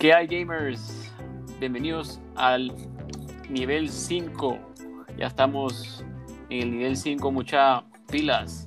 ¿Qué 0.00 0.14
hay 0.14 0.26
gamers? 0.26 1.12
Bienvenidos 1.58 2.22
al 2.34 2.72
nivel 3.50 3.90
5. 3.90 4.58
Ya 5.18 5.26
estamos 5.26 6.02
en 6.48 6.62
el 6.62 6.70
nivel 6.70 6.96
5, 6.96 7.30
muchas 7.30 7.82
pilas. 8.10 8.66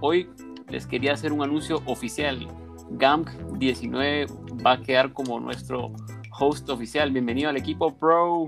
Hoy 0.00 0.30
les 0.70 0.86
quería 0.86 1.12
hacer 1.12 1.34
un 1.34 1.42
anuncio 1.42 1.82
oficial. 1.84 2.48
GAMP19 2.92 4.64
va 4.64 4.72
a 4.72 4.80
quedar 4.80 5.12
como 5.12 5.38
nuestro 5.38 5.92
host 6.38 6.70
oficial. 6.70 7.12
Bienvenido 7.12 7.50
al 7.50 7.58
equipo 7.58 7.94
Pro. 7.94 8.46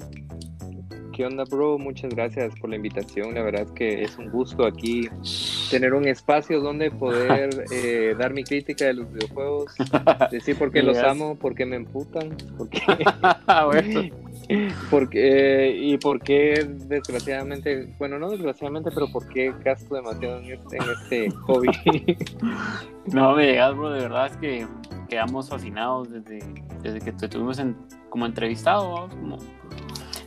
¿Qué 1.12 1.26
onda, 1.26 1.44
bro? 1.44 1.78
Muchas 1.78 2.14
gracias 2.14 2.58
por 2.58 2.70
la 2.70 2.76
invitación. 2.76 3.34
La 3.34 3.42
verdad 3.42 3.66
es 3.66 3.72
que 3.72 4.02
es 4.04 4.16
un 4.16 4.30
gusto 4.30 4.64
aquí 4.64 5.06
tener 5.73 5.95
un 5.95 6.07
espacio 6.07 6.61
donde 6.61 6.91
poder 6.91 7.64
eh, 7.72 8.14
dar 8.18 8.34
mi 8.34 8.45
crítica 8.45 8.84
de 8.84 8.93
los 8.93 9.11
videojuegos, 9.11 9.75
decir 10.30 10.57
por 10.59 10.71
qué 10.71 10.82
los 10.82 10.98
amo, 10.98 11.34
por 11.36 11.54
qué 11.54 11.64
me 11.64 11.77
emputan, 11.77 12.36
por 12.59 12.68
qué, 12.68 12.82
porque, 14.90 15.75
y 15.75 15.96
por 15.96 16.21
qué 16.21 16.68
desgraciadamente, 16.68 17.89
bueno, 17.99 18.18
no 18.18 18.29
desgraciadamente, 18.29 18.90
pero 18.93 19.11
por 19.11 19.27
qué 19.29 19.54
gasto 19.64 19.94
demasiado 19.94 20.40
en 20.40 20.53
este, 20.53 20.77
en 20.77 20.82
este 21.03 21.30
hobby. 21.30 21.68
no 23.07 23.35
me 23.35 23.46
digas, 23.46 23.75
bro, 23.75 23.91
de 23.93 24.00
verdad 24.02 24.27
es 24.27 24.36
que 24.36 24.66
quedamos 25.08 25.49
fascinados 25.49 26.11
desde, 26.13 26.41
desde 26.82 27.00
que 27.00 27.13
te 27.13 27.29
tuvimos 27.29 27.58
en, 27.58 27.75
como 28.11 28.27
entrevistado, 28.27 29.08
como 29.08 29.39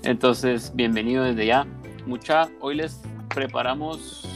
entonces, 0.02 0.72
bienvenido 0.76 1.24
desde 1.24 1.46
ya. 1.46 1.68
Mucha, 2.08 2.50
hoy 2.62 2.76
les 2.76 3.02
preparamos 3.34 4.35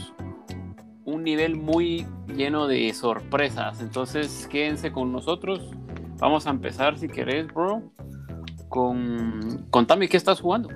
un 1.10 1.24
nivel 1.24 1.56
muy 1.56 2.06
lleno 2.34 2.66
de 2.66 2.92
sorpresas. 2.94 3.80
Entonces, 3.80 4.48
quédense 4.50 4.92
con 4.92 5.12
nosotros. 5.12 5.70
Vamos 6.18 6.46
a 6.46 6.50
empezar, 6.50 6.98
si 6.98 7.08
querés, 7.08 7.46
bro, 7.48 7.82
con... 8.68 9.66
Contame 9.70 10.08
qué 10.08 10.16
estás 10.16 10.40
jugando. 10.40 10.70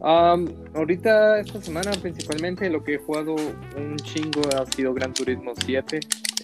ahorita, 0.00 1.40
esta 1.40 1.60
semana, 1.60 1.90
principalmente 2.02 2.68
lo 2.70 2.82
que 2.82 2.94
he 2.94 2.98
jugado 2.98 3.34
un 3.34 3.96
chingo 3.96 4.42
ha 4.56 4.66
sido 4.66 4.94
Gran 4.94 5.12
Turismo 5.12 5.52
7. 5.64 6.00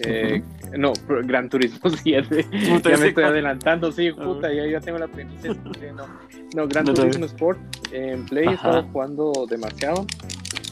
Eh, 0.07 0.43
no, 0.77 0.93
Gran 1.25 1.49
Turismo 1.49 1.91
7. 1.91 2.47
ya 2.85 2.97
me 2.99 3.09
estoy 3.09 3.25
adelantando, 3.25 3.91
sí, 3.91 4.11
puta, 4.13 4.53
ya, 4.53 4.67
ya 4.67 4.81
tengo 4.81 4.99
la 4.99 5.09
premisa. 5.09 5.49
No, 5.95 6.07
no, 6.55 6.69
Gran 6.69 6.85
Turismo 6.85 7.27
Sport 7.27 7.59
en 7.93 8.27
Play 8.27 8.49
he 8.49 8.55
estado 8.55 8.83
jugando 8.93 9.33
demasiado 9.49 10.07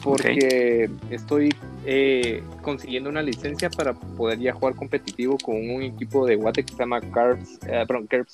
porque 0.03 0.89
estoy 1.09 1.53
eh, 1.85 2.43
consiguiendo 2.61 3.09
una 3.09 3.21
licencia 3.21 3.69
para 3.69 3.93
poder 3.93 4.39
ya 4.39 4.53
jugar 4.53 4.75
competitivo 4.75 5.37
con 5.37 5.55
un 5.55 5.81
equipo 5.81 6.25
de 6.25 6.35
Guate 6.35 6.63
que 6.63 6.73
se 6.73 6.79
llama 6.79 6.99
Carbs, 6.99 7.59
eh, 7.67 7.85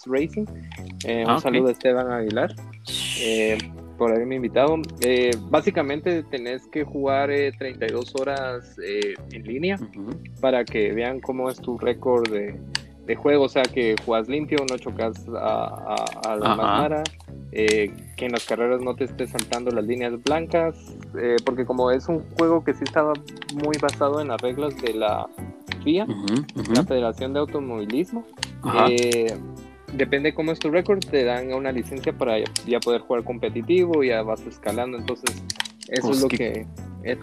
Racing. 0.06 0.46
Eh, 1.06 1.24
un 1.24 1.32
ah, 1.32 1.40
saludo 1.40 1.68
a 1.68 1.72
Esteban 1.72 2.12
Aguilar 2.12 2.56
por 3.98 4.12
haberme 4.12 4.36
invitado. 4.36 4.78
básicamente 5.50 6.24
tenés 6.24 6.66
que 6.68 6.84
jugar 6.84 7.30
32 7.58 8.16
horas 8.16 8.78
en 9.32 9.44
línea 9.44 9.78
para 10.42 10.64
que 10.64 10.94
vean 10.94 11.20
cómo 11.20 11.50
es 11.50 11.58
tu 11.60 11.78
récord 11.78 12.30
de, 12.32 12.58
de 13.10 13.16
juego, 13.16 13.46
o 13.46 13.50
sea, 13.50 13.64
que 13.64 13.96
juegas 14.06 14.30
limpio, 14.30 14.60
no 14.70 14.78
chocas 14.78 15.28
a, 15.36 15.96
a, 16.28 16.36
la 16.36 16.56
manara, 16.56 17.04
eh, 17.52 17.92
que 18.16 18.26
en 18.26 18.34
las 18.34 18.46
carreras 18.46 18.82
no 18.82 18.96
te 18.96 19.06
estés 19.06 19.32
saltando 19.32 19.72
las 19.72 19.84
líneas 19.84 20.14
blancas, 20.22 20.78
eh, 21.20 21.38
porque 21.44 21.66
como 21.66 21.90
es 21.90 22.08
un 22.08 22.24
juego 22.38 22.64
que 22.64 22.76
sí 22.76 22.84
estaba 22.84 23.14
muy 23.64 23.80
basado 23.82 24.22
en 24.22 24.28
las 24.28 24.40
reglas 24.40 24.80
de 24.80 24.94
la 24.94 25.28
FIA, 25.84 26.06
la 26.72 26.84
Federación 26.84 27.34
de 27.34 27.40
Automovilismo, 27.40 28.28
eh, 28.88 29.36
depende 29.94 30.36
cómo 30.36 30.52
es 30.52 30.60
tu 30.60 30.70
récord, 30.70 31.00
te 31.00 31.24
dan 31.24 31.52
una 31.52 31.72
licencia 31.72 32.14
para 32.14 32.38
ya 32.38 32.80
poder 32.80 33.02
jugar 33.02 33.24
competitivo, 33.24 34.04
ya 34.04 34.22
vas 34.22 34.42
escalando, 34.42 35.00
entonces 35.00 35.44
eso 35.88 36.10
pues 36.10 36.18
es 36.18 36.22
lo 36.22 36.30
que 36.30 36.68
es 37.02 37.18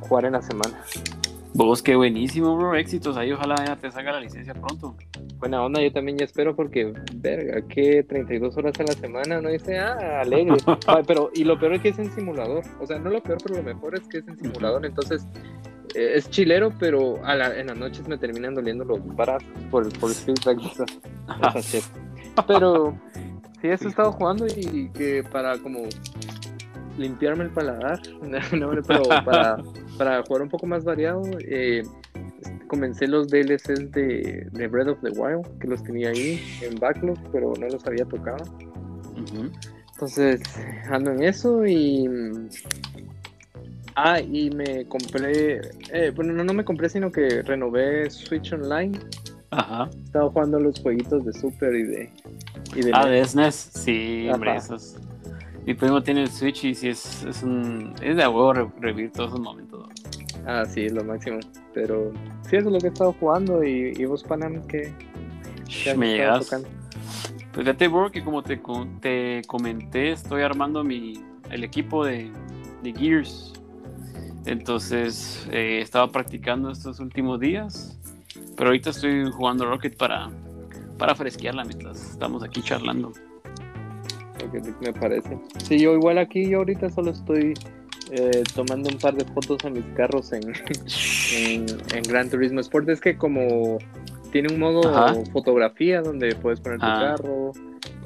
jugar 0.00 0.24
en 0.24 0.32
la 0.32 0.40
semana. 0.40 0.82
Vos, 1.56 1.82
qué 1.82 1.96
buenísimo, 1.96 2.54
bro. 2.54 2.74
Éxitos 2.74 3.16
ahí. 3.16 3.32
Ojalá 3.32 3.54
ya 3.64 3.76
te 3.76 3.90
salga 3.90 4.12
la 4.12 4.20
licencia 4.20 4.52
pronto. 4.52 4.94
Buena 5.38 5.64
onda, 5.64 5.80
yo 5.80 5.90
también 5.90 6.18
ya 6.18 6.26
espero 6.26 6.54
porque, 6.54 6.92
verga, 7.14 7.66
que 7.66 8.02
32 8.02 8.54
horas 8.58 8.78
a 8.78 8.82
la 8.82 8.92
semana, 8.92 9.40
no 9.40 9.48
dice, 9.48 9.78
ah, 9.78 10.20
alegre. 10.20 10.58
pero, 11.06 11.30
y 11.32 11.44
lo 11.44 11.58
peor 11.58 11.72
es 11.72 11.80
que 11.80 11.88
es 11.88 11.98
en 11.98 12.14
simulador. 12.14 12.62
O 12.78 12.86
sea, 12.86 12.98
no 12.98 13.08
lo 13.08 13.22
peor, 13.22 13.38
pero 13.42 13.56
lo 13.56 13.62
mejor 13.62 13.94
es 13.94 14.06
que 14.06 14.18
es 14.18 14.28
en 14.28 14.36
simulador. 14.38 14.84
Entonces, 14.84 15.26
eh, 15.94 16.12
es 16.16 16.28
chilero, 16.28 16.74
pero 16.78 17.24
a 17.24 17.34
la, 17.34 17.58
en 17.58 17.68
las 17.68 17.78
noches 17.78 18.06
me 18.06 18.18
terminan 18.18 18.54
doliendo 18.54 18.84
los 18.84 19.02
brazos 19.16 19.48
por, 19.70 19.90
por 19.98 20.10
el 20.10 20.16
feedback 20.16 20.58
de 20.60 21.78
esa, 21.78 22.44
Pero, 22.46 22.94
sí, 23.62 23.68
eso 23.68 23.86
he 23.86 23.88
estado 23.88 24.12
jugando 24.12 24.46
y 24.46 24.90
que 24.90 25.24
para 25.32 25.56
como 25.56 25.84
limpiarme 26.98 27.44
el 27.44 27.50
paladar, 27.50 28.00
no, 28.52 28.70
pero 28.86 29.02
para, 29.24 29.56
para, 29.98 30.22
jugar 30.22 30.42
un 30.42 30.48
poco 30.48 30.66
más 30.66 30.84
variado, 30.84 31.22
eh, 31.40 31.82
comencé 32.68 33.06
los 33.06 33.28
DLCs 33.28 33.90
de, 33.92 34.48
de, 34.50 34.68
Breath 34.68 34.88
of 34.88 35.00
the 35.02 35.10
Wild, 35.10 35.46
que 35.58 35.68
los 35.68 35.82
tenía 35.82 36.10
ahí 36.10 36.40
en 36.62 36.78
backlog, 36.78 37.18
pero 37.32 37.54
no 37.58 37.68
los 37.68 37.86
había 37.86 38.04
tocado. 38.04 38.44
Entonces, 39.92 40.42
ando 40.90 41.12
en 41.12 41.22
eso 41.22 41.64
y... 41.64 42.08
Ah, 43.98 44.20
y 44.20 44.50
me 44.50 44.86
compré, 44.86 45.62
eh, 45.90 46.12
bueno, 46.14 46.34
no, 46.34 46.44
no 46.44 46.52
me 46.52 46.66
compré, 46.66 46.90
sino 46.90 47.10
que 47.10 47.40
renové 47.40 48.10
Switch 48.10 48.52
Online. 48.52 48.92
Ajá. 49.50 49.88
Estaba 50.04 50.28
jugando 50.28 50.60
los 50.60 50.78
jueguitos 50.80 51.24
de 51.24 51.32
Super 51.32 51.74
y 51.74 51.82
de... 51.84 52.12
Y 52.74 52.82
de 52.82 52.90
ah, 52.92 53.06
de 53.06 53.24
SNES, 53.24 53.70
e 53.74 53.78
sí, 53.78 54.28
hombre, 54.28 54.54
esos 54.54 54.98
mi 55.66 55.74
primo 55.74 56.00
tiene 56.00 56.22
el 56.22 56.30
Switch 56.30 56.64
y 56.64 56.74
sí 56.76 56.88
es, 56.88 57.24
es 57.24 57.42
un. 57.42 57.92
Es 58.00 58.16
de 58.16 58.26
huevo 58.26 58.52
revivir 58.52 59.10
todos 59.10 59.30
esos 59.30 59.40
momentos. 59.40 59.88
Ah, 60.46 60.64
sí, 60.64 60.86
es 60.86 60.92
lo 60.92 61.02
máximo. 61.02 61.40
Pero 61.74 62.12
sí, 62.42 62.56
eso 62.56 62.68
es 62.68 62.72
lo 62.72 62.78
que 62.78 62.86
he 62.86 62.90
estado 62.90 63.12
jugando. 63.18 63.64
¿Y, 63.64 63.92
y 63.96 64.04
vos, 64.04 64.22
Panam, 64.22 64.64
que 64.68 64.94
me 65.96 66.12
llegas? 66.12 66.48
Pues 66.48 67.64
fíjate, 67.64 67.88
bro, 67.88 68.12
que 68.12 68.22
como 68.22 68.44
te, 68.44 68.60
te 69.00 69.42
comenté, 69.48 70.12
estoy 70.12 70.42
armando 70.42 70.84
mi, 70.84 71.14
el 71.50 71.64
equipo 71.64 72.04
de, 72.04 72.30
de 72.84 72.92
Gears. 72.92 73.54
Entonces, 74.44 75.48
eh, 75.50 75.80
estaba 75.80 76.12
practicando 76.12 76.70
estos 76.70 77.00
últimos 77.00 77.40
días. 77.40 77.98
Pero 78.56 78.68
ahorita 78.68 78.90
estoy 78.90 79.32
jugando 79.32 79.66
Rocket 79.66 79.96
para, 79.96 80.30
para 80.96 81.16
fresquearla 81.16 81.64
mientras 81.64 82.12
estamos 82.12 82.44
aquí 82.44 82.62
charlando 82.62 83.12
me 84.80 84.92
parece. 84.92 85.38
Sí, 85.64 85.78
yo 85.78 85.94
igual 85.94 86.18
aquí, 86.18 86.48
yo 86.48 86.58
ahorita 86.58 86.90
solo 86.90 87.10
estoy 87.10 87.54
eh, 88.10 88.44
tomando 88.54 88.88
un 88.88 88.98
par 88.98 89.14
de 89.14 89.24
fotos 89.24 89.64
a 89.64 89.70
mis 89.70 89.84
carros 89.96 90.32
en, 90.32 90.52
en, 91.32 92.02
Gran 92.08 92.30
Turismo 92.30 92.60
Sport. 92.60 92.88
Es 92.88 93.00
que 93.00 93.16
como 93.16 93.78
tiene 94.30 94.52
un 94.52 94.60
modo 94.60 94.82
fotografía 95.32 96.02
donde 96.02 96.34
puedes 96.36 96.60
poner 96.60 96.78
tu 96.78 96.86
ah. 96.86 97.16
carro 97.16 97.52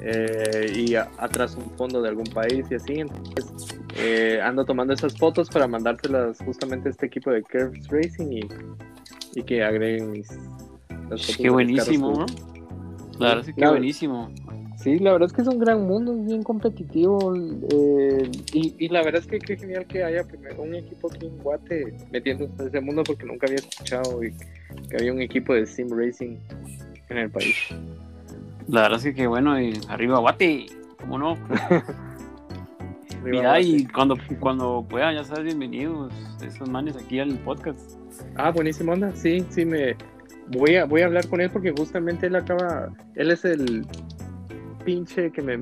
eh, 0.01 0.73
y 0.75 0.95
atrás 0.95 1.55
un 1.55 1.69
fondo 1.77 2.01
de 2.01 2.09
algún 2.09 2.25
país 2.25 2.65
y 2.71 2.75
así. 2.75 2.93
Entonces 2.99 3.79
eh, 3.97 4.39
ando 4.43 4.65
tomando 4.65 4.93
esas 4.93 5.15
fotos 5.17 5.49
para 5.49 5.67
mandárselas 5.67 6.39
justamente 6.39 6.89
a 6.89 6.91
este 6.91 7.05
equipo 7.05 7.29
de 7.29 7.43
Curves 7.43 7.87
Racing 7.89 8.31
y, 8.31 8.41
y 9.35 9.43
que 9.43 9.63
agreguen 9.63 10.11
mis... 10.11 10.29
Qué 11.37 11.49
buenísimo, 11.49 12.13
¿no? 12.13 12.25
Claro, 13.17 13.43
sí, 13.43 13.53
qué 13.53 13.67
buenísimo. 13.67 14.31
Sí, 14.81 14.97
la 14.97 15.11
verdad 15.11 15.27
es 15.27 15.33
que 15.33 15.43
es 15.43 15.47
un 15.47 15.59
gran 15.59 15.85
mundo, 15.85 16.11
es 16.13 16.25
bien 16.25 16.41
competitivo. 16.41 17.35
Eh, 17.35 18.31
y, 18.51 18.89
la 18.89 19.03
verdad 19.03 19.21
es 19.21 19.27
que 19.27 19.37
qué 19.37 19.55
genial 19.55 19.85
que 19.85 20.03
haya 20.03 20.23
primero 20.23 20.63
un 20.63 20.73
equipo 20.73 21.07
aquí 21.11 21.27
en 21.27 21.37
Guate 21.37 21.93
metiéndose 22.11 22.51
en 22.57 22.67
ese 22.67 22.81
mundo 22.81 23.03
porque 23.03 23.25
nunca 23.25 23.45
había 23.45 23.57
escuchado 23.57 24.23
y 24.23 24.33
que 24.89 24.97
había 24.97 25.13
un 25.13 25.21
equipo 25.21 25.53
de 25.53 25.67
sim 25.67 25.87
racing 25.91 26.37
en 27.09 27.17
el 27.17 27.29
país. 27.29 27.55
La 28.67 28.81
verdad 28.81 28.97
es 28.97 29.03
que 29.03 29.13
qué 29.13 29.27
bueno, 29.27 29.61
y 29.61 29.79
arriba 29.87 30.17
Guate, 30.17 30.65
¿cómo 30.99 31.19
no? 31.19 31.37
Mira, 33.23 33.61
y 33.61 33.85
cuando, 33.85 34.17
cuando 34.39 34.83
puedan, 34.89 35.13
ya 35.13 35.23
sabes, 35.23 35.43
bienvenidos 35.43 36.11
esos 36.43 36.67
manes 36.67 36.95
aquí 36.97 37.19
al 37.19 37.37
podcast. 37.39 37.79
Ah, 38.35 38.49
buenísima 38.49 38.93
onda, 38.93 39.11
sí, 39.15 39.45
sí, 39.49 39.63
me 39.63 39.95
voy 40.47 40.77
a, 40.77 40.85
voy 40.85 41.01
a 41.01 41.05
hablar 41.05 41.27
con 41.27 41.39
él 41.39 41.51
porque 41.51 41.71
justamente 41.71 42.25
él 42.25 42.35
acaba, 42.35 42.91
él 43.13 43.29
es 43.29 43.45
el 43.45 43.85
pinche 44.83 45.31
que 45.31 45.41
me 45.41 45.59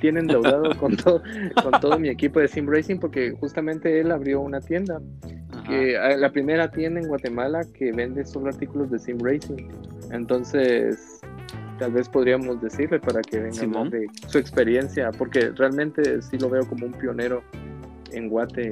tiene 0.00 0.20
endeudado 0.20 0.76
con 0.78 0.96
todo, 0.96 1.22
con 1.62 1.72
todo 1.80 1.98
mi 1.98 2.08
equipo 2.08 2.40
de 2.40 2.48
Sim 2.48 2.66
Racing 2.68 2.98
porque 2.98 3.32
justamente 3.32 4.00
él 4.00 4.10
abrió 4.10 4.40
una 4.40 4.60
tienda. 4.60 5.00
Que, 5.66 5.96
ah, 5.96 6.16
la 6.16 6.30
primera 6.30 6.70
tienda 6.70 7.00
en 7.00 7.08
Guatemala 7.08 7.62
que 7.72 7.90
vende 7.90 8.24
solo 8.26 8.48
artículos 8.48 8.90
de 8.90 8.98
Sim 8.98 9.18
Racing. 9.18 9.68
Entonces, 10.10 11.20
tal 11.78 11.92
vez 11.92 12.08
podríamos 12.08 12.60
decirle 12.60 13.00
para 13.00 13.22
que 13.22 13.38
venga 13.38 13.84
de 13.90 14.06
su 14.26 14.38
experiencia, 14.38 15.10
porque 15.12 15.50
realmente 15.56 16.20
sí 16.22 16.38
lo 16.38 16.50
veo 16.50 16.68
como 16.68 16.86
un 16.86 16.92
pionero 16.92 17.42
en 18.12 18.28
Guate 18.28 18.68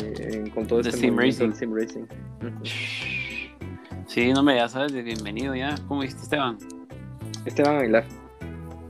con 0.55 0.67
todo 0.67 0.81
este 0.81 0.93
sim 0.93 1.17
racing. 1.17 1.53
sim 1.53 1.75
racing. 1.75 2.05
Sí, 4.07 4.33
no 4.33 4.43
me 4.43 4.57
ya 4.57 4.69
sabes, 4.69 4.93
de 4.93 5.03
bienvenido 5.03 5.55
ya. 5.55 5.75
¿Cómo 5.89 6.03
dijiste, 6.03 6.23
Esteban? 6.25 6.59
Esteban 7.45 7.77
Aguilar. 7.77 8.05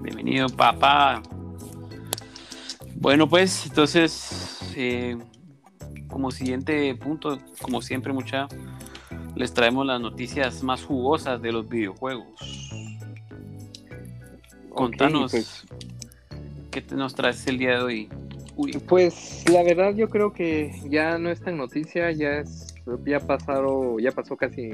Bienvenido, 0.03 0.49
papá. 0.49 1.23
Bueno, 2.97 3.29
pues 3.29 3.67
entonces, 3.67 4.61
eh, 4.77 5.17
como 6.09 6.33
siguiente 6.33 6.93
punto, 6.97 7.39
como 7.61 7.81
siempre, 7.81 8.13
mucha, 8.13 8.49
les 9.37 9.55
traemos 9.55 9.87
las 9.87 10.01
noticias 10.01 10.65
más 10.65 10.85
jugosas 10.85 11.41
de 11.41 11.53
los 11.53 11.69
videojuegos. 11.69 12.27
Contanos 14.71 15.31
pues. 15.31 15.65
qué 16.73 16.81
te 16.81 16.97
nos 16.97 17.15
traes 17.15 17.47
el 17.47 17.59
día 17.59 17.77
de 17.77 17.83
hoy. 17.83 18.09
Pues 18.89 19.45
la 19.51 19.63
verdad 19.63 19.95
yo 19.95 20.11
creo 20.11 20.33
que 20.33 20.73
ya 20.89 21.17
no 21.19 21.31
es 21.31 21.41
tan 21.41 21.57
noticia, 21.57 22.11
ya 22.11 22.41
es 22.41 22.72
ya 23.07 23.21
pasaron, 23.21 23.99
ya 23.99 24.11
pasó 24.13 24.37
casi 24.37 24.73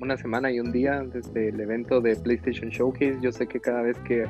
una 0.00 0.16
semana 0.16 0.50
y 0.50 0.60
un 0.60 0.72
día 0.72 1.02
desde 1.02 1.48
el 1.48 1.60
evento 1.60 2.00
de 2.00 2.16
PlayStation 2.16 2.70
Showcase. 2.70 3.18
Yo 3.20 3.32
sé 3.32 3.46
que 3.46 3.60
cada 3.60 3.82
vez 3.82 3.96
que 4.00 4.26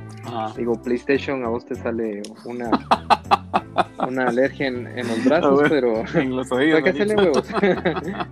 digo 0.56 0.80
PlayStation 0.82 1.44
a 1.44 1.48
vos 1.48 1.64
te 1.64 1.74
sale 1.74 2.22
una 2.44 2.70
una 4.08 4.28
alergia 4.28 4.68
en, 4.68 4.84
los 4.96 5.24
brazos, 5.24 5.62
pero 5.68 6.04
en 6.14 6.36
los 6.36 6.50
oídos. 6.52 6.82
¿Qué 6.82 6.90
hacerle 6.90 7.16
huevos? 7.16 7.48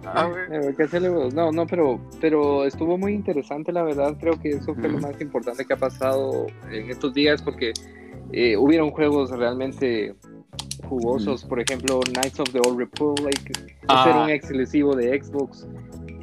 Ah, 0.06 0.30
¿Qué 0.76 0.82
hacerle 0.84 1.10
huevos? 1.10 1.34
No, 1.34 1.50
no, 1.50 1.66
pero 1.66 2.00
pero 2.20 2.64
estuvo 2.64 2.96
muy 2.96 3.14
interesante 3.14 3.72
la 3.72 3.82
verdad. 3.82 4.16
Creo 4.20 4.38
que 4.40 4.50
eso 4.50 4.74
fue 4.74 4.88
lo 4.88 4.98
más 4.98 5.20
importante 5.20 5.64
que 5.64 5.72
ha 5.72 5.78
pasado 5.78 6.46
en 6.70 6.90
estos 6.90 7.12
días 7.14 7.42
porque 7.42 7.72
eh, 8.32 8.56
hubieron 8.56 8.90
juegos 8.90 9.30
realmente 9.30 10.14
jugosos, 10.88 11.44
por 11.44 11.60
ejemplo, 11.60 12.00
Knights 12.00 12.40
of 12.40 12.50
the 12.52 12.60
Old 12.60 12.78
Republic, 12.78 13.38
va 13.90 14.02
a 14.02 14.04
ser 14.04 14.16
un 14.16 14.30
exclusivo 14.30 14.94
de 14.94 15.20
Xbox 15.20 15.66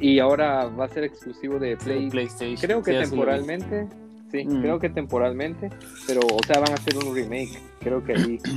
y 0.00 0.18
ahora 0.18 0.66
va 0.66 0.86
a 0.86 0.88
ser 0.88 1.04
exclusivo 1.04 1.58
de 1.58 1.76
PlayStation. 1.76 2.56
Creo 2.60 2.82
que 2.82 2.92
temporalmente, 2.92 3.88
sí, 4.30 4.44
creo 4.44 4.78
que 4.78 4.90
temporalmente, 4.90 5.70
pero 6.06 6.20
o 6.20 6.44
sea, 6.46 6.60
van 6.60 6.72
a 6.72 6.74
hacer 6.74 6.96
un 6.96 7.14
remake, 7.14 7.58
creo 7.80 8.02
que 8.02 8.12
ahí. 8.14 8.38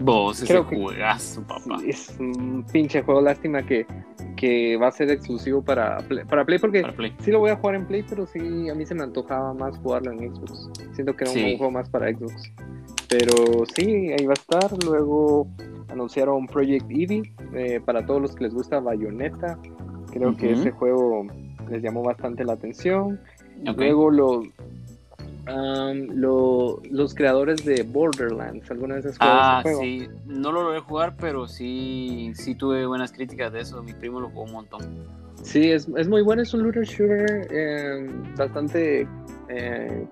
Vos, 0.00 0.42
creo 0.46 0.66
ese 0.66 0.76
juegazo, 0.76 1.42
papá. 1.42 1.76
es 1.86 2.16
un 2.18 2.64
pinche 2.72 3.02
juego, 3.02 3.20
lástima 3.20 3.62
que, 3.62 3.86
que 4.34 4.78
va 4.78 4.88
a 4.88 4.92
ser 4.92 5.10
exclusivo 5.10 5.62
para 5.62 5.98
Play, 5.98 6.24
para 6.24 6.42
Play 6.46 6.58
porque 6.58 6.82
sí 7.18 7.30
lo 7.30 7.40
voy 7.40 7.50
a 7.50 7.56
jugar 7.56 7.74
en 7.74 7.86
Play, 7.86 8.02
pero 8.08 8.26
sí 8.26 8.70
a 8.70 8.74
mí 8.74 8.86
se 8.86 8.94
me 8.94 9.02
antojaba 9.02 9.52
más 9.52 9.76
jugarlo 9.78 10.12
en 10.12 10.34
Xbox. 10.34 10.70
Siento 10.94 11.14
que 11.14 11.24
era 11.24 11.32
un 11.32 11.58
juego 11.58 11.70
más 11.70 11.90
para 11.90 12.10
Xbox. 12.10 12.50
Pero 13.10 13.64
sí, 13.74 14.12
ahí 14.12 14.24
va 14.24 14.32
a 14.32 14.40
estar. 14.40 14.84
Luego 14.84 15.48
anunciaron 15.88 16.46
Project 16.46 16.88
Eevee 16.88 17.34
eh, 17.54 17.80
para 17.84 18.06
todos 18.06 18.22
los 18.22 18.34
que 18.34 18.44
les 18.44 18.54
gusta 18.54 18.80
Bayonetta. 18.80 19.58
Creo 20.12 20.36
que 20.36 20.52
ese 20.52 20.70
juego 20.70 21.26
les 21.68 21.82
llamó 21.82 22.02
bastante 22.02 22.44
la 22.44 22.54
atención. 22.54 23.20
Luego 23.64 24.10
lo, 24.10 24.42
los 26.90 27.14
creadores 27.14 27.64
de 27.64 27.82
Borderlands, 27.82 28.70
¿alguna 28.70 28.96
vez 28.96 29.06
has 29.06 29.18
jugado 29.18 29.40
ah, 29.40 29.60
ese 29.60 29.74
juego? 29.74 29.80
Sí, 29.82 30.08
no 30.26 30.52
lo 30.52 30.62
logré 30.62 30.80
jugar, 30.80 31.16
pero 31.18 31.46
sí, 31.46 32.32
sí 32.34 32.54
tuve 32.54 32.86
buenas 32.86 33.12
críticas 33.12 33.52
de 33.52 33.60
eso. 33.60 33.82
Mi 33.82 33.92
primo 33.92 34.20
lo 34.20 34.28
jugó 34.30 34.44
un 34.44 34.52
montón. 34.52 34.80
Sí, 35.42 35.70
es, 35.70 35.88
es 35.96 36.08
muy 36.08 36.22
bueno, 36.22 36.42
es 36.42 36.52
un 36.52 36.62
looter 36.62 36.84
shooter 36.84 37.48
eh, 37.50 38.06
bastante 38.36 39.06
eh, 39.50 40.06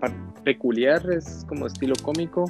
peculiar, 0.44 1.02
es 1.11 1.44
como 1.49 1.67
estilo 1.67 1.94
cómico. 2.02 2.44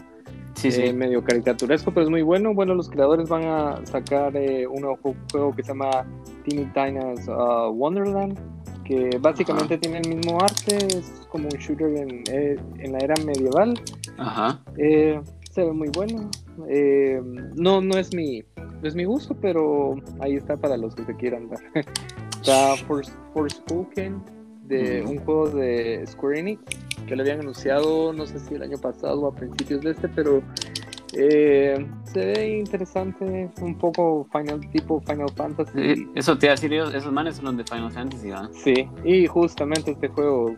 Sí, 0.58 0.73
sí. 0.73 0.82
Eh, 0.82 0.93
medio 0.93 1.23
caricaturesco, 1.23 1.93
pero 1.93 2.05
es 2.05 2.11
muy 2.11 2.23
bueno. 2.23 2.52
Bueno, 2.52 2.75
los 2.75 2.88
creadores 2.88 3.29
van 3.29 3.44
a 3.44 3.87
sacar 3.87 4.37
eh, 4.37 4.67
un 4.67 4.82
juego 4.82 5.55
que 5.55 5.62
se 5.62 5.69
llama 5.69 6.05
Teeny 6.44 6.64
Tina's 6.73 7.29
uh, 7.29 7.70
Wonderland, 7.70 8.37
que 8.85 9.19
básicamente 9.20 9.79
tiene 9.79 9.99
el 9.99 10.17
mismo 10.17 10.40
arte, 10.40 10.76
es 10.76 11.29
como 11.31 11.49
un 11.49 11.58
shooter 11.58 11.96
en, 11.96 12.25
eh, 12.32 12.56
en 12.79 12.93
la 12.93 12.99
era 12.99 13.14
medieval. 13.25 13.81
Ajá. 14.17 14.61
se 14.75 15.64
ve 15.64 15.73
muy 15.73 15.91
bueno. 15.91 16.29
no, 17.55 17.81
no 17.81 17.96
es 17.96 18.12
mi, 18.12 18.43
no 18.82 18.88
es 18.88 18.96
mi 18.96 19.05
gusto, 19.05 19.37
pero 19.41 19.94
ahí 20.19 20.34
está 20.34 20.56
para 20.56 20.76
los 20.76 20.93
que 20.96 21.05
se 21.05 21.14
quieran 21.14 21.50
dar. 21.50 21.61
está 22.41 22.75
Forspoken, 23.32 24.20
de 24.69 25.03
un 25.03 25.19
juego 25.19 25.49
de 25.50 26.05
Square 26.06 26.41
Enix 26.41 26.62
que 27.06 27.17
lo 27.17 27.23
habían 27.23 27.41
anunciado, 27.41 28.12
no 28.12 28.26
sé 28.26 28.38
si 28.38 28.55
el 28.55 28.62
año 28.62 28.79
pasado 28.79 29.20
o 29.20 29.29
a 29.29 29.35
principios 29.35 29.81
de 29.81 29.93
este, 29.93 30.09
pero 30.09 30.43
eh, 31.15 31.87
se 32.05 32.19
ve 32.19 32.59
interesante, 32.59 33.50
un 33.61 33.79
poco 33.79 34.29
final, 34.31 34.61
tipo 34.70 35.00
Final 35.00 35.31
Fantasy. 35.35 36.06
eso 36.15 36.37
te 36.37 36.47
iba 36.47 36.53
a 36.53 36.56
decir, 36.56 36.73
esos 36.75 37.12
manes 37.12 37.37
son 37.37 37.47
los 37.47 37.56
de 37.56 37.65
Final 37.65 37.91
Fantasy, 37.91 38.29
¿verdad? 38.29 38.50
Sí, 38.53 38.88
y 39.05 39.26
justamente 39.26 39.93
este 39.93 40.09
juego 40.09 40.55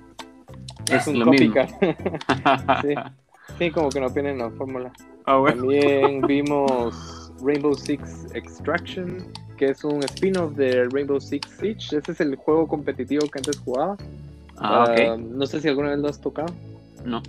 es, 0.91 1.07
un 1.07 1.23
copycat. 1.23 1.71
sí. 2.83 2.95
sí, 3.59 3.71
como 3.71 3.91
que 3.91 4.01
no 4.01 4.11
tienen 4.11 4.39
la 4.39 4.51
fórmula. 4.51 4.93
Ah, 5.27 5.37
bueno. 5.37 5.63
También 5.63 6.23
vimos 6.23 7.33
Rainbow 7.43 7.75
Six 7.75 8.27
Extraction, 8.35 9.29
que 9.61 9.67
es 9.67 9.85
un 9.85 10.03
spin-off 10.05 10.55
de 10.57 10.89
Rainbow 10.91 11.21
Six 11.21 11.47
Siege. 11.61 11.99
Ese 11.99 12.13
es 12.13 12.21
el 12.23 12.35
juego 12.37 12.67
competitivo 12.67 13.29
que 13.29 13.41
antes 13.41 13.59
jugaba. 13.59 13.95
Ah, 14.57 14.87
ah, 14.89 15.17
no 15.19 15.45
sé 15.45 15.61
si 15.61 15.69
alguna 15.69 15.91
vez 15.91 15.99
lo 15.99 16.09
has 16.09 16.19
tocado. 16.19 16.51
No. 17.05 17.23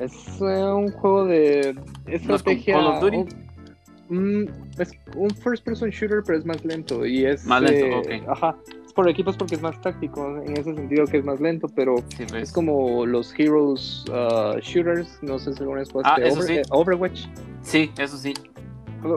Es 0.00 0.40
eh, 0.40 0.64
un 0.64 0.90
juego 0.90 1.26
de 1.26 1.76
estrategia. 2.06 2.74
¿Call 2.74 2.86
of 2.86 3.00
Duty? 3.02 3.18
Mm, 4.08 4.44
es 4.78 4.92
un 5.14 5.28
first 5.28 5.62
person 5.62 5.90
shooter, 5.90 6.22
pero 6.24 6.38
es 6.38 6.46
más 6.46 6.64
lento. 6.64 7.04
Y 7.04 7.26
es. 7.26 7.44
Más 7.44 7.60
lento, 7.60 8.08
eh, 8.08 8.22
Ajá. 8.26 8.56
Es 8.86 8.94
por 8.94 9.06
equipos 9.06 9.36
porque 9.36 9.56
es 9.56 9.60
más 9.60 9.78
táctico. 9.82 10.40
En 10.46 10.56
ese 10.56 10.74
sentido 10.74 11.04
que 11.04 11.18
es 11.18 11.24
más 11.26 11.38
lento, 11.38 11.68
pero 11.68 11.96
pues. 12.16 12.32
es 12.32 12.50
como 12.50 13.04
los 13.04 13.38
Heroes 13.38 14.06
uh, 14.08 14.58
Shooters. 14.60 15.18
No 15.20 15.38
sé 15.38 15.52
si 15.52 15.60
alguna 15.60 15.80
vez 15.80 15.90
ah, 16.02 16.16
eso 16.22 16.40
sí. 16.40 16.62
Overwatch. 16.70 17.26
Sí, 17.60 17.90
eso 17.98 18.16
sí. 18.16 18.32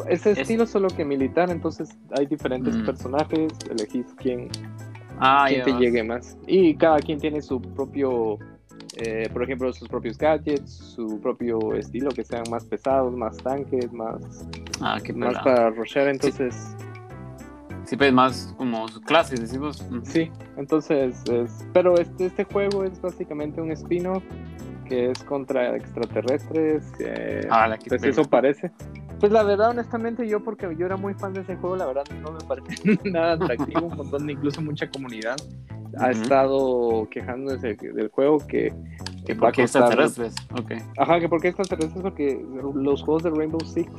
Ese 0.08 0.32
estilo 0.32 0.66
solo 0.66 0.90
que 0.90 1.04
militar, 1.04 1.50
entonces 1.50 1.90
hay 2.18 2.26
diferentes 2.26 2.76
mm. 2.76 2.86
personajes, 2.86 3.52
elegís 3.70 4.06
quién, 4.18 4.50
ah, 5.20 5.46
quién 5.48 5.64
te 5.64 5.72
llegue 5.74 6.04
más. 6.04 6.38
Y 6.48 6.76
cada 6.76 7.00
quien 7.00 7.20
tiene 7.20 7.42
su 7.42 7.62
propio, 7.62 8.38
eh, 8.98 9.30
por 9.34 9.44
ejemplo, 9.44 9.72
sus 9.74 9.88
propios 9.88 10.18
gadgets, 10.18 10.72
su 10.72 11.20
propio 11.22 11.74
estilo, 11.76 12.12
que 12.12 12.24
sean 12.24 12.44
más 12.50 12.66
pesados, 12.66 13.14
más 13.16 13.38
tanques, 13.38 13.92
más, 13.92 14.48
ah, 14.82 15.00
más 15.16 15.34
para 15.40 15.70
rushear, 15.72 16.08
entonces... 16.10 16.76
Sí. 17.84 17.98
pues 17.98 18.14
más 18.14 18.54
como 18.58 18.86
clases, 19.06 19.42
decimos. 19.42 19.84
Sí, 20.04 20.32
entonces, 20.56 21.22
pero 21.74 21.98
este, 21.98 22.28
este 22.28 22.44
juego 22.46 22.84
es 22.86 23.02
básicamente 23.02 23.60
un 23.60 23.72
spin-off 23.72 24.24
que 24.92 25.10
es 25.10 25.24
contra 25.24 25.78
extraterrestres. 25.78 26.84
ah, 27.50 27.76
pues 27.88 28.04
eso 28.04 28.24
parece. 28.26 28.72
Pues 29.22 29.32
la 29.32 29.44
verdad, 29.44 29.70
honestamente, 29.70 30.28
yo 30.28 30.44
porque 30.44 30.76
yo 30.76 30.88
era 30.88 30.98
muy 30.98 31.14
fan 31.14 31.32
de 31.32 31.42
ese 31.42 31.56
juego, 31.56 31.76
la 31.76 31.86
verdad 31.86 32.04
no 32.24 32.32
me 32.32 32.40
parece 32.40 33.00
nada 33.12 33.34
atractivo. 33.34 33.86
Un 33.86 33.96
montón, 33.96 34.28
incluso 34.28 34.62
mucha 34.64 34.90
comunidad 34.90 35.36
ha 36.00 36.10
estado 36.10 37.08
quejándose 37.12 37.76
del 37.76 38.10
juego 38.10 38.40
que, 38.40 38.74
que 39.26 39.36
¿Por 39.36 39.52
qué 39.52 39.62
extraterrestres? 39.62 40.34
Okay. 40.60 40.80
Ajá, 40.98 41.20
que 41.20 41.30
por 41.30 41.40
qué 41.40 41.50
extraterrestres, 41.50 42.02
porque 42.02 42.44
los 42.74 43.04
juegos 43.04 43.22
de 43.22 43.30
Rainbow 43.30 43.62
Six 43.64 43.92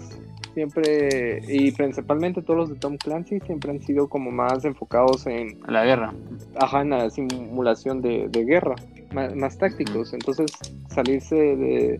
siempre, 0.54 1.40
y 1.46 1.70
principalmente 1.70 2.42
todos 2.42 2.58
los 2.58 2.68
de 2.70 2.76
Tom 2.76 2.96
Clancy, 2.96 3.38
siempre 3.40 3.70
han 3.70 3.80
sido 3.80 4.08
como 4.08 4.32
más 4.32 4.64
enfocados 4.64 5.26
en... 5.28 5.60
La 5.68 5.84
guerra. 5.84 6.12
Ajá, 6.60 6.82
en 6.82 6.90
la 6.90 7.08
simulación 7.10 8.02
de, 8.02 8.28
guerra, 8.32 8.74
más, 9.12 9.36
más 9.36 9.56
tácticos. 9.56 10.12
Entonces, 10.12 10.50
salirse 10.88 11.36
de 11.36 11.98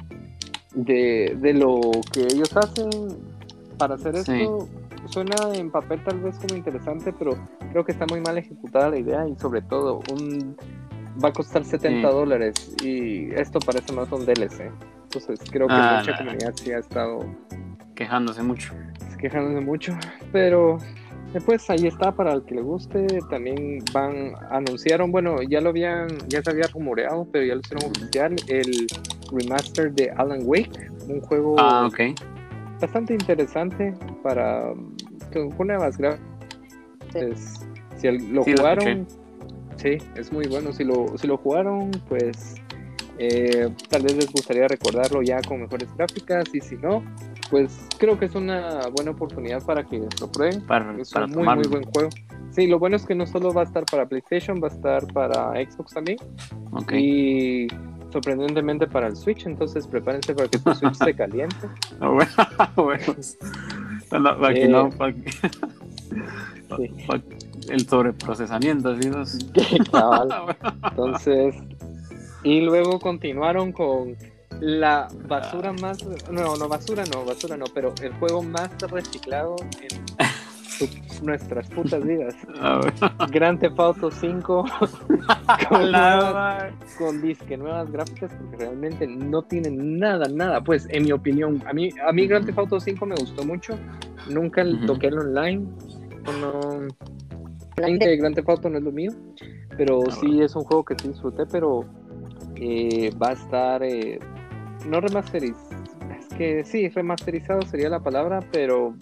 de, 0.75 1.37
de 1.41 1.55
lo 1.55 1.81
que 2.12 2.23
ellos 2.23 2.57
hacen 2.57 2.91
para 3.79 3.95
hacer 3.95 4.17
esto 4.17 4.69
suena 5.09 5.35
en 5.55 5.71
papel 5.71 6.02
tal 6.05 6.21
vez 6.21 6.38
como 6.38 6.57
interesante, 6.57 7.12
pero 7.12 7.37
creo 7.71 7.85
que 7.85 7.93
está 7.93 8.07
muy 8.07 8.21
mal 8.21 8.38
ejecutada 8.38 8.91
la 8.91 8.99
idea 8.99 9.29
y 9.29 9.37
sobre 9.37 9.62
todo 9.62 10.00
un 10.12 10.57
va 11.23 11.29
a 11.29 11.33
costar 11.33 11.64
70 11.64 12.09
dólares 12.09 12.75
y 12.83 13.31
esto 13.33 13.59
parece 13.61 13.93
más 13.93 14.11
un 14.12 14.25
DLC. 14.25 14.71
Entonces 15.05 15.41
creo 15.50 15.67
que 15.67 15.75
ah, 15.75 15.99
mucha 16.00 16.17
comunidad 16.17 16.52
sí 16.55 16.73
ha 16.73 16.79
estado 16.79 17.21
quejándose 17.95 18.43
mucho. 18.43 18.73
Quejándose 19.19 19.64
mucho, 19.64 19.93
pero 20.33 20.79
pues 21.40 21.68
ahí 21.70 21.86
está 21.86 22.12
para 22.12 22.32
el 22.32 22.44
que 22.44 22.56
le 22.56 22.62
guste. 22.62 23.06
También 23.30 23.82
van, 23.92 24.34
anunciaron, 24.50 25.10
bueno, 25.10 25.42
ya 25.42 25.60
lo 25.60 25.70
habían, 25.70 26.08
ya 26.28 26.42
se 26.42 26.50
había 26.50 26.66
rumoreado, 26.66 27.26
pero 27.32 27.44
ya 27.44 27.54
lo 27.54 27.60
hicieron 27.60 27.90
oficial, 27.90 28.36
el 28.48 28.86
remaster 29.32 29.92
de 29.92 30.10
Alan 30.10 30.40
Wake, 30.44 30.90
un 31.08 31.20
juego 31.22 31.56
ah, 31.58 31.88
bastante 32.80 33.14
interesante 33.14 33.94
para 34.22 34.74
con 35.32 35.66
nuevas 35.66 35.96
gráficas. 35.96 37.66
Si 37.96 38.10
lo 38.10 38.42
jugaron, 38.42 39.06
sí, 39.76 39.98
es 40.16 40.32
muy 40.32 40.46
bueno. 40.46 40.72
Si 40.72 40.84
lo, 40.84 41.16
si 41.16 41.26
lo 41.26 41.36
jugaron, 41.36 41.90
pues 42.08 42.56
eh, 43.18 43.68
tal 43.88 44.02
vez 44.02 44.16
les 44.16 44.32
gustaría 44.32 44.66
recordarlo 44.68 45.22
ya 45.22 45.40
con 45.42 45.60
mejores 45.60 45.88
gráficas 45.96 46.44
y 46.52 46.60
si 46.60 46.76
no, 46.76 47.04
pues 47.52 47.87
creo 47.99 48.18
que 48.18 48.25
es 48.25 48.35
una 48.35 48.88
buena 48.88 49.11
oportunidad 49.11 49.62
para 49.62 49.85
que 49.85 49.99
lo 49.99 50.32
prueben. 50.32 50.62
Para, 50.62 50.99
es 50.99 51.14
un 51.14 51.32
muy, 51.32 51.47
muy 51.47 51.68
buen 51.68 51.85
juego. 51.85 52.09
Sí, 52.50 52.66
lo 52.66 52.78
bueno 52.78 52.97
es 52.97 53.04
que 53.04 53.14
no 53.14 53.26
solo 53.26 53.52
va 53.52 53.61
a 53.61 53.64
estar 53.64 53.85
para 53.85 54.06
PlayStation, 54.06 54.59
va 54.61 54.68
a 54.68 54.71
estar 54.71 55.06
para 55.12 55.52
Xbox 55.62 55.92
también. 55.92 56.16
Okay. 56.73 57.66
Y 57.66 57.68
sorprendentemente 58.11 58.87
para 58.87 59.06
el 59.06 59.16
Switch, 59.16 59.44
entonces 59.44 59.87
prepárense 59.87 60.35
para 60.35 60.49
que 60.49 60.59
tu 60.61 60.75
Switch 60.75 60.94
se 60.94 61.14
caliente. 61.16 61.68
Ah, 62.00 62.09
bueno, 62.09 62.32
bueno. 62.76 64.38
Para 64.40 64.54
que 64.54 64.68
no, 64.68 64.88
para 64.97 65.12
el 67.68 67.87
sobreprocesamiento, 67.87 68.88
así 68.88 69.11
Entonces, 70.85 71.54
y 72.44 72.62
luego 72.62 72.99
continuaron 72.99 73.73
con 73.73 74.16
la 74.61 75.09
basura 75.28 75.73
más, 75.73 75.99
no, 76.30 76.56
no 76.56 76.68
basura, 76.68 77.04
no, 77.12 77.25
basura 77.25 77.56
no, 77.56 77.64
pero 77.75 77.94
el 78.02 78.12
juego 78.14 78.42
más 78.42 78.71
reciclado 78.90 79.56
en 79.80 80.02
nuestras 81.23 81.68
putas 81.68 82.04
vidas. 82.04 82.35
Grand 83.30 83.61
Theft 83.61 83.78
Auto 83.78 84.11
5 84.11 84.64
con, 85.68 85.92
nuevas, 85.92 86.73
con 86.99 87.23
disque 87.23 87.56
nuevas 87.56 87.90
gráficas 87.90 88.32
porque 88.35 88.56
realmente 88.56 89.06
no 89.06 89.42
tienen 89.42 89.99
nada, 89.99 90.26
nada. 90.28 90.62
Pues 90.62 90.87
en 90.90 91.04
mi 91.04 91.12
opinión, 91.12 91.62
a 91.66 91.73
mí, 91.73 91.90
a 92.06 92.12
mí 92.12 92.26
Grand 92.26 92.47
Theft 92.47 92.59
Auto 92.59 92.80
5 92.80 93.06
me 93.06 93.14
gustó 93.16 93.44
mucho. 93.44 93.78
Nunca 94.28 94.64
toqué 94.87 95.09
el 95.09 95.18
online. 95.18 95.66
No, 96.40 96.88
que 97.76 98.16
Grand 98.16 98.35
Theft 98.35 98.49
Auto 98.49 98.71
no 98.71 98.78
es 98.78 98.85
lo 98.85 98.92
mío, 98.92 99.12
pero 99.76 100.02
ah, 100.06 100.12
sí 100.21 100.40
es 100.40 100.54
un 100.54 100.62
juego 100.64 100.85
que 100.85 100.94
sí 101.00 101.09
disfruté, 101.09 101.47
pero 101.47 101.85
eh, 102.56 103.11
va 103.21 103.30
a 103.30 103.32
estar 103.32 103.82
eh, 103.82 104.21
no 104.86 105.00
remasterizado 105.00 105.82
que 106.32 106.64
sí, 106.64 106.88
remasterizado 106.88 107.62
sería 107.62 107.88
la 107.88 108.00
palabra, 108.00 108.40
pero 108.50 108.94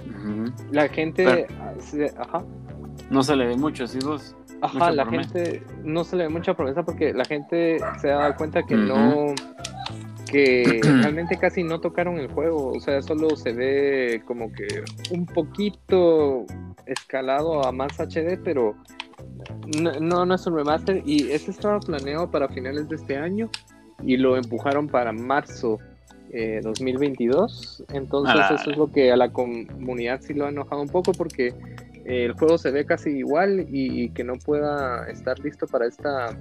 la 0.71 0.89
gente... 0.89 1.47
ajá. 2.19 2.45
No 3.11 3.23
se 3.23 3.35
le 3.37 3.47
ve 3.47 3.57
mucho, 3.57 3.87
¿sí 3.87 3.99
vos? 4.05 4.37
Ajá, 4.63 4.91
la 4.91 5.07
gente 5.07 5.63
no 5.83 6.05
se 6.05 6.17
le 6.17 6.25
ve 6.25 6.29
mucha 6.29 6.55
promesa 6.55 6.83
porque 6.83 7.13
la 7.13 7.25
gente 7.25 7.79
se 8.01 8.11
ha 8.11 8.17
dado 8.17 8.37
cuenta 8.37 8.63
que 8.63 8.75
no 8.77 9.35
que 10.31 10.81
realmente 11.03 11.37
casi 11.39 11.65
no 11.65 11.81
tocaron 11.81 12.19
el 12.19 12.29
juego, 12.29 12.73
o 12.73 12.81
sea, 12.81 13.03
solo 13.03 13.35
se 13.37 13.53
ve 13.53 14.23
como 14.27 14.53
que 14.53 14.85
un 15.11 15.27
poquito 15.27 16.45
escalado 16.87 17.67
a 17.67 17.73
más 17.73 17.99
HD, 17.99 18.39
pero 18.45 18.77
no, 20.01 20.27
no 20.27 20.35
es 20.35 20.47
un 20.47 20.57
remaster 20.57 21.03
y 21.05 21.31
ese 21.31 21.51
estaba 21.51 21.81
planeado 21.81 22.31
para 22.31 22.49
finales 22.49 22.89
de 22.89 22.97
este 22.97 23.17
año 23.17 23.51
y 24.05 24.17
lo 24.17 24.37
empujaron 24.37 24.89
para 24.89 25.13
marzo 25.13 25.79
2022. 26.63 27.81
Eh, 27.81 27.85
Entonces 27.97 28.37
eso 28.51 28.71
es 28.71 28.77
lo 28.77 28.91
que 28.91 29.13
a 29.13 29.17
la 29.17 29.33
comunidad 29.33 30.21
sí 30.21 30.35
lo 30.35 30.47
ha 30.47 30.51
enojado 30.51 30.83
un 30.83 30.89
poco 30.89 31.13
porque 31.13 31.49
eh, 32.05 32.25
el 32.25 32.33
juego 32.33 32.59
se 32.59 32.71
ve 32.71 32.85
casi 32.85 33.11
igual 33.11 33.67
y, 33.71 34.11
que 34.11 34.25
no 34.25 34.35
pueda 34.35 35.09
estar 35.11 35.39
listo 35.41 35.67
para 35.67 35.87
esta 35.87 36.37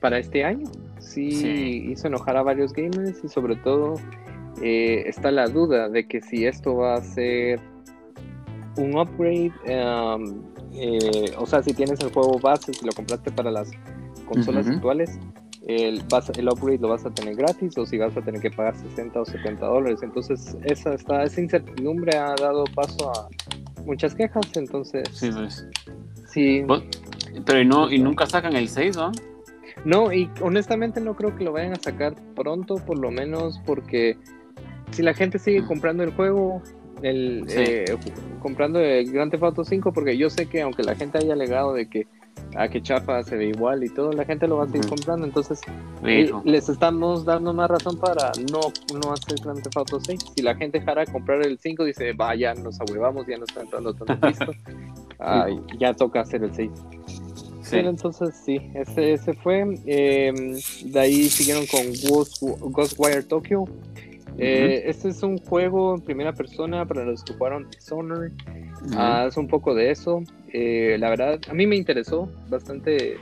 para 0.00 0.18
este 0.18 0.44
año. 0.44 0.66
Sí, 1.00 1.88
hizo 1.90 2.06
enojar 2.06 2.36
a 2.36 2.42
varios 2.42 2.72
gamers 2.72 3.22
y 3.24 3.28
sobre 3.28 3.56
todo 3.56 3.94
eh, 4.62 5.04
está 5.06 5.30
la 5.30 5.48
duda 5.48 5.88
de 5.88 6.06
que 6.06 6.20
si 6.20 6.46
esto 6.46 6.76
va 6.76 6.94
a 6.94 7.02
ser 7.02 7.60
un 8.76 8.96
upgrade, 8.96 9.52
um, 9.66 10.44
o 11.36 11.46
sea, 11.46 11.62
si 11.62 11.74
tienes 11.74 11.98
el 12.00 12.12
juego 12.12 12.38
base, 12.38 12.72
si 12.72 12.86
lo 12.86 12.92
compraste 12.92 13.32
para 13.32 13.50
las 13.50 13.72
consolas 14.26 14.68
actuales, 14.68 15.18
el, 15.68 16.02
el 16.36 16.48
upgrade 16.48 16.78
lo 16.78 16.88
vas 16.88 17.04
a 17.04 17.10
tener 17.10 17.36
gratis 17.36 17.76
o 17.76 17.84
si 17.84 17.98
vas 17.98 18.16
a 18.16 18.22
tener 18.22 18.40
que 18.40 18.50
pagar 18.50 18.74
60 18.74 19.20
o 19.20 19.24
70 19.24 19.66
dólares. 19.66 20.00
Entonces, 20.02 20.56
esa, 20.64 20.94
esta, 20.94 21.22
esa 21.22 21.40
incertidumbre 21.40 22.16
ha 22.16 22.34
dado 22.34 22.64
paso 22.74 23.10
a 23.10 23.28
muchas 23.84 24.14
quejas. 24.14 24.46
Entonces, 24.56 25.06
sí, 25.12 25.30
pues. 25.30 25.68
sí. 26.26 26.64
Pero 27.44 27.60
y, 27.60 27.66
no, 27.66 27.92
y 27.92 27.98
nunca 27.98 28.24
sacan 28.24 28.56
el 28.56 28.68
6, 28.68 28.96
¿no? 28.96 29.12
No, 29.84 30.12
y 30.12 30.30
honestamente 30.40 31.02
no 31.02 31.14
creo 31.14 31.36
que 31.36 31.44
lo 31.44 31.52
vayan 31.52 31.72
a 31.72 31.76
sacar 31.76 32.14
pronto, 32.34 32.76
por 32.76 32.98
lo 32.98 33.10
menos 33.10 33.60
porque 33.66 34.16
si 34.90 35.02
la 35.02 35.12
gente 35.12 35.38
sigue 35.38 35.60
mm. 35.60 35.66
comprando 35.66 36.02
el 36.02 36.12
juego, 36.14 36.62
el 37.02 37.44
eh, 37.50 37.84
comprando 38.40 38.80
el 38.80 39.12
Grand 39.12 39.30
Theft 39.30 39.44
Auto 39.44 39.64
5, 39.64 39.92
porque 39.92 40.16
yo 40.16 40.30
sé 40.30 40.46
que 40.46 40.62
aunque 40.62 40.82
la 40.82 40.94
gente 40.94 41.18
haya 41.18 41.34
alegado 41.34 41.74
de 41.74 41.88
que 41.88 42.06
a 42.56 42.68
que 42.68 42.82
chapa 42.82 43.22
se 43.22 43.36
ve 43.36 43.48
igual 43.48 43.84
y 43.84 43.88
todo, 43.88 44.12
la 44.12 44.24
gente 44.24 44.48
lo 44.48 44.56
va 44.56 44.64
a 44.64 44.66
seguir 44.66 44.88
comprando. 44.88 45.26
Entonces, 45.26 45.60
eh, 46.04 46.30
les 46.44 46.68
estamos 46.68 47.24
dando 47.24 47.52
más 47.52 47.70
razón 47.70 47.98
para 47.98 48.32
no, 48.50 48.60
no 49.00 49.12
hacer 49.12 49.38
Grand 49.42 49.62
Theft 49.62 49.76
Auto 49.76 50.00
6. 50.00 50.20
Si 50.36 50.42
la 50.42 50.54
gente 50.54 50.80
dejara 50.80 51.04
de 51.04 51.12
comprar 51.12 51.44
el 51.46 51.58
5, 51.58 51.84
dice, 51.84 52.12
vaya, 52.12 52.54
nos 52.54 52.80
ahuevamos, 52.80 53.26
ya 53.26 53.38
no 53.38 53.44
está 53.44 53.60
entrando 53.60 53.94
tanto 53.94 54.26
listo. 54.26 54.52
ya 55.78 55.94
toca 55.94 56.20
hacer 56.20 56.42
el 56.44 56.54
6. 56.54 56.70
entonces 57.72 58.34
sí, 58.44 58.60
ese, 58.74 59.12
ese 59.12 59.34
fue. 59.34 59.60
Em, 59.86 60.54
de 60.84 61.00
ahí 61.00 61.28
siguieron 61.28 61.66
con 61.66 61.80
Ghost, 62.08 62.42
Ghostwire 62.42 63.22
Tokyo. 63.22 63.64
Eh, 64.40 64.84
este 64.86 65.08
es 65.08 65.22
un 65.24 65.38
juego 65.38 65.96
en 65.96 66.00
primera 66.00 66.32
persona 66.32 66.86
para 66.86 67.04
los 67.04 67.24
que 67.24 67.32
jugaron 67.34 67.68
Dishonored. 67.70 68.32
Ah, 68.96 69.26
es 69.28 69.36
un 69.36 69.48
poco 69.48 69.74
de 69.74 69.90
eso. 69.90 70.22
Eh, 70.52 70.96
la 70.98 71.10
verdad, 71.10 71.40
a 71.48 71.54
mí 71.54 71.66
me 71.66 71.76
interesó 71.76 72.28
bastante. 72.48 73.18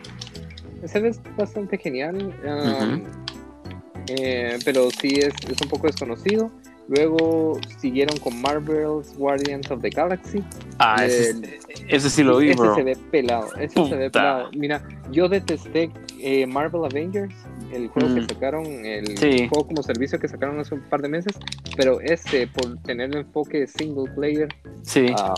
Se 0.85 1.01
ve 1.01 1.15
bastante 1.37 1.79
genial. 1.79 2.33
Eh, 4.09 4.59
pero 4.65 4.89
sí 4.91 5.09
es, 5.17 5.35
es, 5.51 5.61
un 5.61 5.69
poco 5.69 5.89
desconocido. 5.89 6.51
Luego 6.89 7.59
siguieron 7.79 8.17
con 8.19 8.41
Marvel's 8.41 9.17
Guardians 9.17 9.69
of 9.73 9.83
the 9.83 9.91
Galaxy. 9.91 10.45
Ah, 10.79 11.05
ese, 11.05 11.59
ese 11.89 12.11
sí 12.11 12.23
lo 12.23 12.39
vi, 12.39 12.51
ese 12.51 12.75
se 12.77 12.83
ve 12.85 12.97
pelado. 13.11 13.53
Ese 13.57 13.85
se 13.89 13.97
ve 13.97 14.09
pelado. 14.09 14.51
Mira, 14.53 14.81
yo 15.11 15.29
detesté 15.29 15.91
Marvel 16.47 16.85
Avengers 16.85 17.35
el 17.73 17.89
juego 17.89 18.15
que 18.15 18.21
mm. 18.21 18.29
sacaron, 18.29 18.67
el 18.67 19.49
juego 19.49 19.67
como 19.67 19.83
servicio 19.83 20.19
que 20.19 20.29
sacaron 20.29 20.59
hace 20.61 20.75
un 20.75 20.83
par 20.83 21.03
de 21.03 21.09
meses, 21.09 21.39
pero 21.77 22.01
este, 22.01 22.47
por 22.47 22.77
tener 22.83 23.11
el 23.11 23.19
enfoque 23.19 23.67
single 23.67 24.11
player, 24.15 24.49
sí. 24.83 25.07
Ah, 25.19 25.35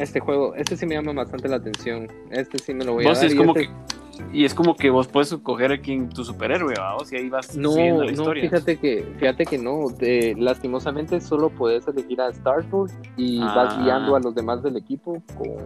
este 0.00 0.20
juego, 0.20 0.54
este 0.54 0.76
sí 0.76 0.86
me 0.86 0.94
llama 0.94 1.12
bastante 1.12 1.48
la 1.48 1.56
atención, 1.56 2.08
este 2.30 2.58
sí 2.58 2.74
me 2.74 2.84
lo 2.84 2.94
voy 2.94 3.06
a 3.06 3.12
dar. 3.12 3.24
Es 3.24 3.34
como 3.34 3.54
este 3.54 3.68
que, 3.68 4.00
y 4.32 4.44
es 4.44 4.54
como 4.54 4.74
que 4.76 4.90
vos 4.90 5.08
puedes 5.08 5.32
escoger 5.32 5.72
a 5.72 5.80
quien 5.80 6.08
tu 6.08 6.24
superhéroe, 6.24 6.74
¿vamos? 6.76 7.12
Y 7.12 7.16
ahí 7.16 7.28
vas 7.28 7.56
no, 7.56 7.74
la 7.76 8.10
historia. 8.10 8.44
No, 8.44 8.50
fíjate 8.50 8.78
que, 8.78 9.04
fíjate 9.18 9.46
que 9.46 9.58
no, 9.58 9.86
lastimosamente 10.36 11.20
solo 11.20 11.50
puedes 11.50 11.86
elegir 11.88 12.20
a 12.20 12.28
Star-Lord 12.30 12.90
y 13.16 13.40
vas 13.40 13.74
ah. 13.76 13.82
guiando 13.82 14.16
a 14.16 14.20
los 14.20 14.34
demás 14.34 14.62
del 14.62 14.76
equipo 14.76 15.22
con, 15.36 15.56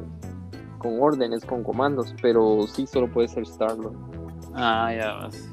con 0.79 1.00
órdenes, 1.00 1.45
con 1.45 1.62
comandos, 1.62 2.14
pero 2.21 2.67
sí 2.67 2.87
solo 2.87 3.11
puedes 3.11 3.33
ser 3.33 3.45
Star-Lord. 3.45 3.95
Ah, 4.55 4.93
ya 4.95 5.12
vas. 5.14 5.49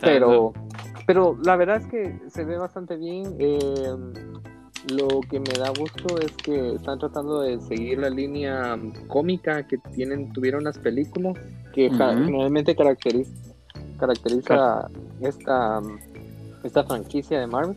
Pero, 0.00 0.52
pero 1.06 1.38
la 1.42 1.56
verdad 1.56 1.78
es 1.78 1.86
que 1.86 2.18
se 2.28 2.44
ve 2.44 2.58
bastante 2.58 2.96
bien. 2.96 3.34
Eh, 3.38 3.94
lo 4.88 5.20
que 5.28 5.40
me 5.40 5.52
da 5.58 5.70
gusto 5.70 6.18
es 6.18 6.32
que 6.32 6.74
están 6.74 6.98
tratando 6.98 7.40
de 7.40 7.60
seguir 7.60 7.98
la 7.98 8.10
línea 8.10 8.78
cómica 9.08 9.66
que 9.66 9.78
tienen, 9.94 10.32
tuvieron 10.32 10.64
las 10.64 10.78
películas, 10.78 11.34
que 11.74 11.90
generalmente 11.90 12.74
caracteriza, 12.74 13.30
caracteriza 13.98 14.88
esta, 15.20 15.80
esta 16.62 16.84
franquicia 16.84 17.40
de 17.40 17.46
Marvel. 17.46 17.76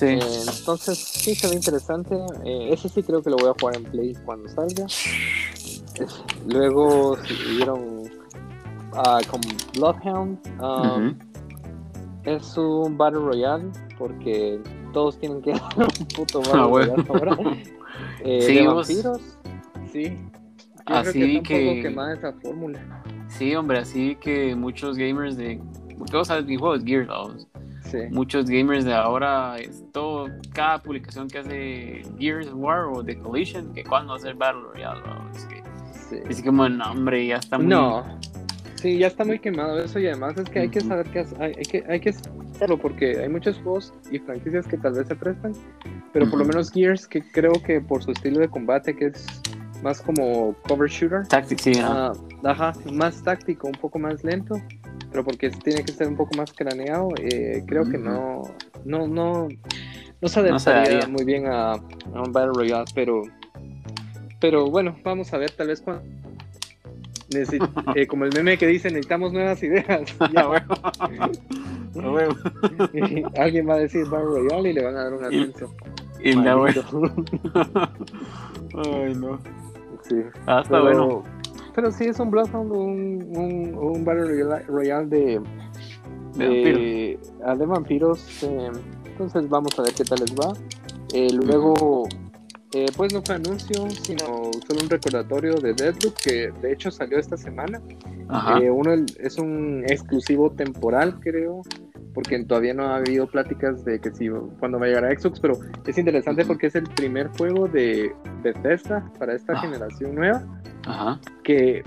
Eh, 0.00 0.20
entonces, 0.58 0.98
sí, 0.98 1.34
se 1.34 1.48
ve 1.48 1.54
interesante. 1.54 2.16
Eh, 2.44 2.72
ese 2.72 2.88
sí 2.88 3.02
creo 3.02 3.22
que 3.22 3.30
lo 3.30 3.36
voy 3.36 3.50
a 3.50 3.54
jugar 3.60 3.76
en 3.76 3.84
Play 3.84 4.14
cuando 4.24 4.48
salga. 4.48 4.86
Luego 6.46 7.16
siguieron 7.24 8.10
uh, 8.92 9.30
con 9.30 9.40
Bloodhound. 9.74 10.38
Um, 10.60 11.18
es 12.24 12.56
un 12.56 12.98
Battle 12.98 13.20
Royale 13.20 13.70
porque 13.98 14.60
todos 14.96 15.18
tienen 15.18 15.42
que 15.42 15.52
dar 15.76 15.76
un 15.76 16.06
puto 16.08 16.40
Battle 16.40 16.54
ah, 16.54 17.04
ahora. 17.08 17.36
Eh, 18.24 18.42
sí, 18.42 18.54
de 18.54 18.66
vampiros, 18.66 19.38
sí. 19.90 20.18
así 20.86 21.40
que, 21.42 21.80
esa 21.80 22.32
fórmula. 22.42 22.78
Sí, 23.28 23.54
hombre, 23.54 23.78
así 23.78 24.16
que 24.16 24.54
muchos 24.54 24.96
gamers 24.96 25.36
de. 25.36 25.60
Porque 25.96 26.16
vos 26.16 26.26
sabes, 26.26 26.44
mi 26.44 26.56
juego 26.56 26.74
es 26.74 26.84
Gears, 26.84 27.08
sí. 27.84 27.98
Muchos 28.10 28.46
gamers 28.46 28.84
de 28.84 28.94
ahora, 28.94 29.58
es 29.58 29.84
todo, 29.92 30.28
cada 30.52 30.82
publicación 30.82 31.28
que 31.28 31.38
hace 31.38 32.02
Gears 32.18 32.50
War 32.52 32.86
o 32.86 33.02
The 33.04 33.18
Collision, 33.18 33.72
que 33.72 33.84
cuando 33.84 34.14
hacer 34.14 34.34
Battle 34.34 34.62
Royale, 34.72 35.00
es 35.34 35.44
que. 35.46 35.62
Sí. 36.08 36.16
Es 36.28 36.42
como, 36.42 36.68
no, 36.68 36.90
hombre, 36.90 37.26
ya 37.26 37.36
está 37.36 37.58
muy. 37.58 37.68
No, 37.68 38.04
Sí, 38.76 38.98
ya 38.98 39.06
está 39.06 39.24
muy 39.24 39.38
quemado 39.38 39.78
eso 39.82 39.98
y 39.98 40.06
además 40.06 40.36
es 40.36 40.48
que 40.50 40.60
hay 40.60 40.68
que 40.68 40.80
saber 40.80 41.06
que 41.10 41.24
hay, 41.40 41.54
que 41.54 41.84
hay 41.88 42.00
que 42.00 42.10
hacerlo 42.10 42.78
porque 42.78 43.18
hay 43.18 43.28
muchos 43.28 43.56
juegos 43.58 43.92
y 44.10 44.18
franquicias 44.18 44.66
que 44.66 44.76
tal 44.76 44.92
vez 44.92 45.08
se 45.08 45.16
prestan, 45.16 45.52
pero 46.12 46.28
por 46.28 46.38
lo 46.38 46.44
menos 46.44 46.70
Gears 46.70 47.06
que 47.06 47.22
creo 47.22 47.52
que 47.54 47.80
por 47.80 48.02
su 48.02 48.12
estilo 48.12 48.40
de 48.40 48.48
combate 48.48 48.94
que 48.94 49.06
es 49.06 49.26
más 49.82 50.00
como 50.00 50.54
cover 50.68 50.90
shooter, 50.90 51.26
táctico, 51.26 51.62
sí, 51.62 51.72
ah, 51.82 52.12
ajá, 52.44 52.72
más 52.92 53.22
táctico, 53.22 53.66
un 53.66 53.74
poco 53.74 53.98
más 53.98 54.22
lento, 54.24 54.60
pero 55.10 55.24
porque 55.24 55.50
tiene 55.50 55.82
que 55.82 55.92
ser 55.92 56.08
un 56.08 56.16
poco 56.16 56.36
más 56.36 56.52
craneado, 56.52 57.08
eh, 57.18 57.62
creo 57.66 57.84
que 57.84 57.98
no 57.98 58.42
no 58.84 59.08
no 59.08 59.48
no 60.20 60.28
se 60.28 60.40
adaptaría 60.40 61.06
muy 61.08 61.24
bien 61.24 61.46
a, 61.46 61.72
a 61.72 62.22
un 62.22 62.32
Battle 62.32 62.52
Royale, 62.54 62.86
pero 62.94 63.22
pero 64.38 64.70
bueno, 64.70 64.96
vamos 65.02 65.32
a 65.32 65.38
ver 65.38 65.50
tal 65.50 65.68
vez 65.68 65.80
cuando 65.80 66.04
eh, 67.30 68.06
como 68.06 68.24
el 68.24 68.32
meme 68.32 68.56
que 68.56 68.66
dice, 68.66 68.88
necesitamos 68.88 69.30
nuevas 69.32 69.62
ideas. 69.62 70.16
Alguien 73.36 73.68
va 73.68 73.74
a 73.74 73.78
decir 73.78 74.06
Battle 74.06 74.26
Royale 74.26 74.70
y 74.70 74.72
le 74.74 74.84
van 74.84 74.96
a 74.96 75.04
dar 75.04 75.14
un 75.14 75.24
ascenso. 75.24 75.74
Y, 76.22 76.34
la 76.34 76.54
Ay, 78.74 79.14
no. 79.14 79.38
Sí. 80.02 80.16
Ah, 80.46 80.60
está 80.62 80.80
bueno. 80.80 81.24
Pero 81.74 81.90
sí 81.90 82.04
es 82.04 82.20
un 82.20 82.30
Bloodhound, 82.30 82.72
un, 82.72 83.36
un, 83.36 83.74
un 83.74 84.04
Battle 84.04 84.62
Royale 84.66 85.06
de, 85.08 85.40
de, 86.36 87.18
ah, 87.44 87.54
de 87.54 87.66
vampiros. 87.66 88.42
Eh, 88.42 88.70
entonces 89.04 89.46
vamos 89.48 89.78
a 89.78 89.82
ver 89.82 89.94
qué 89.94 90.04
tal 90.04 90.20
les 90.20 90.34
va. 90.34 90.52
Eh, 91.12 91.28
luego, 91.32 92.08
eh, 92.78 92.86
pues 92.96 93.12
no 93.14 93.22
fue 93.22 93.36
anuncio, 93.36 93.88
sino 93.90 94.26
solo 94.66 94.80
un 94.82 94.90
recordatorio 94.90 95.54
de 95.54 95.72
Deadloop 95.74 96.14
que 96.22 96.50
de 96.60 96.72
hecho 96.72 96.90
salió 96.90 97.18
esta 97.18 97.36
semana. 97.36 97.80
Eh, 98.60 98.70
uno 98.70 98.92
es 99.18 99.38
un 99.38 99.84
exclusivo 99.86 100.50
temporal, 100.50 101.18
creo, 101.20 101.62
porque 102.12 102.42
todavía 102.44 102.74
no 102.74 102.84
ha 102.84 102.96
habido 102.96 103.26
pláticas 103.28 103.84
de 103.84 104.00
que 104.00 104.10
si 104.12 104.28
cuando 104.58 104.78
va 104.78 104.86
a 104.86 104.88
llegar 104.88 105.04
a 105.04 105.18
Xbox, 105.18 105.40
pero 105.40 105.54
es 105.86 105.96
interesante 105.96 106.44
porque 106.44 106.66
es 106.66 106.74
el 106.74 106.84
primer 106.84 107.28
juego 107.38 107.66
de 107.68 108.12
Bethesda 108.42 109.10
para 109.18 109.34
esta 109.34 109.52
Ah. 109.54 109.60
generación 109.60 110.14
nueva, 110.14 110.42
Ajá. 110.86 111.20
que 111.44 111.82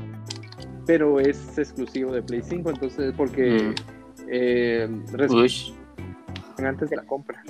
pero 0.88 1.20
es 1.20 1.56
exclusivo 1.58 2.12
de 2.14 2.24
Play 2.24 2.42
5, 2.42 2.70
entonces 2.72 3.14
porque 3.16 3.76
eh, 4.28 4.88
resulta 5.12 5.44
Ush. 5.46 5.72
antes 6.58 6.90
de 6.90 6.96
la 6.96 7.04
compra. 7.04 7.44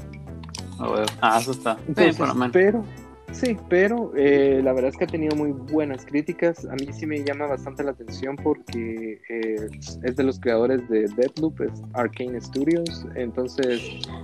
Ah, 0.77 0.87
bueno. 0.89 1.05
Ah, 1.21 1.37
eso 1.39 1.51
está. 1.51 1.77
Entonces, 1.87 2.17
pero, 2.51 2.83
sí, 3.31 3.57
pero 3.69 4.11
eh, 4.15 4.61
la 4.63 4.73
verdad 4.73 4.89
es 4.89 4.97
que 4.97 5.05
ha 5.05 5.07
tenido 5.07 5.35
muy 5.35 5.51
buenas 5.51 6.05
críticas. 6.05 6.65
A 6.65 6.75
mí 6.75 6.87
sí 6.91 7.05
me 7.05 7.23
llama 7.23 7.47
bastante 7.47 7.83
la 7.83 7.91
atención 7.91 8.35
porque 8.35 9.21
eh, 9.29 9.69
es 10.03 10.15
de 10.15 10.23
los 10.23 10.39
creadores 10.39 10.87
de 10.89 11.07
Deathloop, 11.15 11.61
es 11.61 11.81
Arcane 11.93 12.39
Studios. 12.41 13.05
Entonces, 13.15 13.81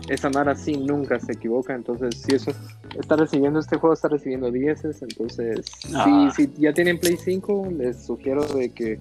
esa 0.10 0.30
Mara 0.30 0.56
sí 0.56 0.78
nunca 0.78 1.20
se 1.20 1.34
equivoca. 1.34 1.74
Entonces, 1.74 2.22
si 2.22 2.36
eso 2.36 2.52
está 3.00 3.16
recibiendo 3.16 3.60
este 3.60 3.78
juego, 3.78 3.94
está 3.94 4.08
recibiendo 4.08 4.52
10. 4.52 4.86
Entonces, 5.02 5.66
Ah. 5.96 6.30
si, 6.36 6.48
si 6.48 6.62
ya 6.62 6.74
tienen 6.74 7.00
Play 7.00 7.18
5, 7.18 7.68
les 7.78 8.06
sugiero 8.06 8.44
de 8.46 8.70
que 8.72 9.00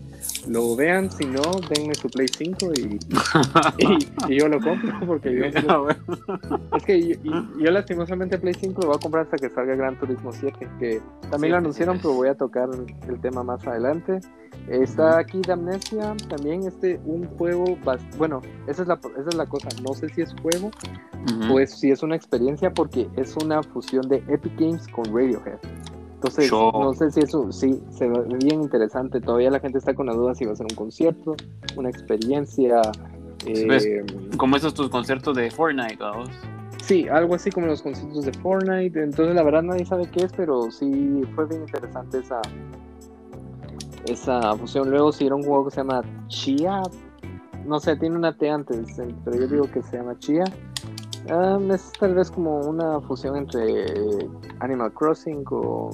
lo 0.48 0.76
vean. 0.76 1.10
Si 1.10 1.24
no, 1.26 1.40
denme 1.74 1.94
su 1.94 2.08
Play 2.08 2.26
5 2.28 2.72
y, 2.76 2.98
y, 3.78 4.32
y 4.34 4.38
yo 4.38 4.48
lo 4.48 4.60
compro 4.60 4.92
porque 5.06 5.34
yo 5.34 5.44
Ah, 5.68 5.86
es 6.76 6.84
que 6.84 7.00
yo, 7.00 7.14
yo 7.58 7.70
lastimosamente 7.70 8.38
Play 8.38 8.54
5 8.54 8.80
lo 8.82 8.88
voy 8.88 8.96
a 8.96 9.00
comprar 9.00 9.24
hasta 9.24 9.36
que 9.36 9.48
salga 9.50 9.74
Gran 9.74 9.98
Turismo 9.98 10.32
7, 10.32 10.68
que 10.78 11.00
también 11.30 11.52
lo 11.52 11.58
anunciaron, 11.58 11.98
pero 11.98 12.14
voy 12.14 12.28
a 12.28 12.34
tocar 12.34 12.68
el 13.08 13.20
tema 13.20 13.42
más 13.42 13.66
adelante. 13.66 14.20
Está 14.68 15.18
aquí 15.18 15.40
Damnesia, 15.46 16.14
también 16.28 16.66
este 16.66 16.98
un 17.04 17.26
juego, 17.36 17.64
bueno, 18.16 18.40
esa 18.66 18.82
es 18.82 18.88
la 18.88 18.94
esa 19.18 19.28
es 19.28 19.34
la 19.34 19.46
cosa, 19.46 19.68
no 19.86 19.92
sé 19.94 20.08
si 20.08 20.22
es 20.22 20.34
juego 20.40 20.70
Ujú. 21.40 21.54
o 21.54 21.60
es, 21.60 21.72
si 21.78 21.90
es 21.90 22.02
una 22.02 22.16
experiencia 22.16 22.72
porque 22.72 23.08
es 23.16 23.36
una 23.36 23.62
fusión 23.62 23.83
de 23.92 24.16
Epic 24.28 24.52
Games 24.58 24.86
con 24.88 25.04
Radiohead. 25.06 25.58
Entonces, 26.14 26.50
no 26.50 26.94
sé 26.94 27.10
si 27.10 27.20
eso 27.20 27.52
sí 27.52 27.82
se 27.90 28.08
ve 28.08 28.22
bien 28.42 28.62
interesante. 28.62 29.20
Todavía 29.20 29.50
la 29.50 29.60
gente 29.60 29.78
está 29.78 29.94
con 29.94 30.06
la 30.06 30.14
duda 30.14 30.34
si 30.34 30.46
va 30.46 30.52
a 30.52 30.56
ser 30.56 30.66
un 30.70 30.76
concierto, 30.76 31.36
una 31.76 31.90
experiencia. 31.90 32.80
Ves. 33.44 33.84
eh, 33.84 34.04
Como 34.38 34.56
esos 34.56 34.72
tus 34.72 34.88
conciertos 34.88 35.36
de 35.36 35.50
Fortnite, 35.50 35.96
vamos. 36.00 36.30
Sí, 36.82 37.06
algo 37.08 37.34
así 37.34 37.50
como 37.50 37.66
los 37.66 37.82
conciertos 37.82 38.24
de 38.24 38.32
Fortnite. 38.32 39.02
Entonces, 39.02 39.34
la 39.34 39.42
verdad, 39.42 39.62
nadie 39.62 39.84
sabe 39.84 40.08
qué 40.10 40.24
es, 40.24 40.32
pero 40.32 40.70
sí 40.70 41.22
fue 41.34 41.46
bien 41.46 41.60
interesante 41.62 42.18
esa, 42.20 42.40
esa 44.06 44.56
fusión. 44.56 44.90
Luego 44.90 45.12
siguieron 45.12 45.40
un 45.40 45.46
juego 45.46 45.66
que 45.66 45.70
se 45.72 45.76
llama 45.78 46.02
Chia. 46.28 46.82
No 47.66 47.80
sé, 47.80 47.96
tiene 47.96 48.16
una 48.16 48.36
T 48.36 48.48
antes, 48.50 48.78
pero 49.24 49.38
yo 49.38 49.46
digo 49.46 49.70
que 49.70 49.82
se 49.82 49.96
llama 49.96 50.18
Chia. 50.18 50.44
Ah, 51.30 51.58
es 51.72 51.92
tal 51.98 52.14
vez 52.14 52.30
como 52.30 52.58
una 52.60 53.00
fusión 53.00 53.36
entre 53.36 53.86
Animal 54.60 54.92
Crossing 54.92 55.44
o. 55.50 55.90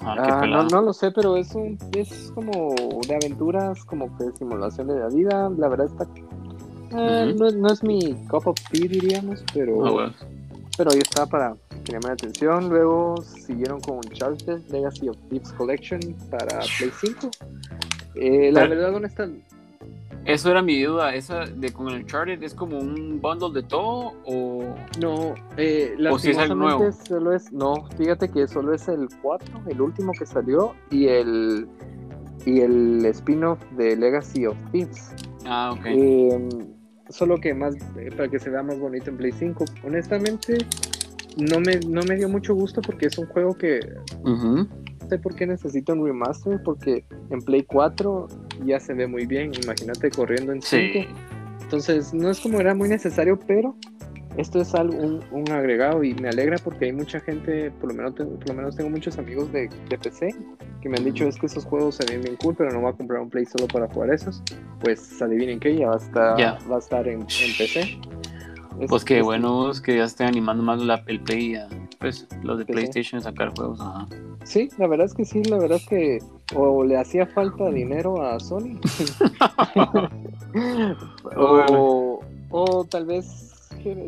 Ah, 0.00 0.16
Ah, 0.42 0.46
no, 0.46 0.64
no 0.64 0.82
lo 0.82 0.92
sé, 0.92 1.10
pero 1.12 1.36
es 1.36 1.54
un 1.54 1.78
es 1.92 2.32
como 2.34 2.74
de 3.06 3.14
aventuras, 3.14 3.84
como 3.84 4.14
que 4.18 4.24
simulación 4.36 4.88
de 4.88 4.98
la 4.98 5.08
vida. 5.08 5.50
La 5.56 5.68
verdad 5.68 5.86
está. 5.86 6.06
eh, 6.96 7.34
no, 7.38 7.50
no 7.50 7.68
es 7.72 7.82
mi 7.82 8.14
cup 8.28 8.46
of 8.48 8.56
tea, 8.70 8.88
diríamos, 8.88 9.44
pero. 9.54 9.86
Ah, 9.86 9.90
bueno. 9.90 10.12
Pero 10.76 10.90
ahí 10.90 10.98
está 10.98 11.26
para 11.26 11.54
que 11.84 11.92
llame 11.92 12.06
la 12.08 12.12
atención. 12.14 12.68
Luego 12.68 13.14
siguieron 13.22 13.80
con 13.80 13.96
Uncharted 13.96 14.60
Legacy 14.70 15.08
of 15.08 15.16
Thieves 15.28 15.52
Collection 15.52 16.00
para 16.30 16.58
Play 16.78 16.90
5. 17.00 17.30
Eh, 18.14 18.50
la 18.52 18.66
verdad, 18.66 18.90
¿dónde 18.92 19.08
están? 19.08 19.42
Eso 20.24 20.50
era 20.50 20.62
mi 20.62 20.80
duda. 20.82 21.14
¿Esa 21.14 21.46
de 21.46 21.72
con 21.72 21.88
el 21.88 22.02
Uncharted 22.02 22.42
es 22.42 22.54
como 22.54 22.78
un 22.78 23.20
bundle 23.20 23.60
de 23.60 23.66
todo 23.66 24.12
o.? 24.24 24.74
No, 25.00 25.34
eh, 25.56 25.96
¿O 26.10 26.18
si 26.18 26.30
es 26.30 26.38
algo 26.38 26.54
nuevo? 26.54 26.92
solo 26.92 27.34
es. 27.34 27.52
No, 27.52 27.86
fíjate 27.98 28.28
que 28.28 28.46
solo 28.46 28.72
es 28.74 28.86
el 28.88 29.08
4, 29.20 29.62
el 29.68 29.80
último 29.80 30.12
que 30.12 30.26
salió, 30.26 30.74
y 30.90 31.06
el. 31.08 31.68
Y 32.44 32.60
el 32.60 33.04
spin-off 33.06 33.60
de 33.76 33.96
Legacy 33.96 34.46
of 34.46 34.56
Thieves. 34.72 35.12
Ah, 35.44 35.72
ok. 35.72 35.86
Eh, 35.86 36.48
solo 37.08 37.38
que 37.38 37.54
más, 37.54 37.74
eh, 37.96 38.10
para 38.16 38.28
que 38.28 38.38
se 38.40 38.50
vea 38.50 38.62
más 38.64 38.78
bonito 38.80 39.10
en 39.10 39.16
Play 39.16 39.32
5. 39.32 39.64
Honestamente, 39.84 40.58
no 41.36 41.60
me, 41.60 41.78
no 41.86 42.02
me 42.02 42.16
dio 42.16 42.28
mucho 42.28 42.54
gusto 42.54 42.80
porque 42.82 43.06
es 43.06 43.18
un 43.18 43.26
juego 43.26 43.54
que 43.54 43.80
sé 45.12 45.18
por 45.18 45.34
qué 45.34 45.46
necesita 45.46 45.92
un 45.92 46.04
remaster, 46.06 46.60
porque 46.64 47.04
en 47.30 47.40
Play 47.42 47.62
4 47.64 48.28
ya 48.64 48.80
se 48.80 48.94
ve 48.94 49.06
muy 49.06 49.26
bien, 49.26 49.52
imagínate 49.62 50.10
corriendo 50.10 50.52
en 50.52 50.62
5. 50.62 50.92
Sí. 50.92 51.06
Entonces, 51.62 52.12
no 52.14 52.30
es 52.30 52.40
como 52.40 52.60
era 52.60 52.74
muy 52.74 52.88
necesario, 52.88 53.38
pero 53.46 53.74
esto 54.36 54.60
es 54.60 54.74
algo, 54.74 54.96
un, 54.96 55.20
un 55.30 55.50
agregado 55.50 56.02
y 56.04 56.14
me 56.14 56.28
alegra 56.30 56.56
porque 56.64 56.86
hay 56.86 56.92
mucha 56.92 57.20
gente, 57.20 57.70
por 57.72 57.90
lo 57.90 57.94
menos, 57.94 58.14
por 58.14 58.48
lo 58.48 58.54
menos 58.54 58.76
tengo 58.76 58.88
muchos 58.90 59.18
amigos 59.18 59.52
de, 59.52 59.68
de 59.90 59.98
PC 59.98 60.34
que 60.80 60.88
me 60.88 60.96
han 60.98 61.04
dicho 61.04 61.28
es 61.28 61.36
que 61.36 61.46
esos 61.46 61.64
juegos 61.64 61.96
se 61.96 62.06
ven 62.10 62.22
bien 62.22 62.36
cool, 62.36 62.54
pero 62.56 62.70
no 62.72 62.80
voy 62.80 62.90
a 62.90 62.96
comprar 62.96 63.20
un 63.20 63.28
Play 63.30 63.44
solo 63.46 63.68
para 63.68 63.86
jugar 63.88 64.12
esos. 64.12 64.42
Pues 64.80 65.20
adivinen 65.22 65.60
que 65.60 65.76
ya 65.76 65.88
va 65.88 65.94
a 65.94 65.98
estar, 65.98 66.38
Ya. 66.38 66.58
Va 66.70 66.76
a 66.76 66.78
estar 66.78 67.06
en, 67.06 67.20
en 67.20 67.26
PC. 67.58 67.80
Es- 68.80 68.88
Pues 68.88 69.04
qué 69.04 69.18
es- 69.18 69.24
bueno 69.24 69.70
es 69.70 69.80
que 69.80 69.96
ya 69.98 70.04
estén 70.04 70.26
animando 70.28 70.62
más 70.64 70.80
la, 70.80 71.02
el 71.06 71.20
Play, 71.20 71.54
a, 71.56 71.68
pues 72.02 72.26
los 72.42 72.58
de 72.58 72.64
sí. 72.66 72.72
PlayStation 72.72 73.22
sacar 73.22 73.50
juegos. 73.56 73.80
Ajá. 73.80 74.06
Sí, 74.44 74.68
la 74.76 74.88
verdad 74.88 75.06
es 75.06 75.14
que 75.14 75.24
sí, 75.24 75.42
la 75.44 75.56
verdad 75.56 75.78
es 75.78 75.86
que 75.86 76.18
o 76.54 76.84
le 76.84 76.98
hacía 76.98 77.26
falta 77.26 77.70
dinero 77.70 78.20
a 78.20 78.38
Sony 78.40 78.78
o, 81.36 82.20
o 82.50 82.84
tal 82.84 83.06
vez 83.06 83.51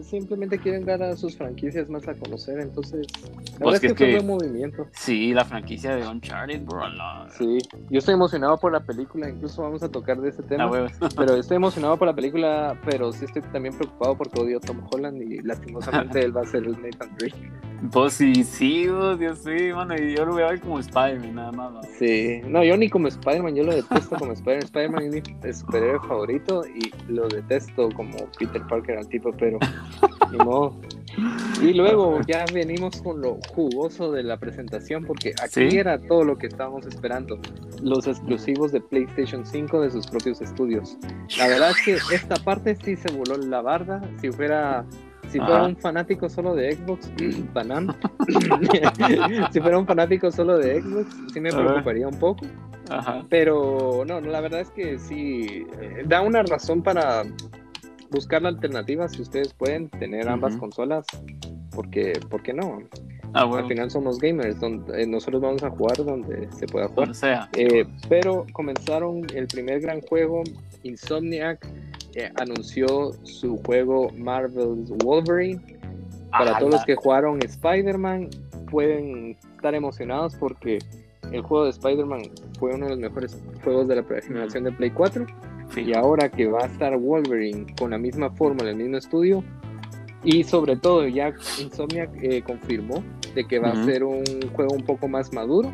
simplemente 0.03 0.59
quieren 0.59 0.85
dar 0.85 1.03
a 1.03 1.17
sus 1.17 1.37
franquicias 1.37 1.89
más 1.91 2.07
a 2.09 2.15
conocer, 2.15 2.61
entonces 2.61 3.07
la 3.15 3.31
Pues 3.31 3.59
verdad 3.59 3.71
que 3.71 3.75
es 3.75 3.81
que, 3.81 3.87
es 3.87 3.97
fue 3.97 4.07
que- 4.07 4.15
buen 4.15 4.27
movimiento. 4.27 4.87
Sí, 4.93 5.33
la 5.35 5.45
franquicia 5.45 5.95
de 5.97 6.07
Uncharted, 6.07 6.63
bro. 6.65 6.89
La... 6.89 7.27
Sí, 7.37 7.59
yo 7.91 7.99
estoy 7.99 8.15
emocionado 8.15 8.57
por 8.59 8.73
la 8.73 8.81
película, 8.81 9.29
incluso 9.29 9.63
vamos 9.63 9.83
a 9.83 9.89
tocar 9.91 10.21
de 10.21 10.31
ese 10.31 10.43
tema. 10.43 10.71
Huevo. 10.71 10.87
Pero 11.17 11.35
estoy 11.37 11.57
emocionado 11.57 11.97
por 11.97 12.07
la 12.09 12.15
película, 12.15 12.79
pero 12.85 13.13
sí 13.13 13.25
estoy 13.25 13.43
también 13.43 13.75
preocupado 13.77 14.17
porque 14.17 14.41
odio 14.41 14.59
a 14.59 14.61
Tom 14.61 14.81
Holland 14.91 15.21
y 15.23 15.41
lastimosamente 15.43 16.21
él 16.25 16.37
va 16.37 16.43
a 16.43 16.47
ser 16.47 16.65
el 16.65 16.73
Nathan 16.81 17.15
Drake. 17.19 17.35
Pues 17.93 18.15
sí, 18.15 18.45
sí, 18.45 18.87
Dios 19.19 19.41
sí, 19.45 19.73
mano. 19.75 19.95
Y 19.97 20.17
yo 20.17 20.25
lo 20.25 20.33
voy 20.33 20.43
a 20.43 20.47
ver 20.47 20.61
como 20.61 20.79
Spider-Man, 20.79 21.35
nada 21.35 21.53
más. 21.53 21.73
¿no? 21.75 21.81
Sí, 21.99 22.41
no, 22.49 22.65
yo 22.65 22.77
ni 22.77 22.89
como 22.89 23.09
Spider-Man, 23.09 23.55
yo 23.55 23.65
lo 23.65 23.75
detesto 23.75 24.17
como 24.17 24.33
Spider-Man. 24.33 24.65
Spider-Man 24.65 25.03
es 25.03 25.13
mi 25.45 25.53
superhéroe 25.53 26.01
favorito 26.01 26.63
y 26.67 26.91
lo 27.13 27.29
detesto 27.29 27.91
como 27.91 28.17
Peter 28.39 28.63
Parker 28.67 28.99
al 28.99 29.09
tipo, 29.09 29.33
pero 29.33 29.59
Y 31.63 31.73
luego 31.75 32.21
ya 32.27 32.45
venimos 32.53 33.01
con 33.01 33.21
lo 33.21 33.39
jugoso 33.55 34.11
de 34.11 34.23
la 34.25 34.37
presentación, 34.37 35.05
porque 35.05 35.33
aquí 35.43 35.71
Sí. 35.71 35.79
era 35.79 35.99
todo 35.99 36.25
lo 36.25 36.37
que 36.37 36.49
estábamos 36.49 36.87
esperando. 36.87 37.39
Los 37.83 38.07
exclusivos 38.07 38.73
de 38.73 38.81
PlayStation 38.81 39.47
5 39.47 39.81
de 39.81 39.91
sus 39.91 40.07
propios 40.07 40.41
estudios. 40.41 40.97
La 41.39 41.47
verdad 41.49 41.71
es 41.71 41.81
que 41.85 42.15
esta 42.15 42.35
parte 42.37 42.77
sí 42.85 42.97
se 42.97 43.13
voló 43.13 43.37
la 43.37 43.63
barda. 43.63 44.03
Si 44.21 44.31
fuera, 44.33 44.85
si 45.31 45.39
fuera 45.39 45.59
Ajá. 45.59 45.67
un 45.69 45.77
fanático 45.77 46.29
solo 46.29 46.55
de 46.55 46.75
Xbox, 46.75 47.11
banán. 47.55 47.95
si 49.53 49.61
fuera 49.61 49.79
un 49.79 49.87
fanático 49.87 50.31
solo 50.33 50.59
de 50.59 50.83
Xbox, 50.83 51.07
sí 51.33 51.41
me 51.41 51.51
preocuparía 51.53 52.09
un 52.09 52.19
poco. 52.19 52.45
Ajá. 52.91 53.25
Pero 53.31 54.03
no, 54.07 54.21
no, 54.21 54.29
la 54.31 54.41
verdad 54.41 54.61
es 54.61 54.71
que 54.71 54.99
sí, 54.99 55.65
eh, 55.81 56.03
da 56.07 56.21
una 56.23 56.43
razón 56.43 56.83
para 56.83 57.23
buscar 58.15 58.43
la 58.43 58.49
alternativa 58.51 59.09
si 59.09 59.23
ustedes 59.23 59.53
pueden 59.53 59.89
tener 59.91 60.29
ambas 60.29 60.57
consolas, 60.57 61.07
porque, 61.75 62.19
¿por 62.31 62.43
qué 62.43 62.53
no? 62.53 62.83
Ah, 63.35 63.51
Al 63.53 63.67
final 63.67 63.91
somos 63.91 64.19
gamers, 64.19 64.61
donde, 64.61 65.03
eh, 65.03 65.07
nosotros 65.07 65.43
vamos 65.43 65.63
a 65.65 65.71
jugar 65.71 65.97
donde 66.05 66.49
se 66.53 66.67
pueda 66.67 66.87
jugar. 66.89 67.15
Sea. 67.15 67.49
Eh, 67.55 67.85
pero 68.09 68.47
comenzaron 68.53 69.27
el 69.35 69.49
primer 69.49 69.81
gran 69.81 70.01
juego, 70.03 70.45
Insomniac 70.85 71.67
eh, 72.15 72.31
anunció 72.37 73.13
su 73.25 73.57
juego 73.65 74.11
Marvel's 74.17 74.91
Wolverine. 75.05 75.61
Para 76.31 76.57
Ah, 76.57 76.59
todos 76.59 76.73
los 76.75 76.85
que 76.85 76.95
jugaron 76.95 77.41
Spider-Man, 77.43 78.29
pueden 78.71 79.37
estar 79.57 79.75
emocionados 79.75 80.35
porque 80.37 80.79
el 81.33 81.43
juego 81.43 81.65
de 81.65 81.71
Spider-Man 81.71 82.23
fue 82.59 82.75
uno 82.75 82.87
de 82.87 82.91
los 82.91 82.99
mejores 83.01 83.41
juegos 83.63 83.89
de 83.89 83.97
la 83.97 84.05
generación 84.21 84.65
de 84.65 84.73
Play 84.73 84.91
4. 84.91 85.27
Y 85.77 85.95
ahora 85.95 86.29
que 86.31 86.47
va 86.47 86.63
a 86.63 86.67
estar 86.67 86.97
Wolverine 86.97 87.67
con 87.79 87.91
la 87.91 87.99
misma 87.99 88.31
fórmula, 88.31 88.71
el 88.71 88.77
mismo 88.77 88.97
estudio, 88.97 89.45
y 90.23 90.43
sobre 90.45 90.77
todo 90.77 91.07
ya 91.07 91.35
Insomniac 91.61 92.11
eh, 92.23 92.43
confirmó 92.43 93.05
de 93.35 93.47
que 93.47 93.59
va 93.59 93.71
a 93.71 93.85
ser 93.85 94.05
un 94.05 94.25
juego 94.55 94.75
un 94.75 94.83
poco 94.83 95.07
más 95.07 95.33
maduro. 95.33 95.73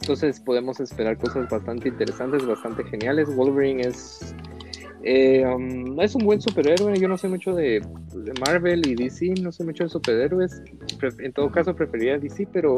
Entonces 0.00 0.40
podemos 0.40 0.80
esperar 0.80 1.16
cosas 1.18 1.48
bastante 1.48 1.88
interesantes, 1.88 2.44
bastante 2.44 2.82
geniales. 2.84 3.34
Wolverine 3.36 3.82
es 3.82 4.34
eh, 5.04 5.44
um, 5.44 6.00
es 6.00 6.14
un 6.14 6.24
buen 6.24 6.40
superhéroe. 6.40 6.98
Yo 6.98 7.08
no 7.08 7.18
sé 7.18 7.28
mucho 7.28 7.54
de, 7.54 7.82
Marvel 8.40 8.86
y 8.86 8.94
DC, 8.94 9.34
no 9.40 9.52
sé 9.52 9.64
mucho 9.64 9.84
de 9.84 9.90
superhéroes. 9.90 10.62
En 11.18 11.32
todo 11.32 11.50
caso, 11.50 11.74
preferiría 11.74 12.18
DC, 12.18 12.48
pero 12.52 12.76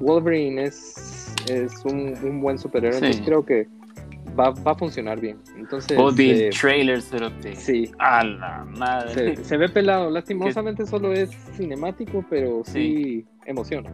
Wolverine 0.00 0.64
es, 0.64 1.34
es 1.50 1.72
un, 1.84 2.40
buen 2.40 2.58
superhéroe. 2.58 2.98
Entonces 2.98 3.22
creo 3.24 3.44
que 3.44 3.68
va, 4.38 4.50
va, 4.50 4.72
a 4.72 4.74
funcionar 4.74 5.20
bien. 5.20 5.38
Entonces, 5.56 5.98
oh, 5.98 6.12
eh, 6.16 6.50
trailers, 6.58 7.08
pero 7.10 7.30
sí. 7.54 7.90
A 7.98 8.24
la 8.24 8.64
madre. 8.64 9.36
Se, 9.36 9.56
ve 9.56 9.68
pelado. 9.68 10.10
Lastimosamente 10.10 10.86
solo 10.86 11.12
es 11.12 11.30
cinemático, 11.56 12.24
pero 12.30 12.62
sí, 12.64 13.26
emociona. 13.46 13.90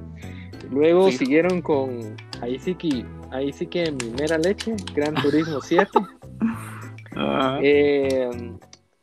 Luego 0.70 1.10
siguieron 1.10 1.62
con. 1.62 2.16
Ahí 2.40 2.58
sí 2.58 2.74
que. 2.74 3.04
Ahí 3.30 3.52
sí 3.52 3.66
que 3.66 3.90
mi 3.90 4.10
mera 4.10 4.38
leche. 4.38 4.76
Gran 4.94 5.14
Turismo 5.14 5.60
7. 5.60 5.90
Eh, 7.62 8.28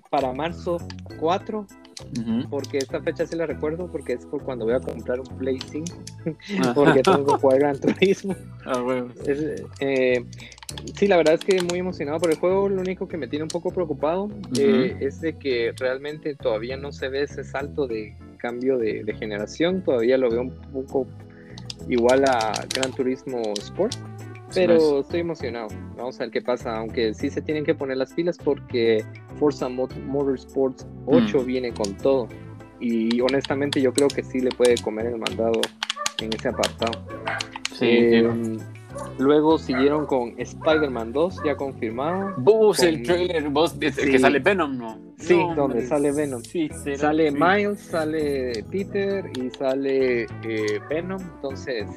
para 0.09 0.33
marzo 0.33 0.77
4, 1.17 1.65
porque 2.49 2.77
esta 2.77 3.01
fecha 3.01 3.25
sí 3.25 3.35
la 3.35 3.45
recuerdo, 3.45 3.87
porque 3.91 4.13
es 4.13 4.25
por 4.25 4.43
cuando 4.43 4.65
voy 4.65 4.73
a 4.73 4.79
comprar 4.79 5.19
un 5.19 5.37
Play 5.37 5.59
5, 5.71 5.85
porque 6.73 7.01
tengo 7.03 7.25
que 7.25 7.33
jugar 7.33 7.59
Gran 7.59 7.79
Turismo. 7.79 8.35
Ah, 8.65 9.05
eh, 9.79 10.25
sí, 10.95 11.07
la 11.07 11.17
verdad 11.17 11.35
es 11.35 11.41
que 11.41 11.61
muy 11.63 11.79
emocionado 11.79 12.19
por 12.19 12.31
el 12.31 12.37
juego. 12.37 12.69
Lo 12.69 12.81
único 12.81 13.07
que 13.07 13.17
me 13.17 13.27
tiene 13.27 13.43
un 13.43 13.49
poco 13.49 13.71
preocupado 13.71 14.29
eh, 14.59 14.95
es 14.99 15.21
de 15.21 15.33
que 15.33 15.73
realmente 15.77 16.35
todavía 16.35 16.77
no 16.77 16.91
se 16.91 17.09
ve 17.09 17.23
ese 17.23 17.43
salto 17.43 17.87
de 17.87 18.15
cambio 18.37 18.77
de, 18.77 19.03
de 19.03 19.13
generación. 19.13 19.83
Todavía 19.83 20.17
lo 20.17 20.29
veo 20.29 20.41
un 20.41 20.51
poco 20.73 21.07
igual 21.89 22.25
a 22.25 22.51
Gran 22.73 22.91
Turismo 22.91 23.41
Sport. 23.57 23.95
Pero 24.53 24.99
estoy 24.99 25.21
emocionado. 25.21 25.67
Vamos 25.95 26.19
a 26.19 26.23
ver 26.23 26.31
qué 26.31 26.41
pasa. 26.41 26.77
Aunque 26.77 27.13
sí 27.13 27.29
se 27.29 27.41
tienen 27.41 27.63
que 27.63 27.75
poner 27.75 27.97
las 27.97 28.13
pilas 28.13 28.37
porque 28.37 29.03
Forza 29.39 29.69
Motorsports 29.69 30.85
8 31.05 31.41
mm. 31.41 31.45
viene 31.45 31.73
con 31.73 31.95
todo. 31.97 32.27
Y 32.79 33.21
honestamente 33.21 33.81
yo 33.81 33.93
creo 33.93 34.07
que 34.07 34.23
sí 34.23 34.39
le 34.39 34.49
puede 34.49 34.75
comer 34.75 35.07
el 35.07 35.17
mandado 35.17 35.61
en 36.19 36.33
ese 36.33 36.49
apartado. 36.49 37.03
Sí, 37.73 37.87
eh, 37.87 38.57
Luego 39.17 39.57
siguieron 39.57 40.05
con 40.05 40.33
Spider-Man 40.37 41.13
2, 41.13 41.43
ya 41.45 41.55
confirmado. 41.55 42.33
Vos, 42.37 42.81
el 42.81 43.03
trailer, 43.03 43.49
vos, 43.49 43.73
que 43.73 44.19
sale 44.19 44.39
Venom, 44.39 44.77
¿no? 44.77 44.97
Sí, 45.17 45.39
donde 45.55 45.85
sale 45.85 46.11
Venom. 46.11 46.41
Sí, 46.41 46.69
sale 46.95 47.31
Miles, 47.31 47.79
sale 47.79 48.65
Peter 48.71 49.29
y 49.35 49.49
sale 49.51 50.23
eh, 50.23 50.79
Venom. 50.89 51.21
Entonces, 51.35 51.87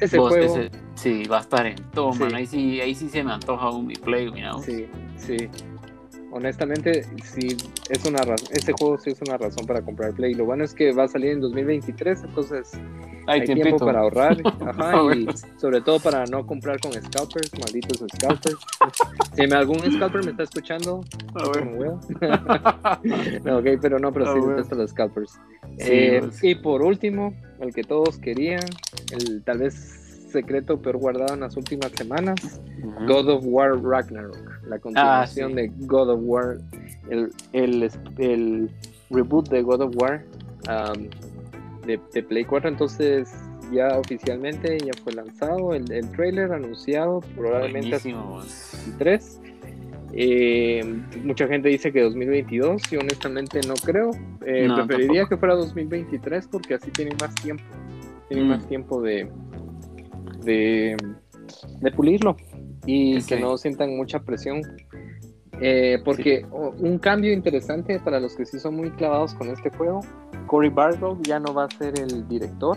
ese 0.00 0.18
juego. 0.18 0.60
sí, 0.94 1.24
va 1.24 1.38
a 1.38 1.40
estar 1.40 1.66
en 1.66 1.76
todo, 1.90 2.12
Ahí 2.34 2.46
sí, 2.46 2.80
ahí 2.80 2.94
sí 2.94 3.08
se 3.08 3.22
me 3.22 3.32
antoja 3.32 3.70
un 3.70 3.86
mi 3.86 3.94
play, 3.94 4.26
you 4.26 4.62
Sí, 4.62 4.86
sí. 5.16 5.48
Honestamente, 6.36 7.04
sí, 7.22 7.56
es 7.88 8.04
una 8.04 8.18
razón. 8.18 8.48
Este 8.50 8.72
juego 8.72 8.98
sí 8.98 9.10
es 9.10 9.22
una 9.22 9.36
razón 9.36 9.66
para 9.66 9.82
comprar 9.82 10.12
Play. 10.14 10.34
Lo 10.34 10.44
bueno 10.44 10.64
es 10.64 10.74
que 10.74 10.92
va 10.92 11.04
a 11.04 11.08
salir 11.08 11.30
en 11.30 11.40
2023, 11.40 12.24
entonces 12.24 12.72
hay, 13.28 13.44
tiempo 13.44 13.78
para 13.78 14.00
ahorrar. 14.00 14.36
Ajá, 14.66 15.14
y 15.14 15.28
sobre 15.56 15.80
todo 15.80 16.00
para 16.00 16.24
no 16.26 16.44
comprar 16.44 16.80
con 16.80 16.92
scalpers, 16.92 17.52
malditos 17.56 18.04
scalpers. 18.16 18.56
si 19.36 19.42
algún 19.44 19.78
scalper 19.92 20.24
me 20.24 20.32
está 20.32 20.42
escuchando, 20.42 21.04
no, 23.44 23.56
ok, 23.58 23.66
pero 23.80 24.00
no, 24.00 24.12
pero 24.12 24.34
sí, 24.34 24.40
detesto 24.48 24.74
los 24.74 24.90
scalpers. 24.90 25.38
Eh, 25.78 26.20
y 26.42 26.56
por 26.56 26.82
último, 26.82 27.32
el 27.60 27.72
que 27.72 27.84
todos 27.84 28.18
querían, 28.18 28.64
el 29.12 29.44
tal 29.44 29.58
vez 29.58 30.04
secreto 30.32 30.82
peor 30.82 30.96
guardado 30.96 31.34
en 31.34 31.40
las 31.40 31.56
últimas 31.56 31.92
semanas, 31.92 32.60
God 33.06 33.28
of 33.28 33.44
War 33.44 33.80
Ragnarok, 33.80 34.53
la 34.68 34.78
continuación 34.78 35.52
ah, 35.52 35.54
de 35.56 35.72
God 35.80 36.10
of 36.10 36.20
War, 36.22 36.58
el, 37.10 37.30
el, 37.52 37.90
el, 38.18 38.70
reboot 39.10 39.48
de 39.48 39.62
God 39.62 39.82
of 39.82 39.96
War 39.96 40.24
um, 40.68 41.08
de, 41.86 42.22
Play 42.22 42.44
4, 42.44 42.68
entonces 42.68 43.32
ya 43.72 43.98
oficialmente 43.98 44.78
ya 44.78 44.92
fue 45.02 45.12
lanzado 45.12 45.74
el, 45.74 45.90
el 45.92 46.10
trailer 46.12 46.52
anunciado 46.52 47.20
probablemente 47.36 47.98
3 48.98 49.40
eh, 50.16 50.80
mucha 51.24 51.48
gente 51.48 51.68
dice 51.68 51.92
que 51.92 52.00
2022 52.02 52.82
y 52.92 52.96
honestamente 52.96 53.60
no 53.66 53.74
creo. 53.74 54.12
Eh, 54.46 54.68
preferiría 54.86 55.26
que 55.26 55.36
fuera 55.36 55.54
2023 55.56 56.46
porque 56.46 56.74
así 56.74 56.90
tienen 56.92 57.16
más 57.20 57.34
tiempo. 57.34 57.64
Tienen 58.28 58.48
más 58.48 58.64
mm. 58.64 58.68
tiempo 58.68 59.02
de, 59.02 59.28
de, 60.44 60.96
pulirlo 61.94 62.36
y 62.86 63.22
que 63.22 63.38
no 63.38 63.56
sientan 63.56 63.96
mucha 63.96 64.20
presión. 64.20 64.62
Eh, 65.60 66.00
porque 66.04 66.44
un 66.50 66.98
cambio 66.98 67.32
interesante 67.32 68.00
para 68.00 68.18
los 68.18 68.34
que 68.34 68.44
sí 68.44 68.58
son 68.58 68.74
muy 68.76 68.90
clavados 68.90 69.34
con 69.34 69.48
este 69.48 69.70
juego, 69.70 70.00
Cory 70.46 70.68
Barlow 70.68 71.18
ya 71.22 71.38
no 71.38 71.54
va 71.54 71.64
a 71.64 71.70
ser 71.70 71.98
el 71.98 72.26
director. 72.28 72.76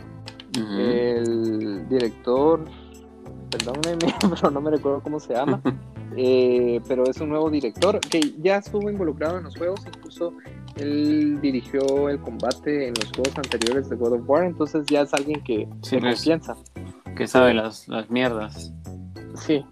El 0.56 1.88
director, 1.88 2.63
perdónenme, 3.51 4.13
pero 4.30 4.49
no 4.49 4.62
me 4.62 4.71
recuerdo 4.71 5.01
cómo 5.01 5.19
se 5.19 5.34
llama. 5.34 5.62
Eh, 6.19 6.82
pero 6.88 7.03
es 7.03 7.19
un 7.21 7.30
nuevo 7.30 7.51
director 7.51 7.99
que 7.99 8.34
ya 8.39 8.58
estuvo 8.58 8.89
involucrado 8.89 9.38
en 9.38 9.43
los 9.43 9.56
juegos, 9.56 9.82
incluso 9.86 10.34
él 10.77 11.39
dirigió 11.41 12.10
el 12.10 12.19
combate 12.19 12.88
en 12.88 12.95
los 12.95 13.12
juegos 13.12 13.38
anteriores 13.38 13.88
de 13.88 13.95
God 13.97 14.13
of 14.13 14.21
War, 14.27 14.45
entonces 14.45 14.86
ya 14.89 15.01
es 15.01 15.13
alguien 15.13 15.43
que 15.43 15.67
se 15.82 15.99
piensa. 15.99 16.56
Que 17.17 17.27
sabe 17.27 17.53
las, 17.53 17.88
las 17.88 18.10
mierdas. 18.10 18.71
Sí, 19.36 19.65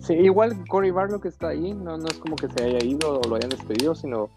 sí, 0.00 0.14
igual 0.14 0.64
Cory 0.68 0.90
Barlow 0.90 1.20
que 1.20 1.28
está 1.28 1.48
ahí, 1.48 1.74
no, 1.74 1.98
no 1.98 2.06
es 2.06 2.18
como 2.18 2.36
que 2.36 2.48
se 2.48 2.64
haya 2.64 2.84
ido 2.84 3.20
o 3.20 3.28
lo 3.28 3.36
hayan 3.36 3.50
despedido, 3.50 3.94
sino 3.94 4.30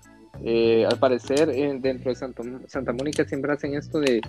eh, 0.43 0.86
al 0.89 0.97
parecer 0.99 1.49
eh, 1.49 1.78
dentro 1.80 2.10
de 2.10 2.15
Santa, 2.15 2.43
Santa 2.67 2.93
Mónica 2.93 3.23
siempre 3.25 3.54
hacen 3.54 3.75
esto 3.75 3.99
de 3.99 4.21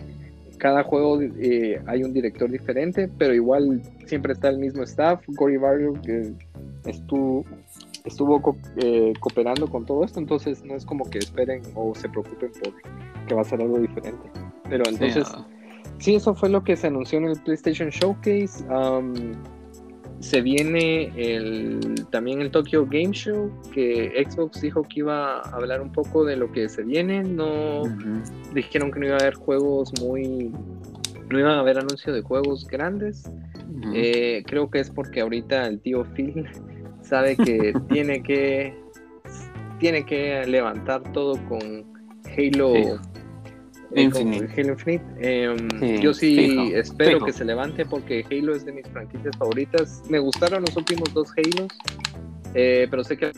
cada 0.57 0.83
juego 0.83 1.21
eh, 1.21 1.81
hay 1.87 2.03
un 2.03 2.13
director 2.13 2.51
diferente, 2.51 3.09
pero 3.19 3.35
igual 3.35 3.83
siempre 4.07 4.33
está 4.33 4.49
el 4.49 4.59
mismo 4.59 4.83
staff. 4.83 5.23
Cory 5.37 5.57
Barlow 5.57 6.01
que 6.03 6.33
estuvo, 6.87 7.45
estuvo 8.05 8.57
eh, 8.77 9.13
cooperando 9.21 9.69
con 9.69 9.85
todo 9.85 10.05
esto, 10.05 10.19
entonces 10.19 10.65
no 10.65 10.75
es 10.75 10.85
como 10.85 11.09
que 11.09 11.19
esperen 11.19 11.63
o 11.75 11.95
se 11.95 12.09
preocupen 12.09 12.51
por 12.63 12.75
que 13.27 13.35
va 13.35 13.43
a 13.43 13.45
ser 13.45 13.61
algo 13.61 13.79
diferente. 13.79 14.31
Pero 14.69 14.85
entonces, 14.89 15.27
sí, 15.29 15.35
eso 16.05 16.35
fue 16.35 16.49
lo 16.49 16.63
que 16.63 16.77
se 16.77 16.87
anunció 16.87 17.19
en 17.19 17.27
el 17.27 17.41
PlayStation 17.41 17.89
Showcase. 17.89 18.65
se 20.21 20.41
viene 20.41 21.13
el, 21.17 22.07
también 22.11 22.41
el 22.41 22.51
Tokyo 22.51 22.87
Game 22.87 23.13
Show, 23.13 23.51
que 23.73 24.25
Xbox 24.29 24.61
dijo 24.61 24.83
que 24.83 25.01
iba 25.01 25.41
a 25.41 25.51
hablar 25.51 25.81
un 25.81 25.93
poco 25.93 26.25
de 26.25 26.37
lo 26.37 26.51
que 26.53 26.69
se 26.69 26.83
viene. 26.83 27.23
No 27.23 27.83
dijeron 28.55 28.91
que 28.91 29.01
no 29.01 29.07
iba 29.07 29.17
a 29.17 29.21
haber 29.21 29.35
juegos 29.35 29.93
muy. 30.01 30.53
No 31.29 31.41
iban 31.41 31.53
a 31.53 31.61
haber 31.61 31.79
anuncios 31.79 32.15
de 32.15 32.23
juegos 32.23 32.67
grandes. 32.67 33.31
Eh, 33.95 34.43
creo 34.47 34.71
que 34.71 34.81
es 34.81 34.91
porque 34.91 35.21
ahorita 35.21 35.67
el 35.67 35.81
tío 35.81 36.05
Phil 36.15 36.47
sabe 37.03 37.37
que 37.37 37.75
tiene 37.89 38.23
que 38.23 38.75
tiene 39.79 40.07
que 40.07 40.47
levantar 40.47 41.03
todo 41.13 41.37
con 41.49 41.85
Halo 42.37 42.99
Infinite. 43.95 44.49
Halo 44.57 44.73
Infinite. 44.73 45.05
Em, 45.21 46.01
yo 46.01 46.13
sí 46.13 46.73
espero 46.75 47.25
que 47.25 47.33
se 47.33 47.45
levante 47.45 47.85
porque 47.85 48.25
Halo 48.31 48.55
es 48.55 48.65
de 48.65 48.73
mis 48.73 48.87
franquicias 48.89 49.37
favoritas. 49.37 50.03
Me 50.09 50.19
gustaron 50.19 50.63
los 50.63 50.77
últimos 50.77 51.13
dos 51.15 51.31
Halos, 51.37 51.73
eh, 52.55 52.87
pero 52.91 53.05
sé 53.05 53.17
que 53.17 53.33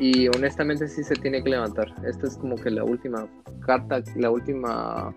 y 0.00 0.28
honestamente 0.28 0.86
sí 0.88 1.02
se 1.02 1.14
tiene 1.16 1.42
que 1.42 1.50
levantar. 1.50 1.92
Esta 2.06 2.28
es 2.28 2.36
como 2.36 2.54
que 2.56 2.70
la 2.70 2.84
última 2.84 3.26
carta, 3.66 4.02
la 4.16 4.30
última 4.30 5.14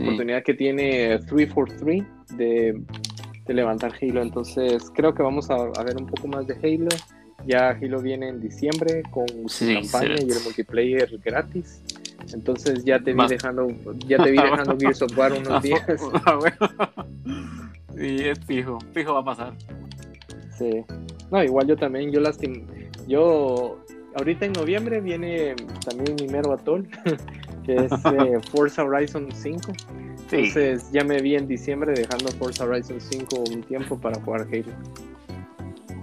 oportunidad 0.00 0.42
que 0.44 0.54
tiene 0.54 1.18
343 1.26 2.04
de 2.36 2.80
de 3.50 3.54
levantar 3.54 3.92
Halo. 4.00 4.22
Entonces 4.22 4.90
creo 4.94 5.14
que 5.14 5.22
vamos 5.22 5.50
a, 5.50 5.56
ver 5.82 5.96
un 5.96 6.06
poco 6.06 6.28
más 6.28 6.46
de 6.46 6.54
Halo. 6.54 6.88
Ya 7.46 7.70
Halo 7.70 8.00
viene 8.00 8.28
en 8.28 8.40
diciembre 8.40 9.02
con 9.10 9.26
su 9.48 9.66
campaña 9.66 10.14
y 10.20 10.30
el 10.30 10.40
multiplayer 10.44 11.10
gratis. 11.24 11.82
Entonces 12.32 12.84
ya 12.84 13.00
te 13.00 13.12
vi 13.12 13.26
dejando, 13.26 13.68
ya 14.06 14.22
te 14.22 14.30
vi 14.30 14.38
dejando 14.42 14.76
Gears 14.78 15.02
of 15.02 15.16
War 15.16 15.32
unos 15.32 15.62
días. 15.62 15.82
Ah, 16.24 16.38
sí, 17.96 18.16
es 18.20 18.40
fijo, 18.46 18.78
fijo 18.92 19.14
va 19.14 19.20
a 19.20 19.24
pasar. 19.24 19.52
Sí. 20.56 20.84
No, 21.30 21.42
igual 21.42 21.66
yo 21.66 21.76
también, 21.76 22.10
yo 22.10 22.20
lastim, 22.20 22.66
yo 23.06 23.78
ahorita 24.16 24.46
en 24.46 24.52
noviembre 24.52 25.00
viene 25.00 25.54
también 25.84 26.16
mi 26.20 26.28
mero 26.28 26.52
atol, 26.52 26.88
que 27.64 27.74
es 27.74 27.92
eh, 27.92 28.40
Forza 28.50 28.84
Horizon 28.84 29.28
5. 29.32 29.72
Entonces 30.32 30.90
ya 30.92 31.02
me 31.02 31.20
vi 31.20 31.34
en 31.34 31.48
diciembre 31.48 31.92
dejando 31.92 32.28
Forza 32.32 32.64
Horizon 32.64 33.00
5 33.00 33.44
un 33.52 33.62
tiempo 33.62 33.98
para 33.98 34.20
jugar 34.20 34.46
Halo. 34.52 34.72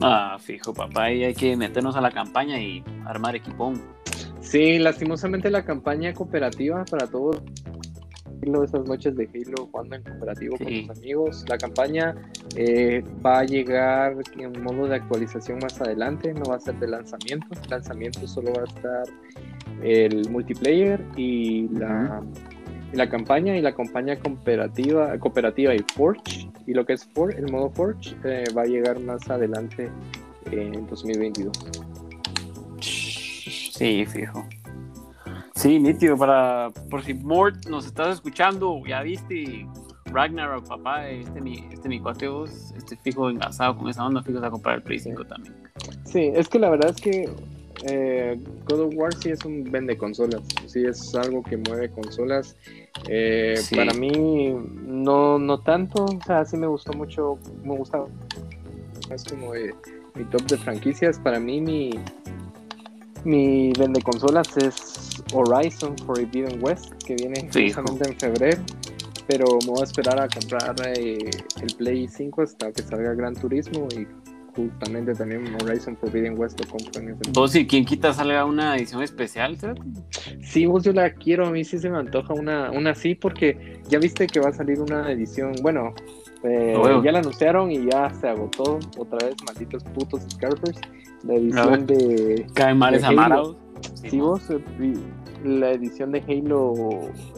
Ah, 0.01 0.37
fijo, 0.39 0.73
papá, 0.73 1.11
y 1.11 1.23
hay 1.23 1.33
que 1.33 1.55
meternos 1.55 1.95
a 1.95 2.01
la 2.01 2.11
campaña 2.11 2.59
y 2.59 2.83
armar 3.05 3.35
equipón. 3.35 3.81
Sí, 4.47 4.79
lastimosamente 4.79 5.49
la 5.49 5.65
campaña 5.65 6.13
cooperativa 6.13 6.85
para 6.85 7.05
todos 7.05 7.41
esas 8.41 8.85
noches 8.87 9.13
de 9.17 9.29
Halo 9.33 9.67
jugando 9.69 9.97
en 9.97 10.03
cooperativo 10.03 10.57
con 10.57 10.87
los 10.87 10.97
amigos. 10.97 11.45
La 11.49 11.57
campaña 11.57 12.15
eh, 12.55 13.03
va 13.25 13.39
a 13.39 13.43
llegar 13.43 14.15
en 14.37 14.63
modo 14.63 14.87
de 14.87 14.95
actualización 14.95 15.59
más 15.59 15.81
adelante, 15.81 16.33
no 16.33 16.43
va 16.49 16.55
a 16.55 16.59
ser 16.61 16.75
de 16.79 16.87
lanzamiento. 16.87 17.47
El 17.61 17.69
lanzamiento 17.69 18.25
solo 18.25 18.53
va 18.53 18.61
a 18.61 18.65
estar 18.65 19.03
el 19.83 20.29
multiplayer 20.29 21.03
y 21.17 21.67
la, 21.67 22.23
la 22.93 23.09
campaña 23.09 23.57
y 23.57 23.61
la 23.61 23.75
campaña 23.75 24.15
cooperativa, 24.15 25.19
cooperativa 25.19 25.75
y 25.75 25.79
Forge. 25.93 26.49
Y 26.65 26.73
lo 26.73 26.85
que 26.85 26.93
es 26.93 27.03
Forge, 27.03 27.37
el 27.37 27.51
modo 27.51 27.69
Forge 27.71 28.15
eh, 28.23 28.45
va 28.55 28.61
a 28.61 28.65
llegar 28.65 28.97
más 29.01 29.29
adelante 29.29 29.89
en 30.51 30.87
2022. 30.87 31.51
Sí, 33.77 34.05
fijo. 34.07 34.43
Sí, 35.53 35.79
nítido, 35.79 36.17
para, 36.17 36.71
por 36.89 37.03
si 37.03 37.13
Mort 37.13 37.67
nos 37.67 37.85
estás 37.85 38.15
escuchando, 38.15 38.81
ya 38.87 39.01
viste, 39.03 39.67
Ragnarok, 40.05 40.67
papá, 40.67 41.07
este 41.07 41.41
mi, 41.41 41.63
este 41.71 41.87
mi 41.87 41.99
cuate 41.99 42.27
vos, 42.27 42.73
este 42.75 42.95
fijo 42.97 43.29
engasado 43.29 43.77
con 43.77 43.87
esa 43.87 44.05
onda, 44.05 44.23
fijo 44.23 44.43
a 44.43 44.49
comprar 44.49 44.77
el 44.77 44.83
Play 44.83 44.99
5 44.99 45.25
también. 45.25 45.55
Sí, 46.05 46.31
es 46.33 46.47
que 46.47 46.57
la 46.57 46.71
verdad 46.71 46.89
es 46.89 47.01
que 47.01 47.29
eh, 47.83 48.39
God 48.67 48.79
of 48.79 48.93
War 48.95 49.13
sí 49.13 49.29
es 49.29 49.45
un 49.45 49.63
vende 49.63 49.95
consolas, 49.95 50.41
sí 50.65 50.83
es 50.83 51.13
algo 51.13 51.43
que 51.43 51.57
mueve 51.57 51.89
consolas. 51.89 52.55
Eh, 53.07 53.59
Para 53.75 53.93
mí 53.93 54.55
no, 54.85 55.37
no 55.37 55.59
tanto, 55.59 56.05
o 56.05 56.19
sea, 56.25 56.45
sí 56.45 56.57
me 56.57 56.65
gustó 56.65 56.93
mucho, 56.93 57.37
me 57.63 57.77
gusta, 57.77 58.03
es 59.11 59.23
como 59.23 59.51
mi 60.15 60.23
top 60.25 60.41
de 60.47 60.57
franquicias. 60.57 61.19
Para 61.19 61.39
mí 61.39 61.61
mi 61.61 61.91
mi 63.25 63.71
vende 63.73 64.01
consolas 64.01 64.55
es 64.57 65.23
Horizon 65.33 65.97
Forbidden 65.99 66.63
West, 66.63 66.93
que 67.03 67.15
viene 67.15 67.49
justamente 67.51 68.09
en 68.09 68.19
febrero. 68.19 68.61
Pero 69.27 69.45
me 69.65 69.71
voy 69.71 69.81
a 69.81 69.83
esperar 69.83 70.21
a 70.21 70.27
comprar 70.29 70.75
eh, 70.97 71.17
el 71.61 71.75
Play 71.75 72.07
5 72.07 72.41
hasta 72.41 72.71
que 72.71 72.81
salga 72.81 73.13
Gran 73.13 73.35
Turismo 73.35 73.87
y 73.91 74.07
justamente 74.57 75.13
también 75.13 75.55
Horizon 75.61 75.95
Forbidden 75.97 76.37
West 76.37 76.59
lo 76.59 76.67
compro 76.67 77.01
en 77.01 77.09
ese 77.09 77.31
¿Vos 77.31 77.55
y 77.55 77.67
quién 77.67 77.85
quita 77.85 78.13
salga 78.13 78.45
una 78.45 78.75
edición 78.75 79.03
especial? 79.03 79.57
Sí, 80.41 80.65
vos 80.65 80.83
yo 80.83 80.93
la 80.93 81.13
quiero, 81.13 81.45
a 81.47 81.51
mí 81.51 81.63
sí 81.63 81.77
se 81.77 81.89
me 81.89 81.97
antoja 81.97 82.33
una, 82.33 82.71
una 82.71 82.91
así 82.91 83.15
porque 83.15 83.81
ya 83.87 83.99
viste 83.99 84.27
que 84.27 84.39
va 84.39 84.49
a 84.49 84.53
salir 84.53 84.79
una 84.79 85.11
edición, 85.11 85.53
bueno, 85.61 85.93
eh, 86.43 87.01
ya 87.03 87.11
la 87.11 87.19
anunciaron 87.19 87.71
y 87.71 87.89
ya 87.89 88.09
se 88.13 88.27
agotó 88.27 88.79
otra 88.97 89.27
vez, 89.27 89.35
malditos 89.45 89.83
putos 89.83 90.21
Scarpers 90.31 90.79
la 91.23 91.35
edición 91.35 91.85
de. 91.85 92.47
Caen 92.53 92.77
males 92.77 93.03
amados. 93.03 93.55
Sí, 94.09 94.19
vos, 94.19 94.49
eh, 94.49 94.61
la 95.43 95.71
edición 95.71 96.11
de 96.11 96.19
Halo, 96.27 96.73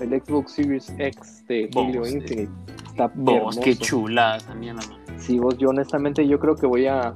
el 0.01 0.21
Xbox 0.21 0.53
Series 0.53 0.89
X 0.97 1.45
de 1.47 1.69
Halo 1.75 2.07
Infinite. 2.07 2.49
Está 2.87 3.11
vos, 3.15 3.57
qué 3.59 3.75
chula 3.75 4.37
esa 4.37 4.53
mierda, 4.55 4.81
Sí, 5.17 5.39
vos, 5.39 5.57
yo 5.57 5.69
honestamente 5.69 6.25
yo 6.27 6.39
creo 6.39 6.55
que 6.55 6.65
voy 6.65 6.87
a 6.87 7.13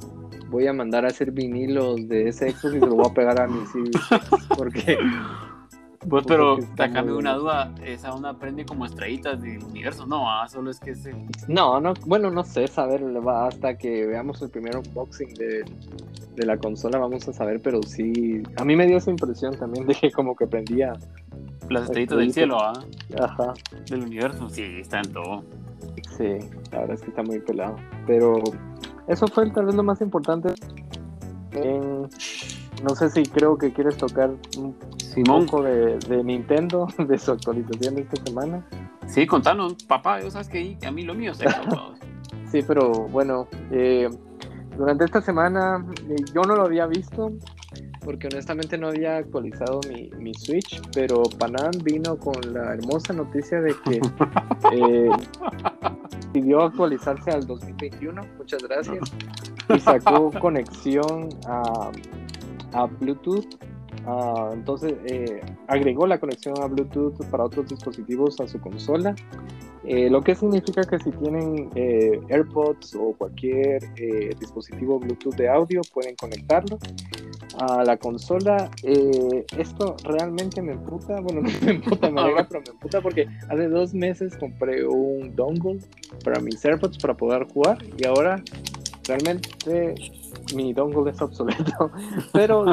voy 0.49 0.67
a 0.67 0.73
mandar 0.73 1.03
a 1.03 1.07
hacer 1.07 1.31
vinilos 1.31 2.07
de 2.07 2.29
ese 2.29 2.51
Xbox 2.51 2.75
y 2.75 2.79
se 2.79 2.85
lo 2.85 2.95
voy 2.95 3.07
a 3.09 3.13
pegar 3.13 3.41
a 3.41 3.47
mi 3.47 3.65
Series 3.65 3.95
X 4.11 4.47
porque 4.55 4.97
pues, 6.09 6.25
pero 6.27 6.57
sacame 6.77 7.13
una 7.13 7.33
duda, 7.33 7.73
esa 7.83 8.13
onda 8.13 8.33
prende 8.33 8.65
como 8.65 8.85
estrellitas 8.85 9.41
del 9.41 9.63
universo, 9.63 10.05
no, 10.05 10.29
ah, 10.29 10.47
solo 10.47 10.69
es 10.71 10.79
que 10.79 10.91
ese... 10.91 11.13
No, 11.47 11.79
no, 11.79 11.93
bueno, 12.05 12.29
no 12.29 12.43
sé, 12.43 12.67
saber, 12.67 13.03
hasta 13.27 13.77
que 13.77 14.05
veamos 14.05 14.41
el 14.41 14.49
primer 14.49 14.77
unboxing 14.77 15.33
de, 15.35 15.65
la 16.45 16.57
consola 16.57 16.97
vamos 16.97 17.27
a 17.27 17.33
saber, 17.33 17.61
pero 17.61 17.81
sí, 17.83 18.43
a 18.57 18.65
mí 18.65 18.75
me 18.75 18.87
dio 18.87 18.97
esa 18.97 19.11
impresión 19.11 19.57
también 19.57 19.85
de 19.87 19.95
que 19.95 20.11
como 20.11 20.35
que 20.35 20.47
prendía... 20.47 20.93
Las 21.69 21.83
estrellitas 21.83 22.17
del 22.17 22.33
cielo, 22.33 22.57
¿ah? 22.59 22.73
Ajá. 23.19 23.53
Del 23.89 24.03
universo, 24.03 24.49
sí, 24.49 24.63
está 24.81 24.99
en 24.99 25.13
todo. 25.13 25.43
Sí, 26.17 26.39
la 26.71 26.79
verdad 26.79 26.95
es 26.95 27.01
que 27.01 27.09
está 27.09 27.23
muy 27.23 27.39
pelado, 27.39 27.77
pero 28.05 28.43
eso 29.07 29.27
fue 29.27 29.49
tal 29.51 29.65
vez 29.65 29.75
lo 29.75 29.83
más 29.83 30.01
importante. 30.01 30.53
no 32.83 32.95
sé 32.95 33.09
si 33.09 33.23
creo 33.23 33.57
que 33.57 33.71
quieres 33.71 33.97
tocar 33.97 34.31
un 34.57 34.75
Simón. 35.13 35.45
poco 35.45 35.63
de, 35.63 36.23
Nintendo, 36.23 36.87
de 36.97 37.17
su 37.17 37.31
actualización 37.31 37.95
de 37.95 38.01
esta 38.01 38.23
semana. 38.25 38.65
Sí, 39.07 39.27
contanos, 39.27 39.75
papá, 39.83 40.21
yo 40.21 40.31
sabes 40.31 40.49
que 40.49 40.77
a 40.85 40.91
mí 40.91 41.03
lo 41.03 41.13
mío 41.13 41.33
se 41.33 41.45
Sí, 42.51 42.61
pero 42.67 42.91
bueno, 43.09 43.47
eh, 43.71 44.09
durante 44.77 45.05
esta 45.05 45.21
semana 45.21 45.85
eh, 46.09 46.15
yo 46.33 46.41
no 46.43 46.55
lo 46.55 46.63
había 46.63 46.85
visto 46.85 47.31
porque 48.03 48.27
honestamente 48.27 48.77
no 48.77 48.89
había 48.89 49.17
actualizado 49.17 49.79
mi, 49.89 50.09
mi 50.19 50.33
Switch, 50.33 50.81
pero 50.93 51.23
Panam 51.39 51.71
vino 51.83 52.17
con 52.17 52.35
la 52.53 52.73
hermosa 52.73 53.13
noticia 53.13 53.61
de 53.61 53.73
que 53.85 54.01
eh, 54.73 55.09
pidió 56.31 56.63
actualizarse 56.63 57.31
al 57.31 57.47
2021, 57.47 58.21
muchas 58.37 58.63
gracias, 58.63 58.99
y 59.73 59.79
sacó 59.79 60.31
conexión 60.31 61.29
a, 61.47 61.91
a 62.73 62.85
Bluetooth 62.85 63.55
Ah, 64.05 64.49
entonces 64.53 64.95
eh, 65.05 65.41
agregó 65.67 66.05
la 66.07 66.19
conexión 66.19 66.55
a 66.61 66.67
Bluetooth 66.67 67.23
para 67.29 67.45
otros 67.45 67.67
dispositivos 67.67 68.39
a 68.41 68.47
su 68.47 68.59
consola, 68.59 69.15
eh, 69.85 70.09
lo 70.09 70.21
que 70.21 70.35
significa 70.35 70.81
que 70.83 70.99
si 70.99 71.11
tienen 71.11 71.69
eh, 71.75 72.19
AirPods 72.29 72.95
o 72.95 73.13
cualquier 73.13 73.81
dispositivo 74.39 74.99
Bluetooth 74.99 75.35
de 75.35 75.49
audio 75.49 75.81
pueden 75.93 76.15
conectarlo 76.15 76.77
a 77.59 77.83
la 77.83 77.97
consola. 77.97 78.69
esto 79.57 79.95
realmente 80.03 80.61
me 80.61 80.73
emputa, 80.73 81.21
bueno, 81.21 81.41
no 81.41 81.49
me 81.65 81.71
emputa, 81.71 82.09
me 82.09 82.21
alegra, 82.21 82.47
pero 82.47 82.61
me 82.61 82.71
emputa 82.71 83.01
porque 83.01 83.27
hace 83.49 83.69
dos 83.69 83.93
meses 83.93 84.35
compré 84.37 84.85
un 84.85 85.33
dongle 85.35 85.79
para 86.23 86.41
mis 86.41 86.63
AirPods 86.63 86.97
para 86.97 87.15
poder 87.15 87.45
jugar 87.53 87.77
y 87.97 88.05
ahora 88.05 88.43
realmente 89.05 89.95
mi 90.55 90.73
dongle 90.73 91.11
es 91.11 91.21
obsoleto, 91.21 91.91
pero, 92.33 92.65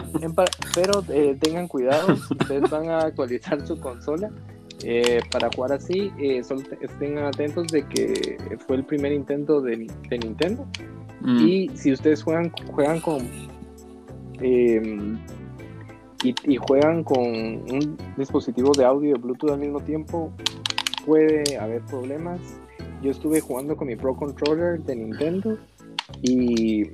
pero 0.74 1.04
eh, 1.08 1.36
tengan 1.40 1.68
cuidado, 1.68 2.14
ustedes 2.14 2.68
van 2.70 2.88
a 2.88 3.00
actualizar 3.00 3.66
su 3.66 3.78
consola 3.78 4.30
eh, 4.82 5.20
para 5.30 5.50
jugar 5.54 5.72
así, 5.72 6.10
eh, 6.18 6.42
estén 6.80 7.18
atentos 7.18 7.66
de 7.68 7.86
que 7.86 8.38
fue 8.66 8.76
el 8.76 8.84
primer 8.84 9.12
intento 9.12 9.60
de, 9.60 9.76
Nintendo 9.76 10.66
mm. 11.20 11.46
y 11.46 11.68
si 11.74 11.92
ustedes 11.92 12.22
juegan, 12.22 12.50
juegan 12.72 13.00
con 13.00 13.28
em, 14.40 15.18
y, 16.22 16.56
juegan 16.56 17.04
con 17.04 17.20
un 17.20 17.96
dispositivo 18.16 18.72
de 18.72 18.84
audio 18.84 19.16
y 19.16 19.18
Bluetooth 19.18 19.50
al 19.50 19.58
mismo 19.58 19.80
tiempo, 19.80 20.32
puede 21.06 21.56
haber 21.58 21.82
problemas. 21.82 22.40
Yo 23.02 23.10
estuve 23.10 23.40
jugando 23.40 23.76
con 23.76 23.88
mi 23.88 23.96
Pro 23.96 24.14
Controller 24.14 24.82
de 24.82 24.96
Nintendo 24.96 25.58
y 26.22 26.90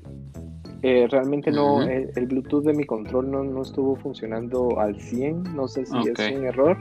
eh, 0.83 1.09
realmente 1.11 1.51
no, 1.51 1.83
el, 1.83 2.27
Bluetooth 2.27 2.65
de 2.65 2.75
mi 2.75 2.85
control 2.85 3.31
no, 3.31 3.43
no, 3.43 3.63
estuvo 3.63 3.97
funcionando 3.97 4.79
al 4.79 5.01
100, 5.01 5.55
no 5.55 5.69
sé 5.69 5.87
si 5.87 5.97
es 5.97 6.37
un 6.37 6.45
error. 6.45 6.77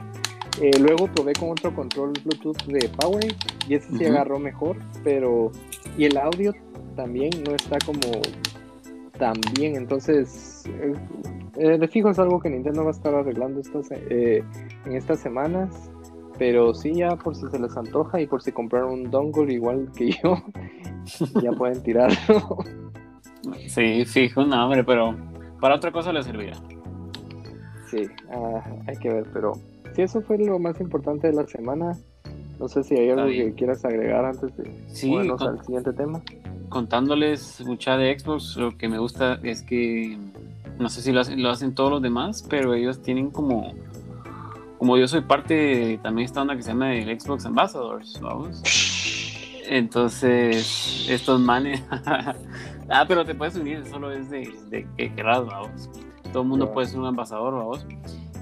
Eh, 0.60 0.70
luego 0.80 1.06
probé 1.08 1.32
con 1.34 1.50
otro 1.50 1.74
control 1.74 2.12
Bluetooth 2.24 2.62
de 2.66 2.88
Power 2.88 3.34
y 3.68 3.74
ese 3.74 3.96
sí 3.96 4.04
agarró 4.04 4.38
mejor, 4.38 4.76
pero 5.04 5.50
y 5.98 6.04
el 6.04 6.16
audio 6.16 6.54
también 6.94 7.30
no 7.44 7.54
está 7.54 7.78
como 7.84 8.00
tan 9.18 9.34
bien, 9.54 9.76
entonces 9.76 10.64
eh, 11.58 11.78
de 11.78 11.88
fijo 11.88 12.10
es 12.10 12.18
algo 12.18 12.40
que 12.40 12.48
Nintendo 12.50 12.82
va 12.84 12.88
a 12.88 12.92
estar 12.92 13.14
arreglando 13.14 13.60
estas, 13.60 13.90
en 13.90 14.44
estas 14.92 15.20
semanas, 15.20 15.90
pero 16.38 16.74
sí 16.74 16.94
ya 16.94 17.16
por 17.16 17.34
si 17.34 17.46
se 17.48 17.58
les 17.58 17.76
antoja 17.76 18.20
y 18.20 18.26
por 18.26 18.42
si 18.42 18.52
compraron 18.52 18.92
un 18.92 19.10
dongle 19.10 19.52
igual 19.52 19.90
que 19.94 20.12
yo, 20.12 20.42
ya 21.42 21.52
pueden 21.52 21.82
tirarlo. 21.82 22.58
Sí, 23.68 24.04
fijo, 24.04 24.44
no, 24.44 24.64
hombre, 24.64 24.84
pero 24.84 25.14
para 25.60 25.76
otra 25.76 25.92
cosa 25.92 26.12
le 26.12 26.22
servirá. 26.22 26.56
Sí, 27.90 28.08
ah, 28.30 28.62
hay 28.86 28.96
que 28.96 29.08
ver, 29.08 29.26
pero 29.32 29.52
si 29.94 30.02
eso 30.02 30.20
fue 30.20 30.38
lo 30.38 30.58
más 30.58 30.80
importante 30.80 31.28
de 31.28 31.32
la 31.32 31.46
semana. 31.46 31.96
No 32.58 32.68
sé 32.68 32.82
si 32.84 32.94
hay 32.94 33.10
algo 33.10 33.26
que 33.26 33.52
quieras 33.52 33.84
agregar 33.84 34.24
antes 34.24 34.56
de 34.56 34.70
sí, 34.88 35.14
al 35.14 35.64
siguiente 35.64 35.92
tema. 35.92 36.22
Contándoles 36.70 37.62
mucha 37.66 37.98
de 37.98 38.18
Xbox, 38.18 38.56
lo 38.56 38.76
que 38.78 38.88
me 38.88 38.98
gusta 38.98 39.38
es 39.42 39.62
que 39.62 40.18
no 40.78 40.88
sé 40.88 41.02
si 41.02 41.12
lo 41.12 41.20
hacen, 41.20 41.42
lo 41.42 41.50
hacen 41.50 41.74
todos 41.74 41.90
los 41.90 42.02
demás, 42.02 42.46
pero 42.48 42.74
ellos 42.74 43.02
tienen 43.02 43.30
como 43.30 43.74
como 44.78 44.96
yo 44.98 45.08
soy 45.08 45.22
parte 45.22 45.54
de 45.54 45.98
también 45.98 46.26
esta 46.26 46.42
onda 46.42 46.56
que 46.56 46.62
se 46.62 46.68
llama 46.68 46.94
el 46.94 47.20
Xbox 47.20 47.46
Ambassadors, 47.46 48.18
vamos. 48.20 48.62
Entonces, 49.68 51.06
estos 51.08 51.40
manes 51.40 51.82
Ah, 52.88 53.04
pero 53.06 53.24
te 53.24 53.34
puedes 53.34 53.56
unir, 53.56 53.84
solo 53.86 54.12
es 54.12 54.30
de, 54.30 54.52
de 54.70 54.86
que 54.96 55.14
querrás, 55.14 55.44
vamos. 55.46 55.90
Todo 56.32 56.42
el 56.42 56.48
mundo 56.48 56.72
puede 56.72 56.86
ser 56.86 57.00
un 57.00 57.06
embajador, 57.06 57.54
vamos. 57.54 57.86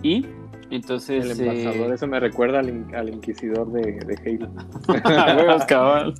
Y 0.02 0.26
entonces. 0.70 1.24
El 1.24 1.40
embajador, 1.40 1.90
eh, 1.90 1.94
eso 1.94 2.06
me 2.06 2.20
recuerda 2.20 2.60
al, 2.60 2.86
al 2.94 3.08
inquisidor 3.08 3.70
de, 3.72 3.92
de 3.92 4.18
Halo. 4.24 4.50
Huevos, 5.36 5.64
cabal. 5.64 6.14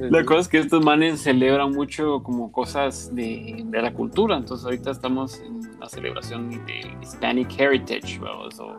La 0.00 0.24
cosa 0.24 0.40
es 0.40 0.48
que 0.48 0.58
estos 0.58 0.84
manes 0.84 1.20
celebran 1.20 1.70
mucho 1.70 2.22
como 2.22 2.50
cosas 2.52 3.14
de, 3.14 3.64
de 3.64 3.82
la 3.82 3.92
cultura, 3.92 4.36
entonces 4.36 4.64
ahorita 4.64 4.90
estamos 4.90 5.40
en 5.40 5.78
la 5.78 5.88
celebración 5.88 6.50
del 6.50 6.96
Hispanic 7.02 7.58
Heritage, 7.58 8.18
vamos, 8.18 8.58
o 8.58 8.76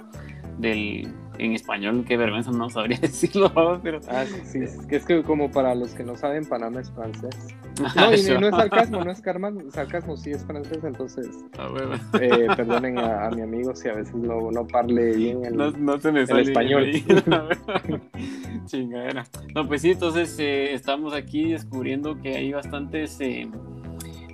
del 0.58 1.08
en 1.38 1.54
español, 1.54 2.06
qué 2.08 2.18
vergüenza, 2.18 2.52
no 2.52 2.70
sabría 2.70 2.98
decirlo, 3.02 3.52
pero... 3.82 4.00
Ah, 4.10 4.26
sí, 4.46 4.60
es 4.60 4.86
que 4.88 4.96
es 4.96 5.06
que 5.06 5.24
como 5.24 5.52
para 5.52 5.76
los 5.76 5.94
que 5.94 6.04
no 6.04 6.16
saben, 6.18 6.46
Panamá 6.46 6.82
es 6.82 6.92
francés. 6.92 7.36
No, 7.96 8.14
y 8.14 8.40
no, 8.40 8.48
es 8.48 8.56
sarcasmo, 8.56 9.04
no 9.04 9.12
es 9.12 9.20
sarcasmo, 9.74 10.18
sí 10.18 10.32
es 10.32 10.46
francés, 10.46 10.84
entonces 10.84 11.30
ah, 11.58 11.70
eh, 12.22 12.48
perdonen 12.56 12.98
a, 13.00 13.30
mi 13.32 13.42
amigo 13.42 13.76
si 13.76 13.90
a 13.90 13.94
veces 13.94 14.16
no, 14.16 14.52
no 14.52 14.66
parle 14.66 15.16
bien 15.16 15.46
el, 15.46 15.56
no, 15.58 16.00
se 16.00 16.12
me 16.12 16.22
el 16.22 16.40
español. 16.40 16.92
Chingadera. 18.66 19.26
No, 19.54 19.68
pues 19.68 19.82
sí, 19.82 19.92
entonces 19.92 20.38
eh, 20.40 20.74
estamos 20.74 21.14
aquí 21.14 21.52
descubriendo 21.52 22.20
que 22.22 22.36
hay 22.36 22.54
bastantes 22.54 23.20
eh, 23.20 23.48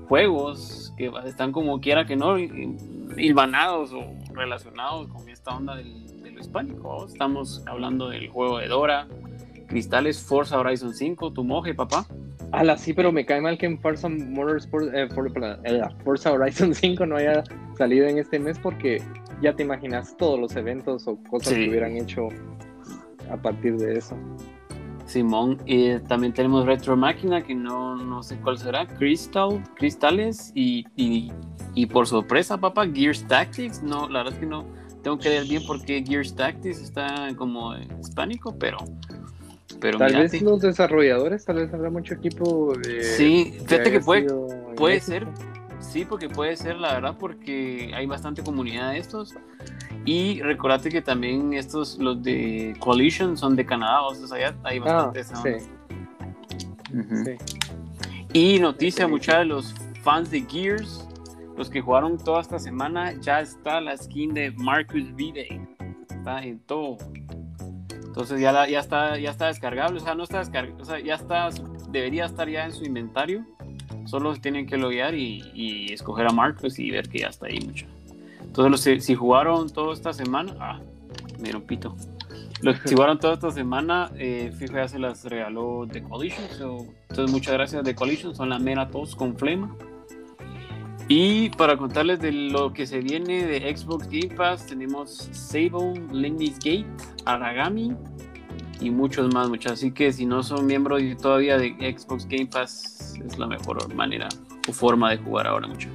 juegos 0.07 0.93
que 0.97 1.11
están 1.25 1.51
como 1.51 1.79
quiera 1.79 2.05
que 2.05 2.15
no, 2.15 2.37
hilvanados 2.37 3.91
o 3.93 4.13
relacionados 4.33 5.07
con 5.07 5.27
esta 5.29 5.55
onda 5.55 5.75
del 5.75 6.10
hispánico. 6.41 7.05
Estamos 7.05 7.63
hablando 7.67 8.09
del 8.09 8.29
juego 8.29 8.59
de 8.59 8.67
Dora, 8.67 9.07
Cristales, 9.67 10.21
Forza 10.21 10.59
Horizon 10.59 10.93
5, 10.93 11.31
tu 11.31 11.43
moje, 11.43 11.73
papá. 11.73 12.05
Ala, 12.51 12.77
sí, 12.77 12.93
pero 12.93 13.13
me 13.13 13.25
cae 13.25 13.39
mal 13.39 13.57
que 13.57 13.65
en 13.65 13.79
Forza, 13.79 14.09
Motorsport, 14.09 14.93
eh, 14.93 15.07
eh, 15.63 15.81
Forza 16.03 16.33
Horizon 16.33 16.75
5 16.75 17.05
no 17.05 17.15
haya 17.15 17.43
salido 17.77 18.05
en 18.07 18.17
este 18.17 18.39
mes 18.39 18.59
porque 18.59 19.01
ya 19.41 19.53
te 19.53 19.63
imaginas 19.63 20.17
todos 20.17 20.37
los 20.37 20.55
eventos 20.57 21.07
o 21.07 21.15
cosas 21.29 21.53
que 21.53 21.69
hubieran 21.69 21.95
hecho 21.95 22.27
a 23.31 23.37
partir 23.37 23.77
de 23.77 23.97
eso. 23.97 24.17
Simón, 25.05 25.57
y 25.65 25.97
también 25.99 26.33
tenemos 26.33 26.65
Retro 26.65 26.95
Máquina, 26.95 27.43
que 27.43 27.53
no, 27.55 27.95
no 27.97 28.23
sé 28.23 28.37
cuál 28.37 28.57
será, 28.57 28.87
Crystal, 28.87 29.61
Cristales 29.75 30.51
y, 30.55 30.85
y, 30.95 31.31
y 31.73 31.85
por 31.85 32.07
sorpresa, 32.07 32.57
papá, 32.57 32.87
Gears 32.87 33.25
Tactics, 33.27 33.83
no, 33.83 34.07
la 34.07 34.19
verdad 34.19 34.33
es 34.33 34.39
que 34.39 34.45
no, 34.45 34.65
tengo 35.03 35.17
que 35.17 35.29
ver 35.29 35.45
bien 35.45 35.65
por 35.65 35.83
qué 35.83 36.03
Gears 36.05 36.35
Tactics 36.35 36.79
está 36.79 37.29
como 37.35 37.75
hispánico, 37.99 38.55
pero. 38.57 38.77
pero 39.79 39.97
tal 39.97 40.15
vez 40.15 40.41
los 40.41 40.61
desarrolladores, 40.61 41.45
tal 41.45 41.57
vez 41.57 41.73
habrá 41.73 41.89
mucho 41.89 42.13
equipo. 42.13 42.73
De, 42.75 43.03
sí, 43.03 43.57
fíjate 43.65 43.91
que, 43.91 43.99
puede, 43.99 44.27
puede 44.75 44.99
ser. 44.99 45.27
Sí, 45.79 46.05
porque 46.05 46.29
puede 46.29 46.55
ser, 46.55 46.77
la 46.77 46.93
verdad, 46.93 47.15
porque 47.19 47.91
hay 47.95 48.05
bastante 48.05 48.43
comunidad 48.43 48.91
de 48.91 48.99
estos. 48.99 49.33
Y 50.05 50.41
recordate 50.41 50.89
que 50.89 51.01
también 51.01 51.53
estos, 51.53 51.97
los 51.97 52.21
de 52.23 52.75
Coalition, 52.79 53.37
son 53.37 53.55
de 53.55 53.65
Canadá, 53.65 54.01
o 54.01 54.15
sea, 54.15 54.37
allá 54.37 54.55
hay 54.63 54.79
ah, 54.85 55.11
bastantes. 55.13 55.69
sí. 57.25 57.37
Y 58.33 58.59
noticia, 58.59 59.07
mucha 59.07 59.39
de 59.39 59.45
los 59.45 59.75
fans 60.03 60.31
de 60.31 60.41
Gears 60.41 61.05
los 61.57 61.69
que 61.69 61.81
jugaron 61.81 62.17
toda 62.17 62.41
esta 62.41 62.59
semana, 62.59 63.13
ya 63.19 63.41
está 63.41 63.81
la 63.81 63.95
skin 63.97 64.33
de 64.33 64.51
Marcus 64.51 65.13
Vide. 65.15 65.61
Está 66.09 66.43
en 66.43 66.59
todo. 66.59 66.97
Entonces 68.11 68.41
ya, 68.41 68.67
ya, 68.67 68.79
está, 68.79 69.17
ya 69.17 69.31
está 69.31 69.47
descargable, 69.47 69.97
o 69.97 70.01
sea, 70.01 70.15
no 70.15 70.23
está 70.23 70.39
descargable, 70.39 70.81
o 70.81 70.85
sea, 70.85 70.99
ya 70.99 71.15
está, 71.15 71.49
debería 71.89 72.25
estar 72.25 72.49
ya 72.49 72.65
en 72.65 72.73
su 72.73 72.83
inventario. 72.83 73.45
Solo 74.05 74.35
tienen 74.35 74.67
que 74.67 74.77
loguear 74.77 75.15
y, 75.15 75.87
escoger 75.93 76.27
a 76.27 76.33
Marcus 76.33 76.77
y 76.79 76.91
ver 76.91 77.07
que 77.07 77.19
ya 77.19 77.27
está 77.27 77.47
ahí 77.47 77.61
mucho. 77.61 77.85
Entonces, 78.41 78.71
los, 78.89 79.03
si 79.05 79.15
jugaron 79.15 79.69
toda 79.69 79.93
esta 79.93 80.11
semana, 80.11 80.55
ah, 80.59 80.79
me 81.39 81.57
pito. 81.61 81.95
Los 82.61 82.79
que 82.81 82.89
jugaron 82.95 83.17
toda 83.17 83.35
esta 83.35 83.51
semana, 83.51 84.11
eh, 84.17 84.51
fijo 84.57 84.73
ya 84.73 84.87
se 84.89 84.99
las 84.99 85.23
regaló 85.23 85.87
The 85.89 86.03
Coalition. 86.03 86.45
entonces, 87.09 87.31
muchas 87.31 87.53
gracias 87.53 87.83
The 87.83 87.95
Coalition, 87.95 88.35
son 88.35 88.49
la 88.49 88.59
mera 88.59 88.89
tos 88.89 89.15
con 89.15 89.37
flema. 89.37 89.73
Y 91.07 91.49
para 91.51 91.75
contarles 91.77 92.19
de 92.19 92.31
lo 92.31 92.73
que 92.73 92.87
se 92.87 92.99
viene 92.99 93.45
de 93.45 93.75
Xbox 93.75 94.07
Game 94.07 94.33
Pass, 94.35 94.65
tenemos 94.65 95.29
Sable, 95.31 96.01
Lindy's 96.11 96.57
Gate, 96.57 96.85
Aragami 97.25 97.93
y 98.79 98.89
muchos 98.89 99.33
más, 99.33 99.49
muchos. 99.49 99.73
Así 99.73 99.91
que 99.91 100.13
si 100.13 100.25
no 100.25 100.41
son 100.43 100.65
miembros 100.65 101.01
todavía 101.21 101.57
de 101.57 101.75
Xbox 101.97 102.25
Game 102.27 102.47
Pass, 102.47 103.19
es 103.25 103.37
la 103.37 103.47
mejor 103.47 103.93
manera 103.93 104.29
o 104.67 104.71
forma 104.71 105.11
de 105.11 105.17
jugar 105.17 105.47
ahora, 105.47 105.67
mucho. 105.67 105.89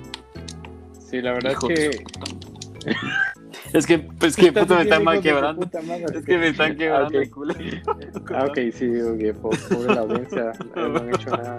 Sí, 0.99 1.21
la 1.21 1.33
verdad 1.33 1.53
es 1.53 1.59
que. 1.59 2.05
Es 3.73 3.87
que, 3.87 3.99
pues 3.99 4.37
que 4.37 4.53
puto 4.53 4.75
me 4.75 4.83
están 4.83 5.05
mal 5.05 5.21
quebrando. 5.21 5.69
es 6.15 6.25
que 6.25 6.39
me 6.39 6.49
están 6.49 6.77
quebrando 6.77 7.19
el 7.19 7.31
culo. 7.31 7.55
Ah, 8.35 8.47
ok, 8.47 8.59
sí, 8.73 9.01
ok, 9.01 9.37
pobre 9.41 9.95
la 9.95 10.01
audiencia, 10.01 10.53
no 10.75 10.97
han 10.97 11.15
hecho 11.15 11.31
nada. 11.31 11.59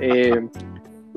Eh, 0.00 0.48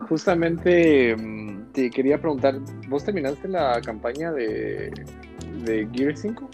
justamente 0.07 1.15
mm, 1.15 1.38
te 1.79 1.89
quería 1.89 2.17
preguntar, 2.19 2.59
¿vos 2.89 3.03
terminaste 3.05 3.47
la 3.47 3.79
campaña 3.81 4.31
de, 4.31 4.91
de 5.63 5.87
Gear 5.93 6.17
5? 6.17 6.49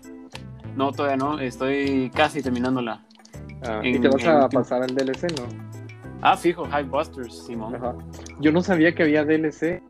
No, 0.75 0.91
todavía 0.91 1.17
no, 1.17 1.39
estoy 1.39 2.11
casi 2.13 2.43
terminándola. 2.43 3.03
Ah, 3.63 3.81
y 3.83 3.97
te 3.97 4.07
vas 4.07 4.25
a 4.25 4.47
pasar 4.49 4.83
al 4.83 4.93
DLC, 4.93 5.31
¿no? 5.39 5.47
Ah, 6.21 6.37
fijo, 6.37 6.67
Busters, 6.89 7.45
Simón. 7.45 7.75
Yo 8.39 8.51
no 8.51 8.61
sabía 8.61 8.93
que 8.93 9.03
había 9.03 9.23
DLC 9.23 9.81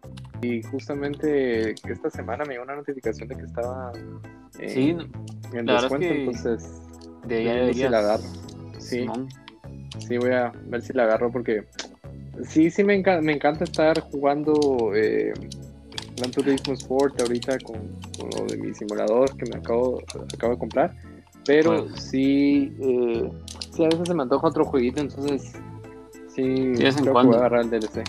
y 0.41 0.61
justamente 0.63 1.71
esta 1.71 2.09
semana 2.09 2.45
me 2.45 2.53
dio 2.53 2.63
una 2.63 2.75
notificación 2.75 3.27
de 3.27 3.35
que 3.35 3.43
estaba 3.43 3.91
en, 4.59 4.69
sí, 4.69 4.97
en 5.53 5.65
descuento, 5.65 6.07
entonces 6.07 6.81
de 7.25 7.49
ahí 7.49 7.73
si 7.73 7.89
la 7.89 7.99
agarro. 7.99 8.23
Sí, 8.77 9.05
sí, 9.99 10.17
voy 10.17 10.31
a 10.31 10.53
ver 10.65 10.81
si 10.81 10.93
la 10.93 11.03
agarro 11.03 11.31
porque 11.31 11.65
Sí, 12.43 12.69
sí, 12.69 12.83
me, 12.83 13.01
me 13.21 13.33
encanta 13.33 13.63
estar 13.63 13.99
jugando 14.01 14.91
eh, 14.93 15.33
Gran 16.17 16.31
Turismo 16.31 16.73
Sport 16.73 17.21
ahorita 17.21 17.57
con, 17.59 17.77
lo 18.19 18.45
de 18.45 18.57
mi 18.57 18.73
simulador 18.73 19.35
que 19.37 19.49
me 19.49 19.57
acabo, 19.57 20.01
acabo 20.33 20.53
de 20.53 20.59
comprar. 20.59 20.95
Pero 21.45 21.89
sí, 21.95 22.73
eh, 22.81 23.29
sí, 23.71 23.83
a 23.83 23.89
veces 23.89 24.07
se 24.07 24.13
me 24.13 24.23
antoja 24.23 24.47
otro 24.47 24.65
jueguito, 24.65 25.01
entonces 25.01 25.53
sí, 26.27 26.75
sí 26.75 27.01
creo 27.01 27.03
que 27.03 27.09
voy 27.11 27.35
a 27.35 27.37
agarrar 27.37 27.61
el 27.61 27.69
DLC. 27.69 28.03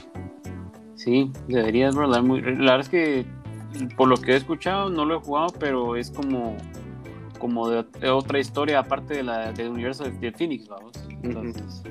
Sí, 0.95 1.31
deberías, 1.47 1.95
bro. 1.95 2.09
Muy... 2.23 2.41
La 2.41 2.77
verdad 2.77 2.81
es 2.81 2.89
que 2.89 3.27
por 3.97 4.09
lo 4.09 4.17
que 4.17 4.33
he 4.33 4.37
escuchado, 4.37 4.89
no 4.91 5.05
lo 5.05 5.17
he 5.17 5.21
jugado, 5.21 5.49
pero 5.59 5.97
es 5.97 6.11
como, 6.11 6.57
como 7.39 7.69
de, 7.69 7.85
otra 8.11 8.39
historia 8.39 8.81
aparte 8.81 9.15
de 9.15 9.23
la 9.23 9.53
del 9.53 9.69
universo 9.69 10.05
de, 10.05 10.33
Phoenix, 10.33 10.69
vamos. 10.69 10.93
Entonces. 11.23 11.83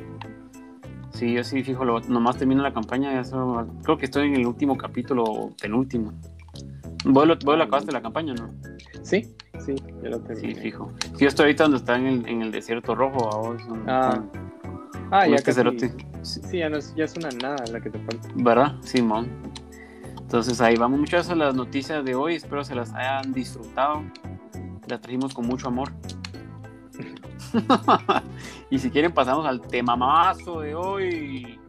Sí, 1.15 1.31
yo 1.31 1.45
sí, 1.45 1.63
fijo, 1.63 1.85
nomás 1.85 2.37
termino 2.37 2.61
la 2.61 2.73
campaña, 2.73 3.13
ya 3.13 3.29
creo 3.83 3.97
que 3.97 4.05
estoy 4.05 4.27
en 4.27 4.35
el 4.35 4.45
último 4.45 4.75
capítulo, 4.75 5.53
penúltimo. 5.61 6.11
¿Vos, 7.05 7.25
lo, 7.25 7.37
vos 7.37 7.55
acabaste 7.55 7.93
la 7.93 8.01
campaña, 8.01 8.33
no? 8.33 8.49
Sí, 9.01 9.33
sí, 9.65 9.75
ya 10.03 10.09
lo 10.09 10.19
terminé. 10.19 10.55
Sí, 10.55 10.61
fijo. 10.61 10.91
Sí, 10.99 11.19
yo 11.19 11.27
estoy 11.29 11.45
ahorita 11.45 11.63
donde 11.63 11.77
está 11.77 11.95
en 11.97 12.07
el, 12.07 12.27
en 12.27 12.41
el 12.41 12.51
desierto 12.51 12.95
rojo, 12.95 13.29
ahora. 13.31 13.63
Ah, 13.87 14.23
ah 15.11 15.27
ya 15.27 15.37
casi, 15.37 15.61
Sí, 16.21 16.57
ya, 16.57 16.67
no 16.67 16.77
es, 16.77 16.93
ya 16.95 17.05
es 17.05 17.15
una 17.15 17.29
nada 17.29 17.63
la 17.71 17.79
que 17.79 17.89
te 17.89 17.99
falta. 17.99 18.27
¿Verdad? 18.35 18.75
Simón. 18.81 19.29
Entonces 20.19 20.59
ahí 20.59 20.75
vamos 20.75 20.99
muchas 20.99 21.29
a 21.29 21.35
las 21.35 21.55
noticias 21.55 22.03
de 22.03 22.13
hoy, 22.13 22.35
espero 22.35 22.65
se 22.65 22.75
las 22.75 22.93
hayan 22.93 23.31
disfrutado. 23.31 24.03
Las 24.87 24.99
trajimos 24.99 25.33
con 25.33 25.47
mucho 25.47 25.69
amor. 25.69 25.93
y 28.69 28.79
si 28.79 28.89
quieren 28.89 29.13
pasamos 29.13 29.45
al 29.45 29.61
tema 29.61 29.95
mazo 29.95 30.61
de 30.61 30.75
hoy. 30.75 31.59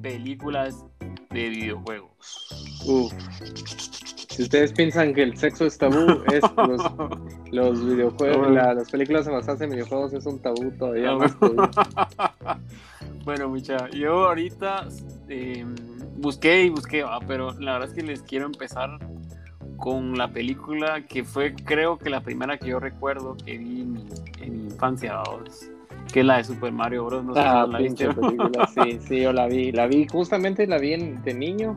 Películas 0.00 0.84
de 1.30 1.48
videojuegos. 1.48 2.10
Si 4.28 4.42
ustedes 4.42 4.72
piensan 4.72 5.12
que 5.12 5.22
el 5.22 5.36
sexo 5.36 5.66
es 5.66 5.76
tabú, 5.76 6.22
es 6.32 6.42
los, 7.52 7.86
videojuegos, 7.86 8.50
las 8.50 8.90
películas 8.90 9.28
basadas 9.28 9.60
en 9.60 9.70
videojuegos 9.70 10.14
es 10.14 10.24
un 10.24 10.40
tabú 10.40 10.70
todavía 10.78 11.10
ah, 11.12 12.58
bueno, 13.24 13.50
mucha, 13.50 13.90
yo 13.90 14.28
ahorita 14.28 14.88
em, 15.28 15.74
busqué 16.16 16.64
y 16.64 16.70
busqué, 16.70 17.02
ah, 17.02 17.18
pero 17.26 17.52
la 17.60 17.74
verdad 17.74 17.90
es 17.90 17.94
que 17.94 18.02
les 18.02 18.22
quiero 18.22 18.46
empezar 18.46 18.98
con 19.82 20.16
la 20.16 20.28
película 20.28 21.02
que 21.08 21.24
fue 21.24 21.56
creo 21.56 21.98
que 21.98 22.08
la 22.08 22.20
primera 22.20 22.56
que 22.56 22.68
yo 22.68 22.78
recuerdo 22.78 23.36
que 23.44 23.58
vi 23.58 23.80
en 23.80 23.92
mi, 23.94 24.68
infancia, 24.68 25.20
que 26.12 26.20
es 26.20 26.26
la 26.26 26.36
de 26.36 26.44
Super 26.44 26.70
Mario 26.70 27.06
Bros. 27.06 27.24
No 27.24 27.34
sé 27.34 27.40
ah, 27.40 27.66
la 27.68 27.78
película, 27.78 28.68
sí, 28.68 29.00
sí, 29.08 29.22
yo 29.22 29.32
la 29.32 29.48
vi, 29.48 29.72
la 29.72 29.88
vi, 29.88 30.06
justamente 30.06 30.68
la 30.68 30.78
vi 30.78 30.96
de 30.96 31.34
niño, 31.34 31.76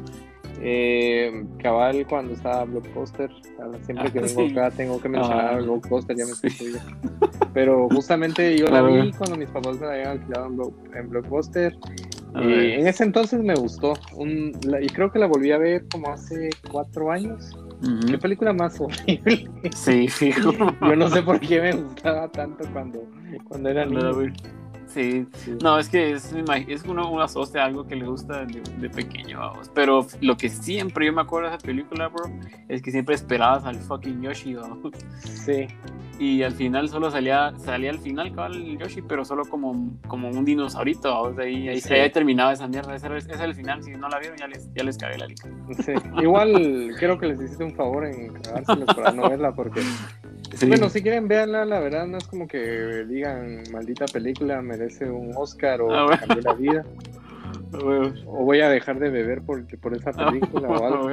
eh, 0.61 1.45
cabal 1.57 2.05
cuando 2.07 2.33
estaba 2.33 2.65
Blockbuster, 2.65 3.31
siempre 3.81 4.11
que 4.11 4.19
ah, 4.19 4.21
vengo 4.21 4.51
acá 4.51 4.69
tengo 4.77 5.01
que 5.01 5.09
mencionar 5.09 5.55
ah. 5.55 5.57
Blockbuster, 5.57 6.15
ya 6.15 6.25
me 6.25 6.31
estoy 6.33 6.75
Pero 7.55 7.89
justamente 7.89 8.55
yo 8.55 8.67
la 8.67 8.83
vi 8.83 9.11
cuando 9.13 9.35
mis 9.35 9.49
papás 9.49 9.79
me 9.79 9.87
la 9.87 9.93
habían 9.93 10.09
alquilado 10.09 10.73
en, 10.93 11.09
Blockbuster. 11.09 11.75
Y 12.35 12.71
en 12.73 12.85
ese 12.85 13.03
entonces 13.03 13.41
me 13.41 13.55
gustó. 13.55 13.93
y 14.19 14.87
creo 14.89 15.11
que 15.11 15.17
la 15.17 15.25
volví 15.25 15.51
a 15.51 15.57
ver 15.57 15.85
como 15.91 16.11
hace 16.11 16.51
cuatro 16.69 17.09
años. 17.09 17.57
Qué 18.07 18.17
película 18.17 18.53
más 18.53 18.79
horrible. 18.79 19.49
Sí, 19.75 20.07
fijo. 20.07 20.51
Yo 20.81 20.95
no 20.95 21.09
sé 21.09 21.21
por 21.21 21.39
qué 21.39 21.61
me 21.61 21.73
gustaba 21.73 22.27
tanto 22.29 22.65
cuando, 22.71 22.99
cuando 23.47 23.69
era 23.69 23.85
niño. 23.85 24.33
Sí. 24.95 25.27
no, 25.61 25.77
es 25.77 25.89
que 25.89 26.13
es, 26.13 26.33
es 26.69 26.83
uno, 26.85 27.11
una 27.11 27.25
asocia 27.25 27.65
algo 27.65 27.85
que 27.85 27.97
le 27.97 28.07
gusta 28.07 28.45
de, 28.45 28.89
pequeño, 28.89 29.39
vamos. 29.39 29.69
Pero 29.75 30.07
lo 30.21 30.37
que 30.37 30.47
siempre 30.47 31.05
yo 31.07 31.11
me 31.11 31.21
acuerdo 31.21 31.49
de 31.49 31.57
esa 31.57 31.65
película, 31.65 32.07
bro, 32.07 32.31
es 32.69 32.81
que 32.81 32.91
siempre 32.91 33.13
esperabas 33.13 33.65
al 33.65 33.75
fucking 33.75 34.21
Yoshi, 34.21 34.53
vamos. 34.53 34.93
Sí. 35.19 35.67
Y 36.17 36.43
al 36.43 36.53
final 36.53 36.87
solo 36.87 37.11
salía, 37.11 37.53
salía 37.57 37.89
al 37.89 37.99
final 37.99 38.33
cabal 38.33 38.55
el 38.55 38.77
Yoshi, 38.77 39.01
pero 39.01 39.25
solo 39.25 39.43
como, 39.43 39.99
como 40.07 40.29
un 40.29 40.45
dinosaurito, 40.45 41.09
vamos. 41.09 41.37
Ahí, 41.39 41.67
ahí, 41.67 41.81
ahí 41.89 42.09
terminaba 42.09 42.53
esa 42.53 42.65
mierda. 42.69 42.95
Ese, 42.95 43.17
es 43.17 43.27
el 43.27 43.53
final. 43.53 43.83
Si 43.83 43.91
no 43.91 44.07
la 44.07 44.19
vieron, 44.19 44.37
ya 44.37 44.47
les, 44.47 44.73
ya 44.73 44.85
les 44.85 44.97
cagué 44.97 45.17
la. 45.17 45.27
Sí. 45.83 45.91
Igual 46.21 46.95
creo 46.97 47.19
que 47.19 47.27
les 47.27 47.41
hiciste 47.41 47.65
un 47.65 47.75
favor 47.75 48.05
en 48.05 48.31
cagárselos 48.33 48.95
para 48.95 49.11
no 49.11 49.29
verla, 49.29 49.53
porque 49.53 49.81
bueno, 50.67 50.89
si 50.89 51.01
quieren 51.01 51.27
verla, 51.27 51.65
la 51.65 51.79
verdad 51.79 52.07
no 52.07 52.17
es 52.17 52.27
como 52.27 52.47
que 52.47 53.05
digan 53.05 53.63
maldita 53.71 54.05
película, 54.05 54.61
merece 54.61 55.09
un 55.09 55.31
Oscar 55.35 55.81
o 55.81 55.93
ah, 55.93 56.19
la 56.41 56.53
vida. 56.53 56.85
O 58.27 58.45
voy 58.45 58.61
a 58.61 58.69
dejar 58.69 58.99
de 58.99 59.09
beber 59.09 59.41
por, 59.41 59.65
por 59.79 59.95
esa 59.95 60.11
ah, 60.15 60.27
película 60.27 60.69
o 60.69 60.85
algo. 60.85 61.09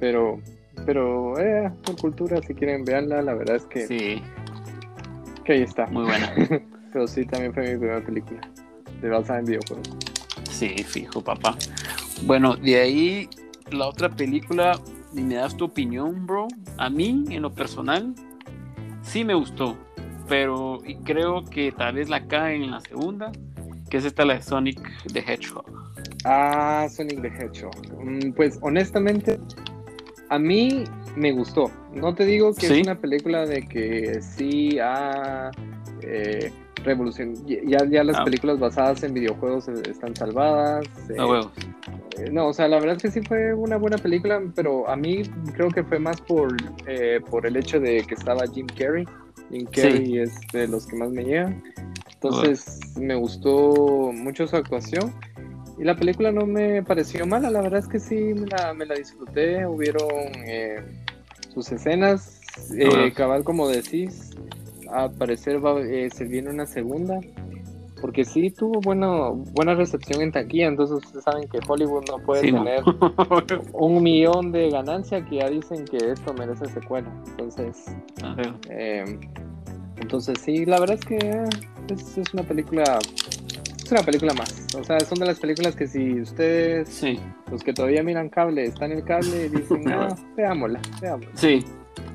Pero, 0.00 0.40
pero, 0.86 1.38
eh, 1.38 1.70
por 1.84 1.96
cultura, 1.96 2.40
si 2.42 2.54
quieren 2.54 2.84
verla, 2.84 3.22
la 3.22 3.34
verdad 3.34 3.56
es 3.56 3.64
que. 3.66 3.86
Sí. 3.86 4.22
Que 5.44 5.54
ahí 5.54 5.62
está. 5.62 5.86
Muy 5.86 6.04
buena. 6.04 6.32
pero 6.92 7.06
sí, 7.06 7.24
también 7.26 7.52
fue 7.52 7.62
mi 7.72 7.78
primera 7.78 8.00
película. 8.00 8.40
De 9.00 9.08
basada 9.08 9.40
en 9.40 9.46
videojuegos. 9.46 9.88
Sí, 10.50 10.68
fijo, 10.84 11.22
papá. 11.22 11.56
Bueno, 12.22 12.56
de 12.56 12.80
ahí, 12.80 13.28
la 13.70 13.86
otra 13.86 14.08
película, 14.08 14.78
y 15.14 15.20
me 15.20 15.34
das 15.34 15.56
tu 15.56 15.66
opinión, 15.66 16.26
bro. 16.26 16.48
A 16.78 16.90
mí, 16.90 17.24
en 17.30 17.42
lo 17.42 17.52
personal, 17.52 18.14
sí 19.02 19.24
me 19.24 19.34
gustó, 19.34 19.76
pero 20.28 20.80
creo 21.04 21.44
que 21.44 21.72
tal 21.72 21.96
vez 21.96 22.08
la 22.08 22.26
cae 22.26 22.56
en 22.56 22.70
la 22.70 22.80
segunda, 22.80 23.32
que 23.90 23.96
es 23.96 24.04
esta 24.04 24.24
la 24.24 24.34
de 24.34 24.42
Sonic 24.42 24.80
the 25.12 25.20
Hedgehog. 25.20 25.64
Ah, 26.24 26.86
Sonic 26.90 27.22
the 27.22 27.28
Hedgehog. 27.28 27.74
Mm, 27.98 28.32
pues 28.32 28.58
honestamente, 28.62 29.38
a 30.28 30.38
mí 30.38 30.84
me 31.16 31.32
gustó. 31.32 31.70
No 31.94 32.14
te 32.14 32.24
digo 32.24 32.54
que 32.54 32.66
es 32.66 32.82
una 32.82 33.00
película 33.00 33.46
de 33.46 33.62
que 33.66 34.20
sí 34.20 34.78
ha 34.78 35.50
eh, 36.02 36.52
revolución. 36.84 37.34
Ya, 37.46 37.84
ya 37.84 38.04
las 38.04 38.16
ah. 38.18 38.24
películas 38.24 38.58
basadas 38.58 39.02
en 39.02 39.14
videojuegos 39.14 39.68
están 39.68 40.14
salvadas. 40.14 40.86
Eh, 41.08 41.16
eh, 42.18 42.30
no, 42.30 42.48
o 42.48 42.52
sea, 42.52 42.68
la 42.68 42.78
verdad 42.78 42.96
es 42.96 43.02
que 43.02 43.10
sí 43.10 43.20
fue 43.26 43.54
una 43.54 43.76
buena 43.76 43.98
película, 43.98 44.42
pero 44.54 44.88
a 44.88 44.96
mí 44.96 45.22
creo 45.54 45.68
que 45.68 45.84
fue 45.84 45.98
más 45.98 46.20
por, 46.20 46.56
eh, 46.86 47.20
por 47.30 47.46
el 47.46 47.56
hecho 47.56 47.80
de 47.80 48.02
que 48.02 48.14
estaba 48.14 48.46
Jim 48.52 48.66
Carrey. 48.66 49.06
Jim 49.50 49.66
Carrey 49.66 50.18
es 50.18 50.34
de 50.52 50.68
los 50.68 50.86
que 50.86 50.96
más 50.96 51.10
me 51.10 51.24
llegan. 51.24 51.62
Entonces 52.14 52.80
me 52.96 53.14
gustó 53.14 54.10
mucho 54.12 54.46
su 54.46 54.56
actuación. 54.56 55.12
Y 55.78 55.84
la 55.84 55.94
película 55.94 56.32
no 56.32 56.44
me 56.44 56.82
pareció 56.82 57.24
mala, 57.24 57.50
la 57.50 57.62
verdad 57.62 57.78
es 57.78 57.86
que 57.86 58.00
sí 58.00 58.16
me 58.34 58.46
la, 58.46 58.74
me 58.74 58.84
la 58.84 58.96
disfruté. 58.96 59.64
Hubieron 59.64 60.10
eh, 60.44 60.82
sus 61.54 61.70
escenas, 61.70 62.40
cabal 63.14 63.44
como 63.44 63.68
decís, 63.68 64.30
a 64.92 65.08
parecer 65.10 65.64
va, 65.64 65.76
se 65.82 66.24
viene 66.24 66.50
una 66.50 66.66
segunda 66.66 67.20
porque 68.00 68.24
sí 68.24 68.50
tuvo 68.50 68.80
bueno, 68.80 69.34
buena 69.52 69.74
recepción 69.74 70.22
en 70.22 70.32
taquilla, 70.32 70.66
entonces 70.66 71.04
ustedes 71.04 71.24
saben 71.24 71.48
que 71.48 71.58
Hollywood 71.66 72.04
no 72.08 72.18
puede 72.18 72.42
tener 72.42 72.82
un 73.72 74.02
millón 74.02 74.52
de 74.52 74.70
ganancia 74.70 75.24
que 75.24 75.36
ya 75.36 75.48
dicen 75.48 75.84
que 75.84 75.96
esto 75.96 76.32
merece 76.34 76.66
secuela. 76.66 77.10
Entonces, 77.30 77.86
eh, 78.70 79.18
entonces 79.96 80.38
sí, 80.40 80.64
la 80.64 80.80
verdad 80.80 80.98
es 81.00 81.04
que 81.04 81.16
es, 81.92 82.18
es, 82.18 82.34
una 82.34 82.42
película, 82.42 82.98
es 83.84 83.90
una 83.90 84.02
película 84.02 84.32
más. 84.34 84.66
O 84.78 84.84
sea, 84.84 85.00
son 85.00 85.18
de 85.18 85.26
las 85.26 85.40
películas 85.40 85.74
que 85.74 85.86
si 85.86 86.20
ustedes, 86.20 87.02
los 87.50 87.62
que 87.62 87.72
todavía 87.72 88.02
miran 88.02 88.28
cable, 88.28 88.64
están 88.64 88.92
en 88.92 88.98
el 88.98 89.04
cable, 89.04 89.48
dicen, 89.48 89.88
ah, 89.92 90.14
veámosla, 90.36 90.80
veámosla. 91.00 91.30
Sí, 91.34 91.64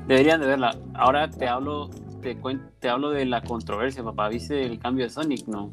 deberían 0.08 0.40
de 0.40 0.46
verla. 0.46 0.76
Ahora 0.94 1.30
te 1.30 1.46
hablo 1.46 1.90
te, 2.24 2.58
te 2.80 2.88
hablo 2.88 3.10
de 3.10 3.26
la 3.26 3.42
controversia, 3.42 4.02
papá. 4.02 4.28
¿Viste 4.30 4.62
el 4.64 4.78
cambio 4.78 5.04
de 5.04 5.10
Sonic? 5.10 5.46
No. 5.46 5.72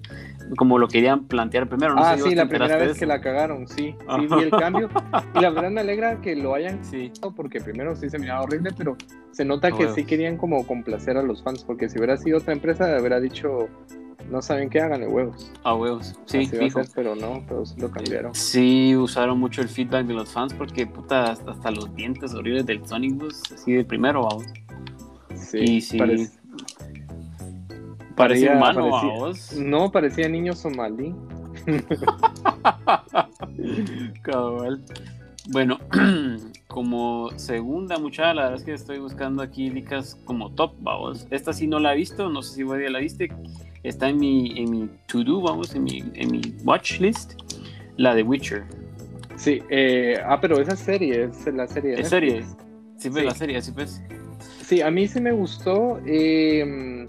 Como 0.58 0.78
lo 0.78 0.88
querían 0.90 1.26
plantear 1.26 1.70
primero. 1.70 1.96
ah, 1.98 2.18
sí, 2.18 2.36
la 2.36 2.48
primera 2.48 2.78
vez 2.78 3.00
que 3.00 3.06
la 3.06 3.22
cagaron, 3.22 3.68
sí. 3.68 3.96
Sí, 3.98 4.28
vi 4.28 4.44
el 4.44 4.52
cambio. 4.52 4.90
Y 5.34 5.40
la 5.40 5.50
verdad 5.50 5.72
me 5.72 5.82
alegra 5.82 6.20
que 6.20 6.36
lo 6.36 6.54
hayan 6.54 6.84
sí. 6.84 7.12
porque 7.36 7.62
primero 7.62 7.96
sí 7.96 8.10
se 8.10 8.20
miraba 8.20 8.42
horrible, 8.42 8.72
pero 8.78 8.98
se 9.32 9.46
nota 9.46 9.72
que 9.72 9.88
sí 9.94 10.04
querían 10.04 10.38
como 10.38 10.68
complacer 10.68 11.18
a 11.18 11.24
los 11.24 11.42
fans, 11.42 11.64
porque 11.64 11.90
si 11.90 11.98
hubiera 11.98 12.18
sido 12.18 12.40
otra 12.40 12.54
empresa, 12.54 12.98
hubiera 13.00 13.20
dicho 13.20 13.70
no 14.30 14.42
saben 14.42 14.70
qué 14.70 14.80
hagan 14.80 15.02
de 15.02 15.08
huevos. 15.08 15.52
A 15.64 15.76
huevos, 15.76 16.16
sí, 16.26 16.50
pero 16.96 17.16
no, 17.16 17.44
pero 17.48 17.66
sí 17.66 17.76
lo 17.80 17.90
cambiaron. 17.90 18.34
Sí, 18.36 18.96
usaron 18.96 19.40
mucho 19.40 19.62
el 19.62 19.68
feedback 19.68 20.06
de 20.06 20.14
los 20.14 20.30
fans 20.30 20.54
porque 20.54 20.86
puta, 20.86 21.32
hasta, 21.32 21.72
los 21.72 21.94
dientes 21.96 22.34
horribles 22.34 22.66
del 22.66 22.86
Sonic 22.86 23.16
Bus, 23.16 23.42
así 23.54 23.74
de 23.74 23.84
primero, 23.84 24.24
vamos. 24.24 24.46
Sí, 25.36 25.82
sí. 25.82 25.98
Parecía, 28.22 28.56
humano 28.56 29.34
No, 29.58 29.92
parecía 29.92 30.30
niño 30.30 30.54
somalí. 30.54 31.14
Bueno, 35.50 35.80
como 36.68 37.32
segunda 37.38 37.98
muchacha, 37.98 38.34
la 38.34 38.44
verdad 38.44 38.60
es 38.60 38.64
que 38.64 38.74
estoy 38.74 39.00
buscando 39.00 39.42
aquí 39.42 39.70
licas 39.70 40.16
como 40.26 40.52
top, 40.52 40.74
vamos. 40.80 41.28
Esta 41.32 41.52
sí 41.52 41.68
no 41.68 41.80
la 41.80 41.94
he 41.94 41.98
visto, 41.98 42.30
no 42.30 42.44
sé 42.44 42.56
si 42.56 42.64
voy 42.64 42.86
a 42.86 42.90
la 42.90 43.00
viste. 43.00 43.32
Está 43.84 44.10
en 44.10 44.18
mi, 44.18 44.60
en 44.60 44.70
mi 44.70 44.90
to-do, 45.08 45.42
vamos, 45.42 45.74
en 45.74 45.84
mi, 45.84 46.04
en 46.14 46.32
mi 46.32 46.42
watch 46.64 47.00
list. 47.00 47.34
La 47.98 48.14
de 48.14 48.24
Witcher. 48.24 48.64
Sí, 49.36 49.62
eh, 49.70 50.22
ah, 50.24 50.40
pero 50.40 50.62
esa 50.62 50.76
serie 50.76 51.24
es 51.24 51.46
la 51.54 51.68
serie. 51.68 52.00
¿Es 52.00 52.10
serie? 52.10 52.46
Sí, 52.98 53.10
pues 53.10 53.26
la 53.26 53.34
serie, 53.34 53.62
sí, 53.62 53.72
pues. 53.72 54.02
Sí, 54.64 54.82
a 54.82 54.92
mí 54.92 55.08
sí 55.08 55.20
me 55.20 55.32
gustó. 55.32 56.00
Eh, 56.06 57.06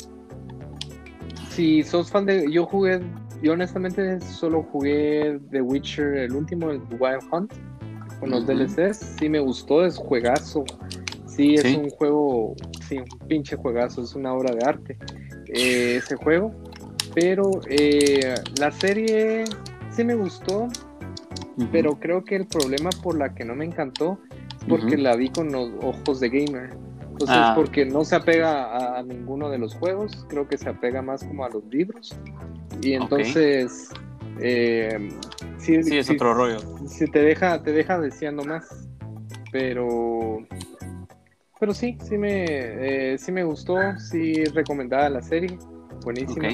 si 1.55 1.82
sos 1.82 2.11
fan 2.11 2.26
de. 2.26 2.50
Yo 2.50 2.66
jugué. 2.66 3.00
Yo 3.42 3.55
honestamente 3.55 4.20
solo 4.20 4.62
jugué 4.62 5.40
The 5.50 5.62
Witcher, 5.62 6.14
el 6.14 6.32
último, 6.32 6.70
el 6.70 6.80
Wild 6.98 7.22
Hunt, 7.30 7.53
con 8.20 8.30
los 8.30 8.46
DLCs. 8.46 9.16
Sí 9.18 9.28
me 9.28 9.40
gustó, 9.40 9.84
es 9.84 9.96
juegazo. 9.96 10.64
Sí, 11.26 11.55
es 11.55 11.76
un 11.76 11.90
juego. 11.90 12.55
Sí, 12.88 12.98
un 12.98 13.26
pinche 13.26 13.57
juegazo, 13.57 14.03
es 14.03 14.14
una 14.14 14.32
obra 14.32 14.55
de 14.55 14.64
arte. 14.64 14.96
Eh, 15.48 15.96
ese 15.96 16.14
juego. 16.16 16.53
Pero 17.14 17.50
eh, 17.68 18.34
la 18.61 18.70
serie 18.70 19.44
sí 19.90 20.05
me 20.05 20.14
gustó. 20.14 20.68
Pero 21.70 21.98
creo 21.98 22.24
que 22.24 22.36
el 22.36 22.46
problema 22.46 22.90
por 23.03 23.18
la 23.18 23.34
que 23.34 23.44
no 23.44 23.55
me 23.55 23.64
encantó 23.64 24.18
es 24.59 24.64
porque 24.66 24.96
la 24.96 25.16
vi 25.16 25.28
con 25.28 25.53
los 25.53 25.70
ojos 25.82 26.20
de 26.20 26.30
gamer. 26.30 26.70
Entonces, 27.23 27.45
ah. 27.51 27.53
porque 27.55 27.85
no 27.85 28.05
se 28.05 28.16
apega 28.16 28.99
a, 28.99 29.03
ninguno 29.05 29.49
de 29.49 29.57
los 29.57 29.75
juegos, 29.75 30.27
creo 30.29 30.49
que 30.49 30.59
se 30.59 30.68
apega 30.68 31.03
más 31.03 31.23
como 31.23 31.45
a 31.45 31.49
los 31.49 31.64
libros. 31.66 32.16
Y 32.81 32.95
entonces, 32.95 33.91
eh, 34.41 35.09
sí, 35.59 35.77
es 35.77 36.11
otro 36.11 36.35
rollo. 36.35 36.59
Sí, 36.89 37.07
te 37.07 37.23
deja, 37.23 37.62
te 37.62 37.70
deja 37.70 38.01
deseando 38.01 38.43
más. 38.43 38.89
Pero, 39.53 40.45
pero 41.61 41.75
sí, 41.75 41.97
sí 42.03 42.18
me, 42.18 42.45
eh, 42.49 43.18
sí 43.18 43.31
me 43.31 43.45
gustó, 43.45 43.77
sí 43.99 44.45
recomendada 44.47 45.09
la 45.09 45.23
serie, 45.23 45.57
buenísima. 46.03 46.49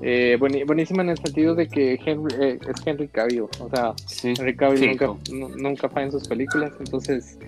Eh, 0.00 0.36
buenísima 0.38 1.02
en 1.04 1.10
el 1.10 1.18
sentido 1.18 1.54
de 1.54 1.68
que 1.68 2.00
Henry, 2.04 2.58
es 2.60 2.86
Henry 2.86 3.06
Cavill, 3.06 3.42
o 3.42 3.70
sea, 3.72 3.94
Henry 4.24 4.56
Cavill 4.56 4.98
nunca, 4.98 5.14
nunca 5.30 5.88
falla 5.88 6.06
en 6.06 6.12
sus 6.12 6.26
películas, 6.26 6.72
entonces... 6.80 7.38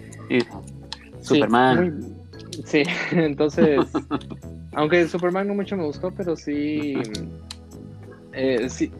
Superman. 1.24 2.02
Sí, 2.02 2.13
entonces, 3.12 3.80
aunque 4.72 5.06
Superman 5.08 5.48
no 5.48 5.54
mucho 5.54 5.76
me 5.76 5.84
gustó, 5.84 6.10
pero 6.10 6.36
sí, 6.36 6.94
eh, 8.32 8.68
sí, 8.68 8.90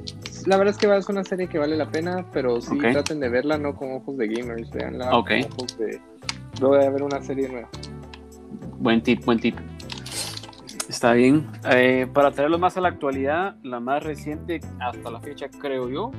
la 0.47 0.57
verdad 0.57 0.75
es 0.75 0.79
que 0.79 0.97
es 0.97 1.09
una 1.09 1.25
serie 1.25 1.49
que 1.49 1.59
vale 1.59 1.77
la 1.77 1.91
pena, 1.91 2.27
pero 2.33 2.61
sí 2.61 2.77
traten 2.79 3.21
de 3.21 3.29
verla 3.29 3.59
no 3.59 3.75
con 3.75 3.93
ojos 3.93 4.17
de 4.17 4.29
gamers, 4.29 4.71
veanla 4.71 5.11
con 5.11 5.45
ojos 5.45 5.79
de, 5.79 6.01
luego 6.61 6.77
de 6.77 6.91
ver 6.91 7.03
una 7.03 7.23
serie 7.23 7.49
nueva. 7.49 7.69
Buen 8.79 9.03
tip, 9.03 9.25
buen 9.25 9.39
tip. 9.39 9.57
Está 10.89 11.15
bien. 11.15 11.47
Eh, 11.71 12.07
para 12.13 12.31
traerlo 12.31 12.59
más 12.59 12.77
a 12.77 12.81
la 12.81 12.89
actualidad, 12.89 13.57
la 13.63 13.81
más 13.81 14.03
reciente 14.03 14.61
hasta 14.81 15.11
la 15.11 15.21
fecha, 15.21 15.49
creo 15.49 15.89
yo, 15.89 16.13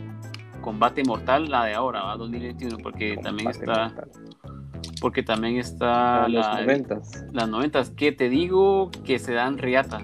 Combate 0.62 1.04
Mortal, 1.04 1.50
la 1.50 1.66
de 1.66 1.76
ahora, 1.76 2.02
2021, 2.18 2.78
porque 2.80 3.18
también 3.18 3.50
está 3.52 3.94
porque 5.02 5.24
también 5.24 5.58
está 5.58 6.28
las 6.28 6.62
noventas. 6.62 7.26
Las 7.32 7.50
noventas, 7.50 7.90
que 7.92 8.12
te 8.12 8.30
digo 8.30 8.92
que 9.04 9.20
se 9.20 9.34
dan 9.34 9.58
riata. 9.58 10.02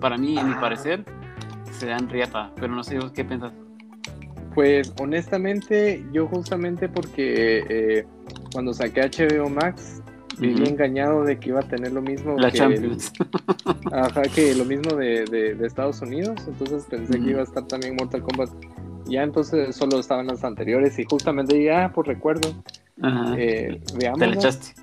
Para 0.00 0.16
mí, 0.16 0.38
en 0.38 0.48
mi 0.48 0.54
parecer, 0.54 1.04
se 1.72 1.86
dan 1.86 2.08
riata, 2.08 2.52
pero 2.56 2.74
no 2.74 2.82
sé 2.82 2.98
qué 3.14 3.24
piensas. 3.24 3.52
Pues 4.54 4.92
honestamente, 5.00 6.04
yo 6.12 6.26
justamente 6.26 6.88
porque 6.88 7.64
eh, 7.68 8.06
cuando 8.52 8.72
saqué 8.72 9.02
HBO 9.02 9.48
Max, 9.48 10.02
viví 10.38 10.68
engañado 10.68 11.24
de 11.24 11.38
que 11.38 11.50
iba 11.50 11.60
a 11.60 11.62
tener 11.62 11.92
lo 11.92 12.02
mismo 12.02 12.36
La 12.38 12.50
que 12.50 12.58
Champions. 12.58 13.12
ajá, 13.92 14.22
que 14.22 14.54
lo 14.54 14.64
mismo 14.64 14.96
de, 14.96 15.24
de, 15.24 15.54
de 15.54 15.66
Estados 15.66 16.00
Unidos, 16.00 16.44
entonces 16.46 16.86
pensé 16.88 17.20
que 17.20 17.30
iba 17.30 17.40
a 17.40 17.44
estar 17.44 17.66
también 17.66 17.96
Mortal 17.96 18.22
Kombat. 18.22 18.50
Ya 19.06 19.22
entonces 19.22 19.74
solo 19.74 19.98
estaban 20.00 20.26
las 20.26 20.44
anteriores 20.44 20.98
y 20.98 21.04
justamente 21.04 21.56
dije, 21.56 21.72
ah, 21.72 21.92
por 21.94 22.06
recuerdo, 22.06 22.50
Ajá. 23.02 23.34
eh, 23.38 23.80
veamos. 23.96 24.18
Te 24.20 24.26
la 24.26 24.34
echaste. 24.34 24.74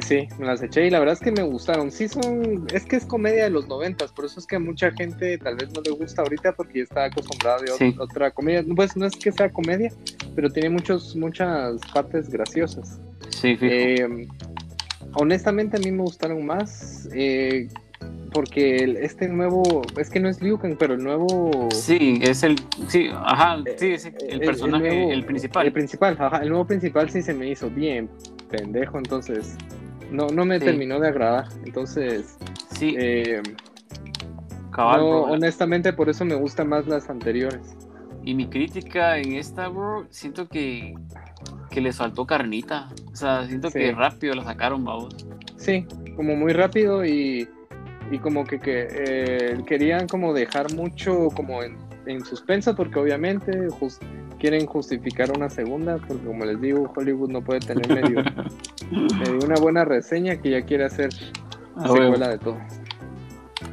Sí, 0.00 0.26
me 0.38 0.46
las 0.46 0.62
eché 0.62 0.86
y 0.86 0.90
la 0.90 1.00
verdad 1.00 1.12
es 1.14 1.20
que 1.20 1.30
me 1.32 1.42
gustaron. 1.42 1.90
Sí 1.90 2.08
son, 2.08 2.66
es 2.72 2.84
que 2.86 2.96
es 2.96 3.04
comedia 3.04 3.44
de 3.44 3.50
los 3.50 3.68
noventas, 3.68 4.10
por 4.10 4.24
eso 4.24 4.40
es 4.40 4.46
que 4.46 4.56
a 4.56 4.58
mucha 4.58 4.90
gente 4.92 5.36
tal 5.36 5.56
vez 5.56 5.70
no 5.74 5.82
le 5.82 5.90
gusta 5.90 6.22
ahorita 6.22 6.52
porque 6.54 6.78
ya 6.78 6.84
está 6.84 7.04
acostumbrada 7.04 7.58
de 7.60 7.68
Sí. 7.72 7.94
otra 7.98 8.30
comedia. 8.30 8.64
Pues 8.74 8.96
no 8.96 9.04
es 9.04 9.14
que 9.16 9.30
sea 9.32 9.50
comedia, 9.50 9.92
pero 10.34 10.48
tiene 10.48 10.70
muchos, 10.70 11.14
muchas 11.14 11.76
partes 11.92 12.30
graciosas. 12.30 12.98
Sí. 13.28 13.58
Eh, 13.60 14.26
honestamente 15.14 15.76
a 15.76 15.80
mí 15.80 15.90
me 15.90 16.02
gustaron 16.02 16.44
más 16.46 17.06
eh, 17.12 17.68
porque 18.32 18.76
el- 18.76 18.96
este 18.96 19.28
nuevo, 19.28 19.82
es 19.98 20.10
que 20.10 20.18
no 20.20 20.28
es 20.28 20.40
Liu 20.42 20.58
Kang, 20.58 20.76
pero 20.78 20.94
el 20.94 21.02
nuevo... 21.04 21.68
sí, 21.72 22.18
es 22.22 22.42
el. 22.42 22.56
Sí, 22.88 23.08
ajá. 23.14 23.62
Sí, 23.76 23.98
sí, 23.98 24.08
eh, 24.08 24.14
el 24.30 24.40
personaje, 24.40 24.88
el, 24.88 25.06
nuevo- 25.08 25.26
principal. 25.26 25.66
El 25.66 25.72
principal, 25.72 26.16
ajá, 26.18 26.38
el 26.38 26.48
nuevo 26.48 26.66
principal 26.66 27.08
sí 27.10 27.22
se 27.22 27.34
me 27.34 27.48
hizo 27.48 27.70
bien 27.70 28.08
pendejo, 28.50 28.98
entonces 28.98 29.56
no, 30.10 30.26
no 30.28 30.44
me 30.44 30.58
Sí. 30.58 30.64
terminó 30.66 30.98
de 31.00 31.08
agradar. 31.08 31.46
Entonces, 31.64 32.36
sí, 32.76 32.94
eh, 32.98 33.40
cabal, 34.70 35.00
no, 35.00 35.08
bro. 35.08 35.22
honestamente 35.32 35.92
por 35.92 36.08
eso 36.08 36.24
me 36.24 36.34
gustan 36.34 36.68
más 36.68 36.86
las 36.86 37.08
anteriores. 37.10 37.76
Y 38.24 38.34
mi 38.34 38.46
crítica 38.48 39.18
en 39.18 39.32
esta, 39.32 39.68
bro, 39.68 40.06
siento 40.10 40.48
que, 40.48 40.94
que 41.70 41.80
les 41.80 41.96
faltó 41.96 42.24
carnita. 42.24 42.88
O 43.12 43.16
sea, 43.16 43.46
siento 43.46 43.68
Sí. 43.70 43.80
que 43.80 43.92
rápido 43.92 44.34
la 44.34 44.44
sacaron, 44.44 44.84
vamos. 44.84 45.14
Sí, 45.56 45.86
como 46.14 46.36
muy 46.36 46.52
rápido 46.52 47.04
y, 47.04 47.48
y 48.12 48.18
como 48.18 48.44
que, 48.44 48.60
que, 48.60 48.86
eh, 48.90 49.58
querían 49.66 50.06
como 50.06 50.32
dejar 50.34 50.72
mucho 50.74 51.28
como 51.34 51.62
en, 51.62 51.78
en 52.06 52.24
suspenso 52.24 52.76
porque 52.76 52.98
obviamente 52.98 53.68
quieren 54.38 54.66
justificar 54.66 55.30
una 55.34 55.48
segunda 55.48 55.96
porque 55.96 56.24
como 56.24 56.44
les 56.44 56.60
digo 56.60 56.92
Hollywood 56.94 57.30
no 57.30 57.42
puede 57.42 57.60
tener 57.60 57.88
medio, 57.88 58.22
medio 59.18 59.38
una 59.44 59.54
buena 59.58 59.84
reseña 59.84 60.36
que 60.36 60.50
ya 60.50 60.62
quiere 60.62 60.84
hacer 60.84 61.08
Ah, 61.74 61.88
secuela 61.88 62.28
de 62.28 62.38
todo. 62.38 62.58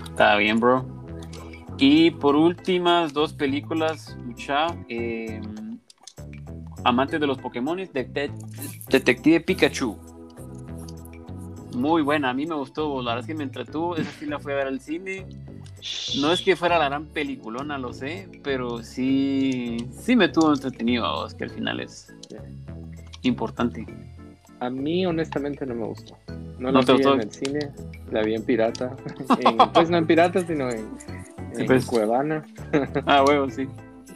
Está 0.06 0.38
bien, 0.38 0.58
bro. 0.58 0.86
Y 1.78 2.12
por 2.12 2.36
últimas 2.38 3.12
dos 3.14 3.34
películas, 3.34 4.18
mucha. 4.26 4.68
eh, 4.88 5.42
Amantes 6.86 7.20
de 7.20 7.28
los 7.28 7.38
Pokémon, 7.38 7.78
Detective 8.90 9.42
Pikachu. 9.42 9.98
Muy 11.76 12.02
buena, 12.02 12.32
a 12.32 12.34
mí 12.34 12.46
me 12.46 12.56
gustó, 12.56 13.02
la 13.02 13.12
verdad 13.16 13.20
es 13.22 13.28
que 13.28 13.36
me 13.36 13.44
entretuvo, 13.44 13.96
esa 13.96 14.10
sí 14.12 14.26
la 14.26 14.40
fui 14.40 14.52
a 14.54 14.56
ver 14.56 14.68
al 14.68 14.80
cine. 14.80 15.26
No 16.20 16.32
es 16.34 16.42
que 16.42 16.56
fuera 16.56 16.78
la 16.78 16.86
gran 16.86 17.06
peliculona, 17.06 17.78
lo 17.78 17.94
sé, 17.94 18.28
pero 18.44 18.84
sí, 18.84 19.78
sí 19.92 20.16
me 20.16 20.28
tuvo 20.30 20.54
entretenido, 20.54 21.04
vos, 21.10 21.34
que 21.36 21.46
al 21.46 21.52
final 21.52 21.80
es 21.80 22.14
importante. 23.22 23.86
A 24.60 24.70
mí 24.70 25.06
honestamente 25.06 25.66
no 25.66 25.76
me 25.76 25.86
gustó. 25.86 26.18
No, 26.58 26.72
¿No 26.72 26.82
la 26.82 26.94
vi 26.94 27.02
en 27.04 27.22
el 27.22 27.32
cine, 27.32 27.72
la 28.12 28.22
vi 28.24 28.36
en 28.36 28.44
pirata. 28.44 28.94
En- 29.40 29.58
pues 29.72 29.90
no 29.90 29.98
en 29.98 30.06
pirata, 30.08 30.46
sino 30.46 30.70
en, 30.70 30.90
en 31.58 31.66
pues. 31.66 31.86
Cuevana, 31.86 32.44
Ah, 33.06 33.24
huevo, 33.26 33.50
sí. 33.50 33.66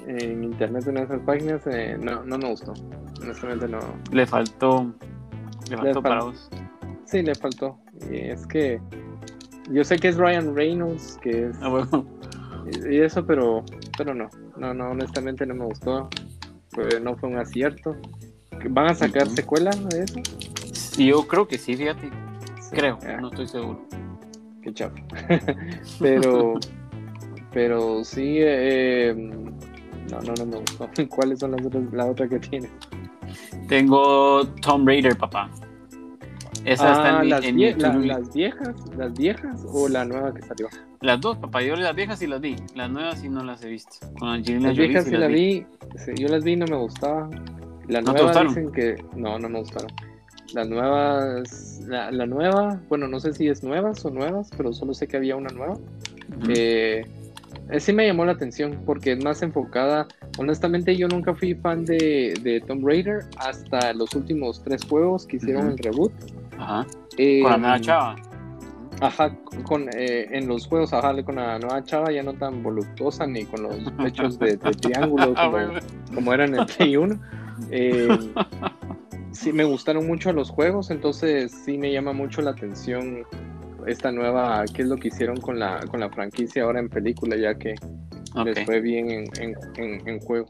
en 0.07 0.43
internet, 0.43 0.85
en 0.87 0.97
esas 0.97 1.21
páginas. 1.21 1.61
eh, 1.67 1.97
no, 1.97 2.23
no 2.25 2.37
me 2.37 2.49
gustó. 2.49 2.73
Honestamente 3.21 3.69
no. 3.69 3.79
Le 4.11 4.25
faltó, 4.25 4.91
le 5.69 5.77
faltó 5.77 5.99
fal- 6.01 6.03
para 6.03 6.23
vos. 6.23 6.49
Sí, 7.13 7.21
le 7.21 7.35
faltó. 7.35 7.77
Y 8.11 8.15
es 8.31 8.47
que 8.47 8.81
yo 9.69 9.83
sé 9.83 9.97
que 9.97 10.07
es 10.07 10.17
Ryan 10.17 10.55
Reynolds, 10.55 11.19
que 11.21 11.49
es 11.49 11.57
Ah, 11.61 11.85
y 12.89 12.97
eso, 13.01 13.23
pero 13.23 13.63
pero 13.95 14.15
no, 14.15 14.31
no, 14.57 14.73
no, 14.73 14.89
honestamente 14.89 15.45
no 15.45 15.53
me 15.53 15.65
gustó. 15.65 16.09
No 17.03 17.15
fue 17.15 17.29
un 17.29 17.37
acierto. 17.37 17.95
¿Van 18.67 18.87
a 18.87 18.95
sacar 18.95 19.27
Ujú. 19.27 19.35
secuela 19.35 19.69
de 19.91 20.05
eso? 20.05 20.19
Sí, 20.73 21.05
yo 21.05 21.27
creo 21.27 21.47
que 21.47 21.59
sí, 21.59 21.77
fíjate. 21.77 22.09
Sí, 22.59 22.75
Creo, 22.75 22.97
ah, 23.05 23.17
no 23.21 23.27
estoy 23.27 23.47
seguro. 23.47 23.79
Qué 24.63 24.73
chafa. 24.73 24.95
pero 25.99 26.55
pero 27.53 28.03
sí, 28.03 28.37
eh, 28.39 29.13
no, 29.15 30.19
no, 30.19 30.33
no 30.33 30.45
me 30.47 30.57
gustó. 30.57 30.89
¿Cuáles 31.09 31.37
son 31.37 31.51
las 31.51 31.63
otras, 31.63 31.83
la 31.93 32.07
otra 32.07 32.27
que 32.27 32.39
tiene? 32.39 32.69
Tengo 33.67 34.47
Tomb 34.63 34.87
Raider, 34.87 35.15
papá. 35.15 35.47
Esa 36.65 36.91
está 36.93 37.19
Ah, 37.19 37.23
las, 37.23 37.45
en 37.45 37.57
vie- 37.57 37.75
la- 37.77 37.93
las 37.93 38.33
viejas, 38.33 38.75
las 38.97 39.13
viejas 39.13 39.65
o 39.71 39.89
la 39.89 40.05
nueva 40.05 40.33
que 40.33 40.41
salió. 40.43 40.67
Las 41.01 41.19
dos, 41.19 41.37
papá. 41.37 41.61
Yo 41.61 41.75
las 41.75 41.95
viejas 41.95 42.19
sí 42.19 42.27
las 42.27 42.39
vi. 42.39 42.55
Las 42.75 42.89
nuevas 42.89 43.19
sí 43.19 43.27
no 43.29 43.43
las 43.43 43.63
he 43.63 43.69
visto. 43.69 43.97
Con 44.17 44.29
Angelina 44.29 44.69
Las 44.69 44.77
viejas 44.77 45.03
sí 45.05 45.11
las 45.11 45.19
la 45.21 45.27
vi, 45.27 45.65
sí, 45.97 46.11
yo 46.17 46.27
las 46.29 46.43
vi 46.43 46.53
y 46.53 46.55
no 46.55 46.65
me 46.67 46.77
gustaba. 46.77 47.29
La 47.89 47.99
¿No 48.01 48.13
te 48.13 48.21
nueva 48.21 48.23
gustaron? 48.23 48.47
dicen 48.53 48.71
que 48.71 49.03
no, 49.15 49.37
no 49.39 49.49
me 49.49 49.59
gustaron. 49.59 49.91
Las 50.53 50.69
nuevas, 50.69 51.81
la, 51.87 52.11
la 52.11 52.25
nueva, 52.25 52.79
bueno, 52.87 53.07
no 53.07 53.19
sé 53.19 53.33
si 53.33 53.47
es 53.47 53.63
nuevas 53.63 54.05
o 54.05 54.09
nuevas, 54.11 54.49
pero 54.55 54.71
solo 54.71 54.93
sé 54.93 55.07
que 55.07 55.17
había 55.17 55.35
una 55.35 55.49
nueva. 55.49 55.73
Ujú. 55.73 56.51
Eh, 56.55 57.05
eh, 57.69 57.79
sí 57.79 57.91
me 57.91 58.05
llamó 58.05 58.23
la 58.25 58.33
atención 58.33 58.79
porque 58.85 59.13
es 59.13 59.23
más 59.23 59.41
enfocada. 59.41 60.07
Honestamente, 60.37 60.95
yo 60.95 61.07
nunca 61.07 61.33
fui 61.33 61.55
fan 61.55 61.83
de, 61.85 62.35
de 62.41 62.61
Tomb 62.61 62.85
Raider 62.87 63.25
hasta 63.37 63.93
los 63.93 64.13
últimos 64.15 64.61
tres 64.63 64.83
juegos 64.85 65.25
que 65.25 65.37
hicieron 65.37 65.63
Ujú. 65.65 65.71
el 65.73 65.77
reboot. 65.79 66.13
Ajá. 66.59 66.85
Eh, 67.17 67.41
Con 67.41 67.51
la 67.51 67.57
nueva 67.57 67.79
chava. 67.81 68.15
Ajá, 69.01 69.35
con, 69.63 69.89
eh, 69.95 70.27
en 70.31 70.47
los 70.47 70.67
juegos, 70.67 70.93
ajá, 70.93 71.21
con 71.23 71.35
la 71.35 71.59
nueva 71.59 71.83
chava 71.83 72.11
ya 72.11 72.23
no 72.23 72.33
tan 72.33 72.61
voluptuosa 72.63 73.25
ni 73.27 73.43
con 73.45 73.63
los 73.63 73.75
pechos 74.03 74.39
de, 74.39 74.55
de 74.57 74.71
triángulo 74.71 75.33
Ah, 75.35 75.49
como, 75.51 76.15
como 76.15 76.33
eran 76.33 76.53
en 76.53 76.61
el 76.61 76.65
Play 76.67 76.95
1. 76.95 77.19
Eh, 77.71 78.07
sí, 79.31 79.51
me 79.51 79.63
gustaron 79.63 80.07
mucho 80.07 80.31
los 80.31 80.49
juegos, 80.49 80.89
entonces 80.91 81.51
sí 81.65 81.77
me 81.77 81.91
llama 81.91 82.13
mucho 82.13 82.41
la 82.41 82.51
atención 82.51 83.23
esta 83.87 84.11
nueva, 84.11 84.63
qué 84.73 84.83
es 84.83 84.87
lo 84.87 84.95
que 84.95 85.09
hicieron 85.09 85.41
con 85.41 85.59
la, 85.59 85.79
con 85.89 85.99
la 85.99 86.09
franquicia 86.09 86.63
ahora 86.63 86.79
en 86.79 86.87
película, 86.87 87.35
ya 87.35 87.55
que 87.55 87.75
les 88.45 88.63
fue 88.65 88.79
bien 88.79 89.09
en, 89.11 89.25
en, 89.41 89.55
en- 89.75 90.07
en 90.07 90.19
juego. 90.21 90.47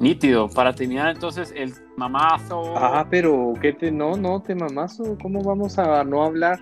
Nítido. 0.00 0.48
Para 0.48 0.74
terminar, 0.74 1.14
entonces, 1.14 1.52
el 1.56 1.72
mamazo. 1.96 2.74
Ah, 2.76 3.06
pero 3.10 3.54
¿qué 3.60 3.72
te, 3.72 3.90
no, 3.90 4.16
no, 4.16 4.40
te 4.42 4.54
mamazo, 4.54 5.16
¿cómo 5.22 5.42
vamos 5.42 5.78
a 5.78 6.04
no 6.04 6.22
hablar 6.24 6.58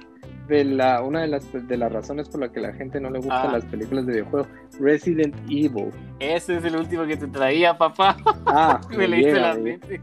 de 0.48 0.62
la, 0.64 1.02
una 1.02 1.22
de 1.22 1.28
las, 1.28 1.50
de 1.52 1.76
las 1.76 1.90
razones 1.92 2.28
por 2.28 2.40
la 2.40 2.52
que 2.52 2.60
la 2.60 2.72
gente 2.74 3.00
no 3.00 3.10
le 3.10 3.18
gustan 3.18 3.48
Ah. 3.48 3.52
las 3.52 3.64
películas 3.64 4.06
de 4.06 4.12
videojuegos? 4.12 4.48
Resident 4.78 5.34
Evil. 5.48 5.90
Ese 6.20 6.56
es 6.56 6.64
el 6.64 6.76
último 6.76 7.04
que 7.06 7.16
te 7.16 7.26
traía, 7.26 7.76
papá. 7.76 8.16
Ah, 8.46 8.80
Me 8.96 9.08
leíste 9.08 9.40
la 9.40 9.54
me- 9.54 9.60
mente. 9.60 10.00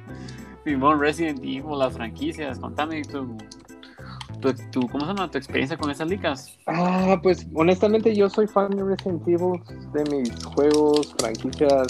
Simón, 0.64 1.00
Resident 1.00 1.38
Evil, 1.40 1.78
las 1.78 1.94
franquicias. 1.94 2.58
Contame 2.58 3.02
tu, 3.02 3.36
tu, 4.40 4.52
tu- 4.70 4.88
¿cómo 4.88 5.00
se 5.04 5.12
llama? 5.12 5.30
Tu 5.30 5.38
experiencia 5.38 5.76
con 5.76 5.90
esas 5.90 6.08
licas. 6.08 6.56
Ah, 6.66 7.18
pues 7.22 7.46
honestamente 7.54 8.14
yo 8.14 8.28
soy 8.30 8.46
fan 8.46 8.70
de 8.70 8.84
Resident 8.84 9.26
Evil, 9.28 9.60
de 9.92 10.04
mis 10.16 10.44
juegos, 10.44 11.14
franquicias 11.18 11.86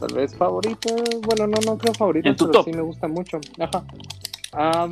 tal 0.00 0.14
vez 0.14 0.34
favoritas. 0.36 1.02
Bueno, 1.26 1.46
no, 1.46 1.58
no 1.64 1.78
creo 1.78 1.94
favoritas, 1.94 2.36
pero 2.38 2.50
top. 2.52 2.64
sí 2.64 2.72
me 2.72 2.82
gustan 2.82 3.10
mucho. 3.12 3.40
Ajá. 3.58 3.84
Am, 4.52 4.90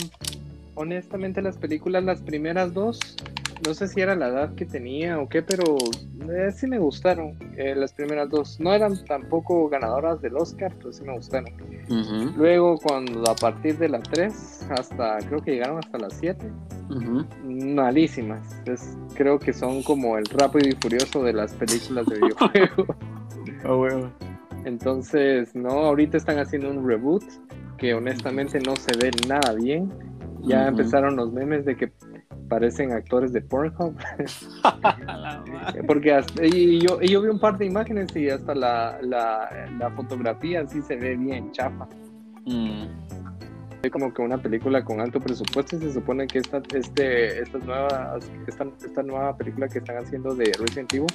honestamente 0.75 1.43
las 1.43 1.57
películas, 1.57 2.03
las 2.05 2.21
primeras 2.21 2.73
dos, 2.75 2.99
no 3.67 3.75
sé 3.75 3.89
si 3.89 4.01
era 4.01 4.15
la 4.15 4.29
edad 4.29 4.55
que 4.55 4.65
tenía 4.67 5.19
o 5.21 5.29
qué, 5.29 5.43
pero 5.43 5.77
eh, 6.31 6.51
sí 6.53 6.67
me 6.67 6.79
gustaron. 6.79 7.37
eh, 7.57 7.75
las 7.75 7.93
primeras 7.93 8.29
dos 8.31 8.59
no 8.61 8.73
eran 8.73 9.03
tampoco 9.05 9.69
ganadoras 9.69 10.21
del 10.21 10.37
Oscar, 10.37 10.73
pero 10.79 10.93
sí 10.93 11.03
me 11.05 11.15
gustaron. 11.15 11.51
Luego 12.37 12.79
cuando 12.79 13.31
a 13.31 13.35
partir 13.35 13.77
de 13.79 13.89
la 13.89 14.01
3 14.01 14.67
hasta, 14.71 15.19
creo 15.29 15.41
que 15.43 15.53
llegaron 15.53 15.79
hasta 15.79 15.99
las 15.99 16.15
7 16.15 16.47
ujú. 16.91 17.25
malísimas. 17.45 18.41
Es- 18.67 18.97
creo 19.15 19.39
que 19.39 19.53
son 19.53 19.83
como 19.83 20.17
el 20.19 20.25
rápido 20.27 20.69
y 20.69 20.73
furioso 20.73 21.23
de 21.23 21.33
las 21.33 21.53
películas 21.55 22.07
de 22.07 22.17
videojuegos. 22.17 22.87
Entonces, 24.65 25.55
no, 25.55 25.69
ahorita 25.71 26.17
están 26.17 26.39
haciendo 26.39 26.71
un 26.71 26.87
reboot 26.87 27.25
que 27.79 27.95
honestamente 27.95 28.61
no 28.61 28.77
se 28.77 28.97
ve 28.97 29.11
nada 29.29 29.55
bien. 29.55 29.93
Ya 30.45 30.67
empezaron 30.69 31.15
los 31.17 31.33
memes 31.33 31.65
de 31.65 31.77
que 31.77 31.93
parecen 32.49 32.93
actores 32.93 33.33
de 33.33 33.41
Pornhub. 33.41 33.97
Madre. 35.07 35.83
Porque 35.87 36.13
hasta- 36.13 36.45
y 36.45 36.81
yo, 36.81 36.99
y 37.01 37.09
yo 37.09 37.23
vi 37.23 37.29
un 37.29 37.39
par 37.39 37.59
de 37.59 37.67
imágenes 37.67 38.15
y 38.17 38.29
hasta 38.29 38.55
la, 38.55 38.99
la, 39.03 39.69
la 39.79 39.91
fotografía 39.91 40.67
sí 40.67 40.83
se 40.83 40.97
ve 40.97 41.17
bien 41.17 41.51
chafa. 41.53 41.87
Mm, 42.45 42.85
Es 43.83 43.91
como 43.91 44.13
que 44.13 44.23
una 44.23 44.39
película 44.39 44.85
con 44.85 45.01
alto 45.01 45.21
presupuesto 45.21 45.77
y 45.77 45.81
se 45.81 45.93
supone 45.93 46.27
que 46.27 46.39
esta, 46.39 46.63
este, 46.75 47.41
estas 47.43 47.65
nuevas, 47.65 48.31
esta, 48.47 48.67
esta 48.85 49.03
nueva 49.03 49.37
película 49.37 49.69
que 49.69 49.79
están 49.79 49.99
haciendo 49.99 50.35
de 50.35 50.53
Resident 50.59 50.93
Evil 50.95 51.07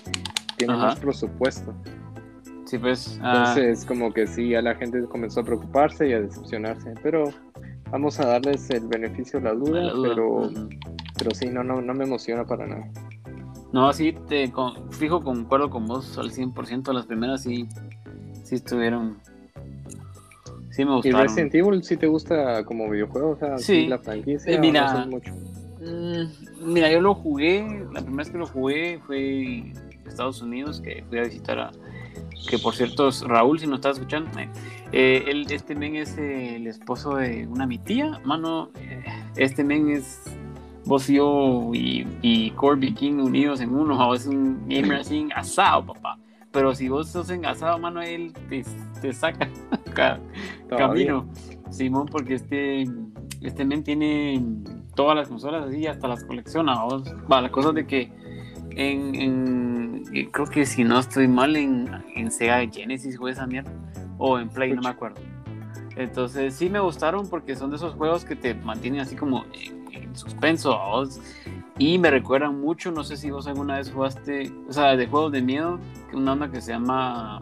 tiene 0.57 0.73
Ajá. 0.73 0.87
más 0.87 0.99
presupuesto. 0.99 1.73
Sí, 2.65 2.77
pues. 2.77 3.17
ah, 3.23 3.53
Entonces, 3.55 3.85
como 3.85 4.11
que 4.13 4.27
sí, 4.27 4.49
ya 4.49 4.61
la 4.61 4.75
gente 4.75 5.01
comenzó 5.05 5.39
a 5.39 5.43
preocuparse 5.43 6.09
y 6.09 6.13
a 6.13 6.19
decepcionarse. 6.19 6.93
Pero, 7.01 7.23
vamos 7.91 8.19
a 8.19 8.25
darles 8.25 8.69
el 8.71 8.85
beneficio 8.87 9.39
de 9.39 9.45
la 9.45 9.53
duda, 9.53 9.93
pero, 10.03 10.49
pero 11.17 11.31
sí, 11.33 11.47
no, 11.47 11.63
no, 11.63 11.81
no 11.81 11.93
me 11.93 12.05
emociona 12.05 12.45
para 12.45 12.67
nada. 12.67 12.89
No, 13.71 13.91
sí, 13.91 14.15
te 14.27 14.51
fijo, 14.91 15.21
concuerdo 15.21 15.69
con 15.69 15.87
vos 15.87 16.17
al 16.17 16.31
100%. 16.31 16.93
Las 16.93 17.05
primeras 17.05 17.43
sí, 17.43 17.67
sí 18.43 18.55
estuvieron. 18.55 19.17
Sí 20.71 20.85
me 20.85 20.95
gustaron. 20.95 21.19
¿Y 21.19 21.23
Resident 21.23 21.55
Evil 21.55 21.83
sí 21.83 21.97
te 21.97 22.07
gusta 22.07 22.63
como 22.63 22.89
videojuego? 22.89 23.31
O 23.31 23.37
sea, 23.37 23.57
sí, 23.57 23.87
la 23.87 23.99
franquicia. 23.99 24.53
Eh, 24.53 24.59
mira, 24.59 25.05
mucho? 25.05 25.33
Mm, 25.81 26.73
mira, 26.73 26.91
yo 26.91 27.01
lo 27.01 27.15
jugué. 27.15 27.85
La 27.91 28.01
primera 28.01 28.17
vez 28.17 28.29
que 28.29 28.37
lo 28.37 28.47
jugué 28.47 28.99
fue 29.05 29.43
en 29.43 29.73
Estados 30.07 30.41
Unidos, 30.41 30.79
que 30.79 31.03
fui 31.09 31.19
a 31.19 31.23
visitar 31.23 31.59
a. 31.59 31.71
Que 32.49 32.57
por 32.59 32.73
cierto, 32.73 33.09
Raúl, 33.27 33.59
si 33.59 33.67
no 33.67 33.75
estás 33.75 33.97
escuchando, 33.97 34.29
eh, 34.93 35.25
él, 35.27 35.45
este 35.49 35.75
men 35.75 35.95
es 35.95 36.17
el 36.17 36.67
esposo 36.67 37.15
de 37.15 37.45
una 37.47 37.65
mi 37.65 37.77
tía. 37.77 38.21
Mano, 38.23 38.71
eh, 38.79 39.03
este 39.35 39.63
men 39.63 39.89
es 39.89 40.21
vos 40.87 41.09
y 41.09 41.15
yo 41.15 41.71
y, 41.73 42.51
Corby 42.51 42.93
King 42.93 43.15
unidos 43.15 43.61
en 43.61 43.75
uno, 43.75 44.09
o 44.09 44.15
es 44.15 44.25
un 44.25 44.67
gamer 44.67 44.93
así 45.01 45.27
asado, 45.35 45.85
papá. 45.87 46.17
Pero 46.51 46.73
si 46.73 46.89
vos 46.89 47.09
sos 47.09 47.29
engasado, 47.29 47.77
mano, 47.77 48.01
él 48.01 48.33
te, 48.49 48.63
te 49.01 49.13
saca 49.13 49.49
camino. 50.69 51.27
Simón, 51.69 52.07
porque 52.09 52.35
este, 52.35 52.85
este 53.41 53.65
men 53.65 53.83
tiene 53.83 54.41
todas 54.95 55.15
las 55.15 55.27
consolas 55.27 55.67
así, 55.67 55.85
hasta 55.85 56.07
las 56.07 56.23
colecciona. 56.23 56.75
Va, 57.31 57.41
la 57.41 57.51
cosa 57.51 57.73
de 57.73 57.85
que 57.85 58.11
en, 58.71 59.15
en, 59.15 60.29
creo 60.31 60.47
que 60.47 60.65
si 60.65 60.83
no 60.83 60.99
estoy 60.99 61.27
mal, 61.27 61.55
en, 61.57 61.89
en 62.15 62.31
Sega 62.31 62.65
Genesis 62.71 63.17
o 63.19 63.27
esa 63.27 63.45
mierda, 63.45 63.71
o 64.17 64.39
en 64.39 64.49
Play, 64.49 64.71
no 64.71 64.81
me 64.81 64.89
acuerdo. 64.89 65.21
Entonces 65.97 66.55
sí 66.55 66.69
me 66.69 66.79
gustaron 66.79 67.27
porque 67.27 67.55
son 67.55 67.71
de 67.71 67.75
esos 67.75 67.95
juegos 67.95 68.23
que 68.23 68.35
te 68.35 68.53
mantienen 68.53 69.01
así 69.01 69.15
como 69.15 69.45
en 69.53 69.76
suspenso 70.13 71.07
y 71.79 71.99
me 71.99 72.09
recuerdan 72.09 72.59
mucho, 72.59 72.91
no 72.91 73.03
sé 73.03 73.17
si 73.17 73.29
vos 73.29 73.47
alguna 73.47 73.77
vez 73.77 73.91
jugaste, 73.91 74.51
o 74.67 74.73
sea, 74.73 74.95
de 74.95 75.07
juegos 75.07 75.31
de 75.31 75.41
miedo, 75.41 75.79
una 76.13 76.33
onda 76.33 76.49
que 76.49 76.59
se 76.59 76.71
llama, 76.71 77.41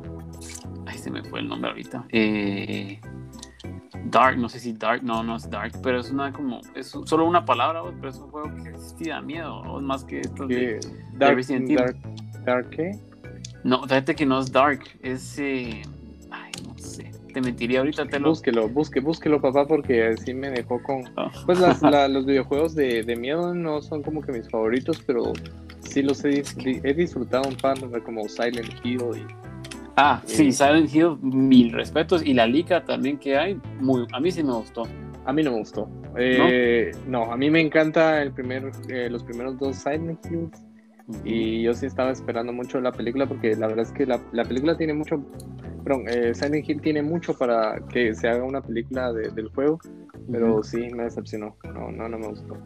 ay, 0.86 0.98
se 0.98 1.10
me 1.10 1.24
fue 1.24 1.40
el 1.40 1.48
nombre 1.48 1.72
ahorita, 1.72 2.06
eh, 2.10 3.00
Dark, 4.06 4.38
no 4.38 4.50
sé 4.50 4.60
si 4.60 4.74
Dark, 4.74 5.04
no, 5.04 5.24
no 5.24 5.38
es 5.38 5.50
Dark, 5.50 5.74
pero 5.82 6.00
es 6.00 6.12
una 6.12 6.34
como, 6.34 6.60
es 6.76 6.88
solo 6.88 7.26
una 7.26 7.46
palabra, 7.46 7.82
pero 7.98 8.10
es 8.10 8.18
un 8.18 8.30
juego 8.30 8.54
que 8.56 8.78
sí 8.78 9.06
da 9.06 9.22
miedo, 9.22 9.56
o 9.56 9.80
más 9.82 10.04
que 10.04 10.20
esto 10.20 10.46
de, 10.48 10.80
Dark, 11.14 11.42
Dark, 11.48 11.98
Dark, 12.44 12.70
qué? 12.72 12.92
No, 13.64 13.84
fíjate 13.84 14.16
que 14.16 14.26
no 14.26 14.40
es 14.40 14.52
Dark, 14.52 14.82
es, 15.02 15.40
eh, 15.40 15.82
ay, 16.30 16.52
no 16.68 16.78
sé, 16.78 17.12
te 17.36 17.42
mentiría 17.42 17.80
ahorita, 17.80 18.06
te 18.06 18.18
lo... 18.18 18.30
Búsquelo, 18.30 18.70
busque, 18.70 19.02
búsquelo, 19.02 19.42
papá, 19.42 19.68
porque 19.68 20.08
así 20.08 20.34
me 20.34 20.52
dejó 20.52 20.82
con... 20.82 21.04
Ah. 21.18 21.30
Pues 21.46 21.60
los 22.10 22.26
videojuegos 22.26 22.76
de, 22.76 23.04
de, 23.04 23.16
miedo 23.18 23.54
no 23.54 23.82
son 23.82 24.04
como 24.04 24.22
que 24.22 24.32
mis 24.32 24.50
favoritos, 24.50 25.04
pero 25.06 25.34
sí 25.82 26.02
los 26.02 26.24
he, 26.24 26.44
he 26.66 26.94
disfrutado 26.94 27.50
un 27.50 27.58
par, 27.58 27.78
como 28.04 28.30
Silent 28.30 28.74
Hill 28.82 29.02
y... 29.18 29.26
Ah, 29.98 30.22
sí, 30.24 30.54
Silent 30.54 30.96
Hill, 30.96 31.18
mil 31.22 31.74
respetos. 31.74 32.26
Y 32.26 32.34
la 32.34 32.48
Lica 32.48 32.86
también 32.86 33.18
que 33.18 33.38
hay, 33.38 33.60
muy, 33.82 34.08
a 34.14 34.20
mí 34.22 34.32
sí 34.32 34.42
me 34.42 34.54
gustó. 34.54 34.84
A 35.26 35.34
mí 35.34 35.44
no 35.44 35.52
me 35.52 35.58
gustó. 35.58 35.90
Eh, 36.18 36.92
¿No? 37.06 37.34
a 37.34 37.36
mí 37.36 37.50
me 37.50 37.60
encanta 37.60 38.22
el 38.22 38.32
primer, 38.32 38.72
eh, 38.88 39.10
los 39.10 39.24
primeros 39.26 39.60
dos 39.60 39.76
Silent 39.76 40.26
Hills. 40.26 40.64
Y 41.26 41.64
yo 41.64 41.74
sí 41.74 41.86
estaba 41.86 42.12
esperando 42.12 42.54
mucho 42.54 42.80
la 42.80 42.94
película 42.94 43.26
porque 43.26 43.56
la 43.56 43.68
verdad 43.68 43.86
es 43.86 43.92
que 43.92 44.06
la, 44.06 44.22
la 44.32 44.46
película 44.46 44.78
tiene 44.78 44.94
mucho 44.94 45.22
perdón, 45.86 46.06
eh, 46.10 46.34
Silent 46.34 46.68
Hill 46.68 46.82
tiene 46.82 47.04
mucho 47.04 47.38
para 47.38 47.80
que 47.90 48.16
se 48.16 48.28
haga 48.28 48.44
una 48.44 48.60
película 48.60 49.14
del 49.14 49.50
juego, 49.50 49.80
pero 50.32 50.64
sí 50.64 50.90
me 50.96 51.04
decepcionó. 51.04 51.56
No, 51.64 51.92
no, 51.92 52.10
no 52.10 52.18
me 52.18 52.28
gustó. 52.28 52.58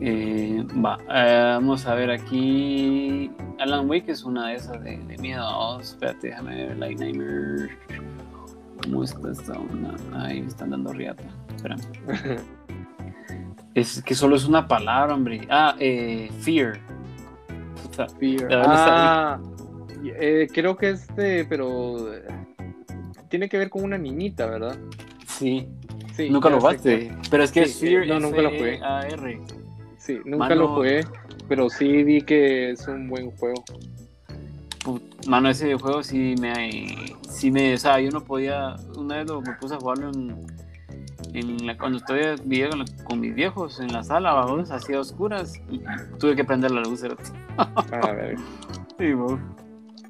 Eh, 0.00 0.66
va, 0.84 0.98
eh, 1.14 1.52
vamos 1.54 1.86
a 1.86 1.94
ver 1.94 2.10
aquí. 2.10 3.30
Alan 3.60 3.88
Wake 3.88 4.10
es 4.10 4.24
una 4.24 4.48
de 4.48 4.56
esas 4.56 4.82
de, 4.82 4.96
miedo. 5.20 5.46
Oh, 5.46 5.78
espérate, 5.80 6.28
déjame 6.28 6.66
ver. 6.66 6.76
Light 6.76 6.98
Nightmare. 6.98 7.78
¿Cómo 8.82 9.04
está 9.04 9.30
esta 9.30 9.52
onda? 9.52 9.94
Ahí 10.14 10.40
me 10.40 10.48
están 10.48 10.70
dando 10.70 10.92
riata. 10.92 11.22
Espera. 11.54 11.76
es 13.74 14.02
que 14.02 14.14
solo 14.16 14.34
es 14.34 14.44
una 14.44 14.66
palabra, 14.66 15.14
hombre. 15.14 15.46
Ah, 15.50 15.76
eh, 15.78 16.28
Fear. 16.40 16.80
fear. 18.18 18.48
Ah, 18.52 19.38
eh, 20.04 20.48
creo 20.52 20.76
que 20.76 20.90
este, 20.90 21.44
pero 21.44 22.14
eh, 22.14 22.22
tiene 23.28 23.48
que 23.48 23.58
ver 23.58 23.70
con 23.70 23.84
una 23.84 23.98
niñita, 23.98 24.46
¿verdad? 24.46 24.78
Sí. 25.26 25.68
sí 26.16 26.30
nunca 26.30 26.50
lo 26.50 26.60
jugaste. 26.60 27.12
Pero 27.30 27.44
es 27.44 27.52
que 27.52 27.62
es 27.62 27.78
Fear 27.78 28.06
no, 28.06 28.20
nunca 28.20 28.42
lo 28.42 28.50
jugué. 28.50 28.80
Sí, 29.98 30.18
nunca 30.24 30.54
lo 30.54 30.68
jugué, 30.68 31.04
pero 31.48 31.68
sí 31.68 32.02
vi 32.02 32.22
que 32.22 32.70
es 32.70 32.86
un 32.88 33.08
buen 33.08 33.30
juego. 33.32 33.62
Mano, 35.26 35.50
ese 35.50 35.74
juego 35.74 36.02
sí 36.02 36.34
me, 36.40 36.70
sí 37.28 37.50
me, 37.50 37.74
o 37.74 37.78
sea, 37.78 38.00
yo 38.00 38.10
no 38.10 38.24
podía, 38.24 38.76
una 38.96 39.18
vez 39.18 39.28
lo, 39.28 39.42
me 39.42 39.52
puse 39.52 39.74
a 39.74 39.78
jugarlo 39.78 40.08
en, 40.08 40.46
en 41.34 41.66
la, 41.66 41.76
cuando 41.76 41.98
estoy 41.98 42.20
viviendo 42.44 42.82
con, 43.04 43.20
mis 43.20 43.34
viejos 43.34 43.78
en 43.80 43.92
la 43.92 44.02
sala, 44.02 44.32
vamos, 44.32 44.70
así 44.70 44.94
a 44.94 45.00
oscuras, 45.00 45.60
y 45.70 45.82
tuve 46.18 46.34
que 46.34 46.44
prender 46.44 46.70
la 46.70 46.80
luz. 46.80 47.02
a 47.04 48.12
ver. 48.12 48.36
Sí, 48.98 49.14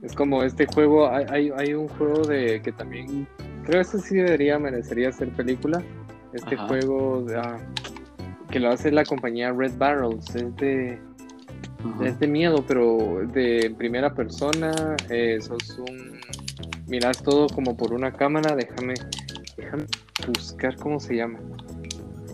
es 0.03 0.15
como 0.15 0.43
este 0.43 0.67
juego, 0.67 1.09
hay, 1.11 1.51
hay, 1.57 1.75
un 1.75 1.89
juego 1.89 2.23
de 2.23 2.63
que 2.63 2.73
también, 2.73 3.27
creo 3.65 3.75
que 3.75 3.81
este 3.81 3.99
sí 3.99 4.17
debería, 4.17 4.59
merecería 4.59 5.13
ser 5.13 5.29
película. 5.31 5.83
Este 6.33 6.57
juego 6.57 7.27
ah, 7.37 7.59
que 8.51 8.61
lo 8.61 8.71
hace 8.71 8.91
la 8.91 9.05
compañía 9.05 9.53
Red 9.53 9.77
Barrels, 9.77 10.35
es 10.35 10.57
de, 10.57 10.99
es 12.03 12.19
de 12.19 12.27
miedo, 12.27 12.65
pero 12.67 13.27
de 13.33 13.75
primera 13.77 14.15
persona, 14.15 14.97
eh, 15.11 15.39
sos 15.41 15.79
un, 15.79 16.21
miras 16.87 17.23
todo 17.23 17.49
como 17.49 17.77
por 17.77 17.93
una 17.93 18.13
cámara, 18.13 18.57
déjame, 18.57 18.95
déjame 19.57 19.85
buscar 20.27 20.77
cómo 20.77 20.99
se 21.01 21.17
llama. 21.17 21.39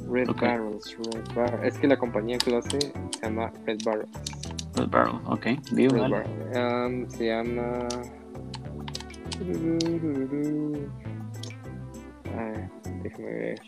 Red 0.09 0.29
Barrels, 0.41 0.97
Red 1.13 1.35
Barrels. 1.35 1.75
Es 1.75 1.81
que 1.81 1.89
la 1.89 1.97
compañía 1.97 2.39
que 2.39 2.53
lo 2.53 2.59
hace 2.59 2.79
se 2.81 3.21
llama 3.23 3.53
Red 3.67 3.79
Barrels. 3.85 4.36
Red 4.77 4.91
Barrel, 4.91 5.21
ok. 5.25 5.47
Red 5.73 5.93
um, 6.55 7.09
se 7.09 7.27
llama. 7.27 7.89
Ah, 12.37 12.69
déjame 13.03 13.33
ver. 13.33 13.59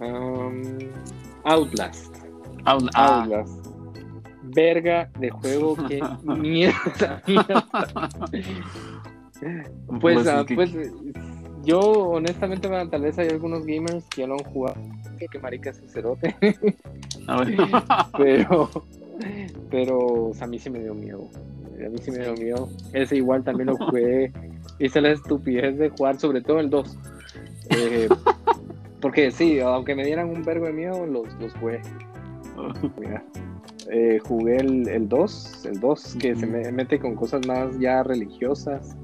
um, 0.00 0.78
Outlast. 1.44 2.14
Out 2.66 2.90
ah. 2.94 3.22
Outlast. 3.22 3.66
Verga 4.54 5.10
de 5.18 5.30
juego, 5.30 5.76
que 5.88 6.00
mierda. 6.24 7.22
pues, 10.00 10.24
pues, 10.24 10.26
uh, 10.26 10.46
pues 10.54 10.70
yo 11.64 11.80
honestamente 11.80 12.68
tal 12.68 13.02
vez 13.02 13.18
hay 13.18 13.28
algunos 13.28 13.66
gamers 13.66 14.04
que 14.08 14.22
ya 14.22 14.28
lo 14.28 14.34
han 14.34 14.44
jugado 14.44 14.76
que 15.30 15.38
marica 15.38 15.70
es 15.70 15.82
cerote 15.92 16.36
ah, 17.26 17.44
pero 19.70 20.32
a 20.40 20.46
mí 20.46 20.58
sí 20.58 20.70
me 20.70 20.80
dio 20.80 20.94
miedo. 20.94 21.28
A 21.84 21.88
mí 21.88 21.98
sí 22.00 22.10
me 22.10 22.18
dio 22.18 22.34
miedo. 22.34 22.68
Ese 22.92 23.16
igual 23.16 23.44
también 23.44 23.68
lo 23.68 23.76
jugué. 23.76 24.32
Hice 24.78 25.00
la 25.00 25.10
estupidez 25.10 25.78
de 25.78 25.90
jugar, 25.90 26.18
sobre 26.18 26.40
todo 26.40 26.60
el 26.60 26.70
2. 26.70 26.98
Eh, 27.70 28.08
porque 29.00 29.30
sí, 29.30 29.60
aunque 29.60 29.94
me 29.94 30.04
dieran 30.04 30.28
un 30.28 30.42
vergo 30.42 30.66
de 30.66 30.72
miedo, 30.72 31.06
los, 31.06 31.32
los 31.40 31.52
jugué. 31.54 31.80
Mira. 33.00 33.22
Eh, 33.90 34.18
jugué 34.24 34.56
el 34.56 35.08
2, 35.08 35.66
el 35.66 35.80
2 35.80 36.16
que 36.18 36.34
se 36.34 36.46
me 36.46 36.70
mete 36.72 36.98
con 36.98 37.14
cosas 37.14 37.46
más 37.46 37.78
ya 37.78 38.02
religiosas. 38.02 38.96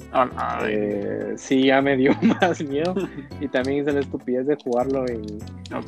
Eh, 0.66 1.35
sí, 1.37 1.66
ya 1.66 1.80
me 1.80 1.97
dio 1.97 2.12
más 2.41 2.62
miedo. 2.64 2.95
Y 3.41 3.49
también 3.49 3.83
hice 3.83 3.93
la 3.93 4.01
estupidez 4.01 4.47
de 4.47 4.57
jugarlo 4.57 5.05
en, 5.09 5.22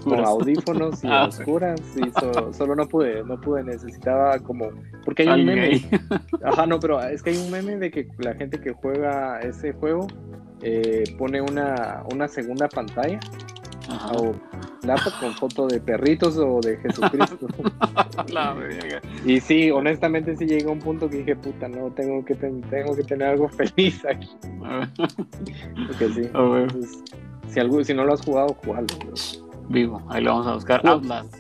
con 0.04 0.24
audífonos 0.24 1.02
y 1.02 1.08
ah, 1.08 1.26
oscuras. 1.26 1.80
Y 1.96 2.10
solo 2.54 2.76
no 2.76 2.86
pude, 2.86 3.24
no 3.24 3.40
pude, 3.40 3.64
necesitaba 3.64 4.38
como. 4.38 4.70
Porque 5.04 5.22
hay 5.22 5.40
un 5.40 5.46
meme. 5.46 5.82
Ajá, 6.44 6.66
no, 6.66 6.78
pero 6.78 7.00
es 7.02 7.22
que 7.22 7.30
hay 7.30 7.38
un 7.38 7.50
meme 7.50 7.76
de 7.76 7.90
que 7.90 8.08
la 8.18 8.34
gente 8.34 8.60
que 8.60 8.72
juega 8.72 9.40
ese 9.40 9.72
juego 9.72 10.06
eh, 10.62 11.04
pone 11.18 11.40
una, 11.40 12.04
una 12.12 12.28
segunda 12.28 12.68
pantalla. 12.68 13.18
O 13.88 14.34
laptop 14.86 15.12
con 15.20 15.34
foto 15.34 15.66
de 15.66 15.80
perritos 15.80 16.36
o 16.38 16.60
de 16.60 16.76
Jesucristo. 16.78 17.46
y 19.26 19.40
sí, 19.40 19.70
honestamente 19.70 20.36
sí 20.36 20.46
llegó 20.46 20.72
un 20.72 20.78
punto 20.78 21.08
que 21.08 21.18
dije, 21.18 21.36
puta, 21.36 21.68
no, 21.68 21.90
tengo 21.90 22.24
que, 22.24 22.34
tengo 22.34 22.96
que 22.96 23.02
tener 23.02 23.28
algo 23.28 23.48
feliz 23.48 24.04
aquí. 24.06 24.28
Porque 25.86 26.08
sí. 26.08 26.30
si, 27.48 27.60
algo, 27.60 27.84
si 27.84 27.94
no 27.94 28.04
lo 28.04 28.14
has 28.14 28.22
jugado, 28.22 28.56
jugalo. 28.64 28.86
Vivo, 29.68 30.02
ahí 30.08 30.22
lo 30.22 30.32
vamos 30.32 30.46
a 30.46 30.54
buscar. 30.54 30.86
Outlast. 30.86 31.34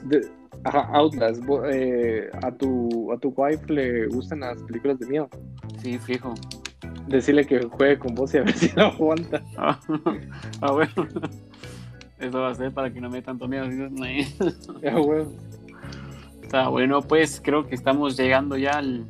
ajá, 0.64 0.88
Outlast. 0.92 1.42
Eh, 1.70 2.30
a, 2.42 2.50
tu, 2.52 3.12
a 3.12 3.18
tu 3.18 3.32
wife 3.36 3.72
le 3.72 4.06
gustan 4.06 4.40
las 4.40 4.62
películas 4.62 4.98
de 4.98 5.06
miedo. 5.06 5.28
Sí, 5.82 5.98
fijo. 5.98 6.34
Decirle 7.06 7.44
que 7.44 7.60
juegue 7.64 7.98
con 7.98 8.14
vos 8.14 8.32
y 8.34 8.38
a 8.38 8.42
ver 8.42 8.52
si 8.56 8.74
lo 8.74 8.86
aguanta. 8.86 9.42
ah, 9.56 9.78
bueno. 10.72 10.92
Eso 12.24 12.40
va 12.40 12.50
a 12.50 12.54
ser 12.54 12.72
para 12.72 12.92
que 12.92 13.00
no 13.00 13.10
me 13.10 13.16
dé 13.16 13.22
tanto 13.22 13.46
miedo. 13.48 13.66
Ya, 14.82 14.96
bueno. 14.96 15.30
Está 16.42 16.68
bueno, 16.68 17.02
pues 17.02 17.40
creo 17.42 17.66
que 17.66 17.74
estamos 17.74 18.16
llegando 18.16 18.56
ya 18.56 18.72
al, 18.72 19.06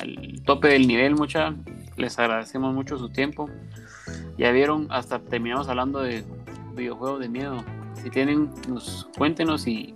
al 0.00 0.42
tope 0.44 0.68
del 0.68 0.86
nivel, 0.86 1.14
mucha. 1.14 1.54
Les 1.96 2.18
agradecemos 2.18 2.74
mucho 2.74 2.98
su 2.98 3.08
tiempo. 3.08 3.48
Ya 4.36 4.52
vieron, 4.52 4.86
hasta 4.90 5.18
terminamos 5.18 5.68
hablando 5.68 6.00
de 6.00 6.24
videojuegos 6.74 7.20
de 7.20 7.28
miedo. 7.28 7.64
Si 8.02 8.10
tienen, 8.10 8.50
nos 8.68 9.08
cuéntenos 9.16 9.66
y, 9.66 9.94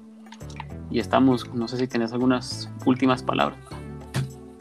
y 0.91 0.99
estamos. 0.99 1.53
No 1.55 1.69
sé 1.69 1.77
si 1.77 1.87
tienes 1.87 2.13
algunas 2.13 2.71
últimas 2.85 3.23
palabras. 3.23 3.59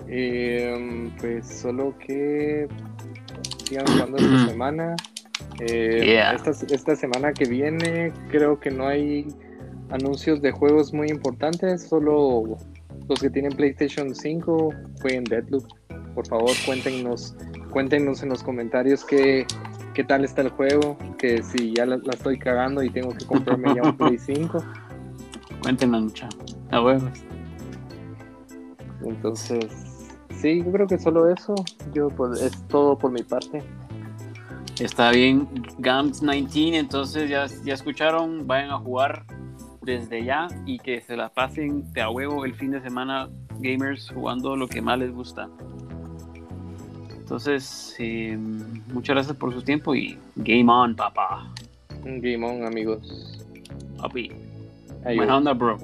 Eh, 0.08 1.10
pues 1.20 1.48
solo 1.48 1.96
que 1.98 2.68
sigan 3.66 3.88
jugando 3.88 4.18
esta 4.18 4.46
semana. 4.50 4.96
Eh, 5.60 6.22
esta, 6.36 6.52
esta 6.52 6.96
semana 6.96 7.34
que 7.34 7.46
viene 7.46 8.14
creo 8.30 8.60
que 8.60 8.72
no 8.72 8.88
hay 8.88 9.28
anuncios 9.90 10.42
de 10.42 10.52
juegos 10.52 10.94
muy 10.94 11.10
importantes, 11.10 11.88
solo 11.88 12.58
los 13.08 13.20
que 13.20 13.30
tienen 13.30 13.52
PlayStation 13.52 14.16
5 14.16 14.74
jueguen 15.02 15.24
Deadloop. 15.26 15.66
Por 16.16 16.28
favor, 16.28 16.52
cuéntenos, 16.66 17.36
cuéntenos 17.70 18.24
en 18.24 18.30
los 18.30 18.44
comentarios 18.44 19.06
qué, 19.06 19.46
qué 19.94 20.04
tal 20.04 20.26
está 20.26 20.42
el 20.42 20.50
juego, 20.50 20.98
que 21.18 21.42
si 21.44 21.74
ya 21.74 21.86
la, 21.86 22.00
estoy 22.12 22.38
cagando 22.38 22.84
y 22.84 22.90
tengo 22.90 23.14
que 23.14 23.26
comprarme 23.26 23.76
ya 23.76 23.84
un 23.84 23.98
Play 23.98 24.18
5. 24.18 24.64
Cuéntenos 25.62 26.04
mucha, 26.04 26.28
a 26.72 26.82
huevos. 26.82 27.12
Entonces, 29.06 29.66
sí, 30.42 30.64
yo 30.64 30.72
creo 30.72 30.88
que 30.88 30.98
solo 30.98 31.30
eso. 31.30 31.54
Yo 31.94 32.10
pues, 32.10 32.42
es 32.42 32.68
todo 32.68 32.98
por 32.98 33.12
mi 33.12 33.24
parte. 33.24 33.62
Está 34.82 35.12
bien, 35.12 35.48
Gams 35.78 36.22
19, 36.22 36.76
entonces 36.76 37.30
ya, 37.30 37.46
ya 37.64 37.76
escucharon, 37.76 38.48
vayan 38.48 38.72
a 38.72 38.80
jugar 38.80 39.26
desde 39.84 40.26
ya 40.26 40.48
y 40.66 40.80
que 40.80 41.02
se 41.02 41.16
la 41.16 41.30
pasen 41.30 41.94
de 41.94 42.02
a 42.02 42.10
huevo 42.10 42.46
el 42.46 42.56
fin 42.56 42.72
de 42.72 42.82
semana 42.82 43.30
gamers 43.60 44.10
jugando 44.10 44.56
lo 44.56 44.68
que 44.68 44.82
más 44.82 44.98
les 44.98 45.14
gusta. 45.14 45.48
Entonces, 47.16 47.96
eh, 48.00 48.36
muchas 48.92 49.14
gracias 49.14 49.38
por 49.38 49.54
su 49.54 49.62
tiempo 49.62 49.94
y 49.94 50.18
game 50.38 50.72
on, 50.72 50.96
papá. 50.96 51.48
Game 52.04 52.44
on, 52.44 52.66
amigos. 52.66 53.46
Papi. 54.00 54.32
Buena 55.04 55.38
onda, 55.38 55.54
bro. 55.54 55.78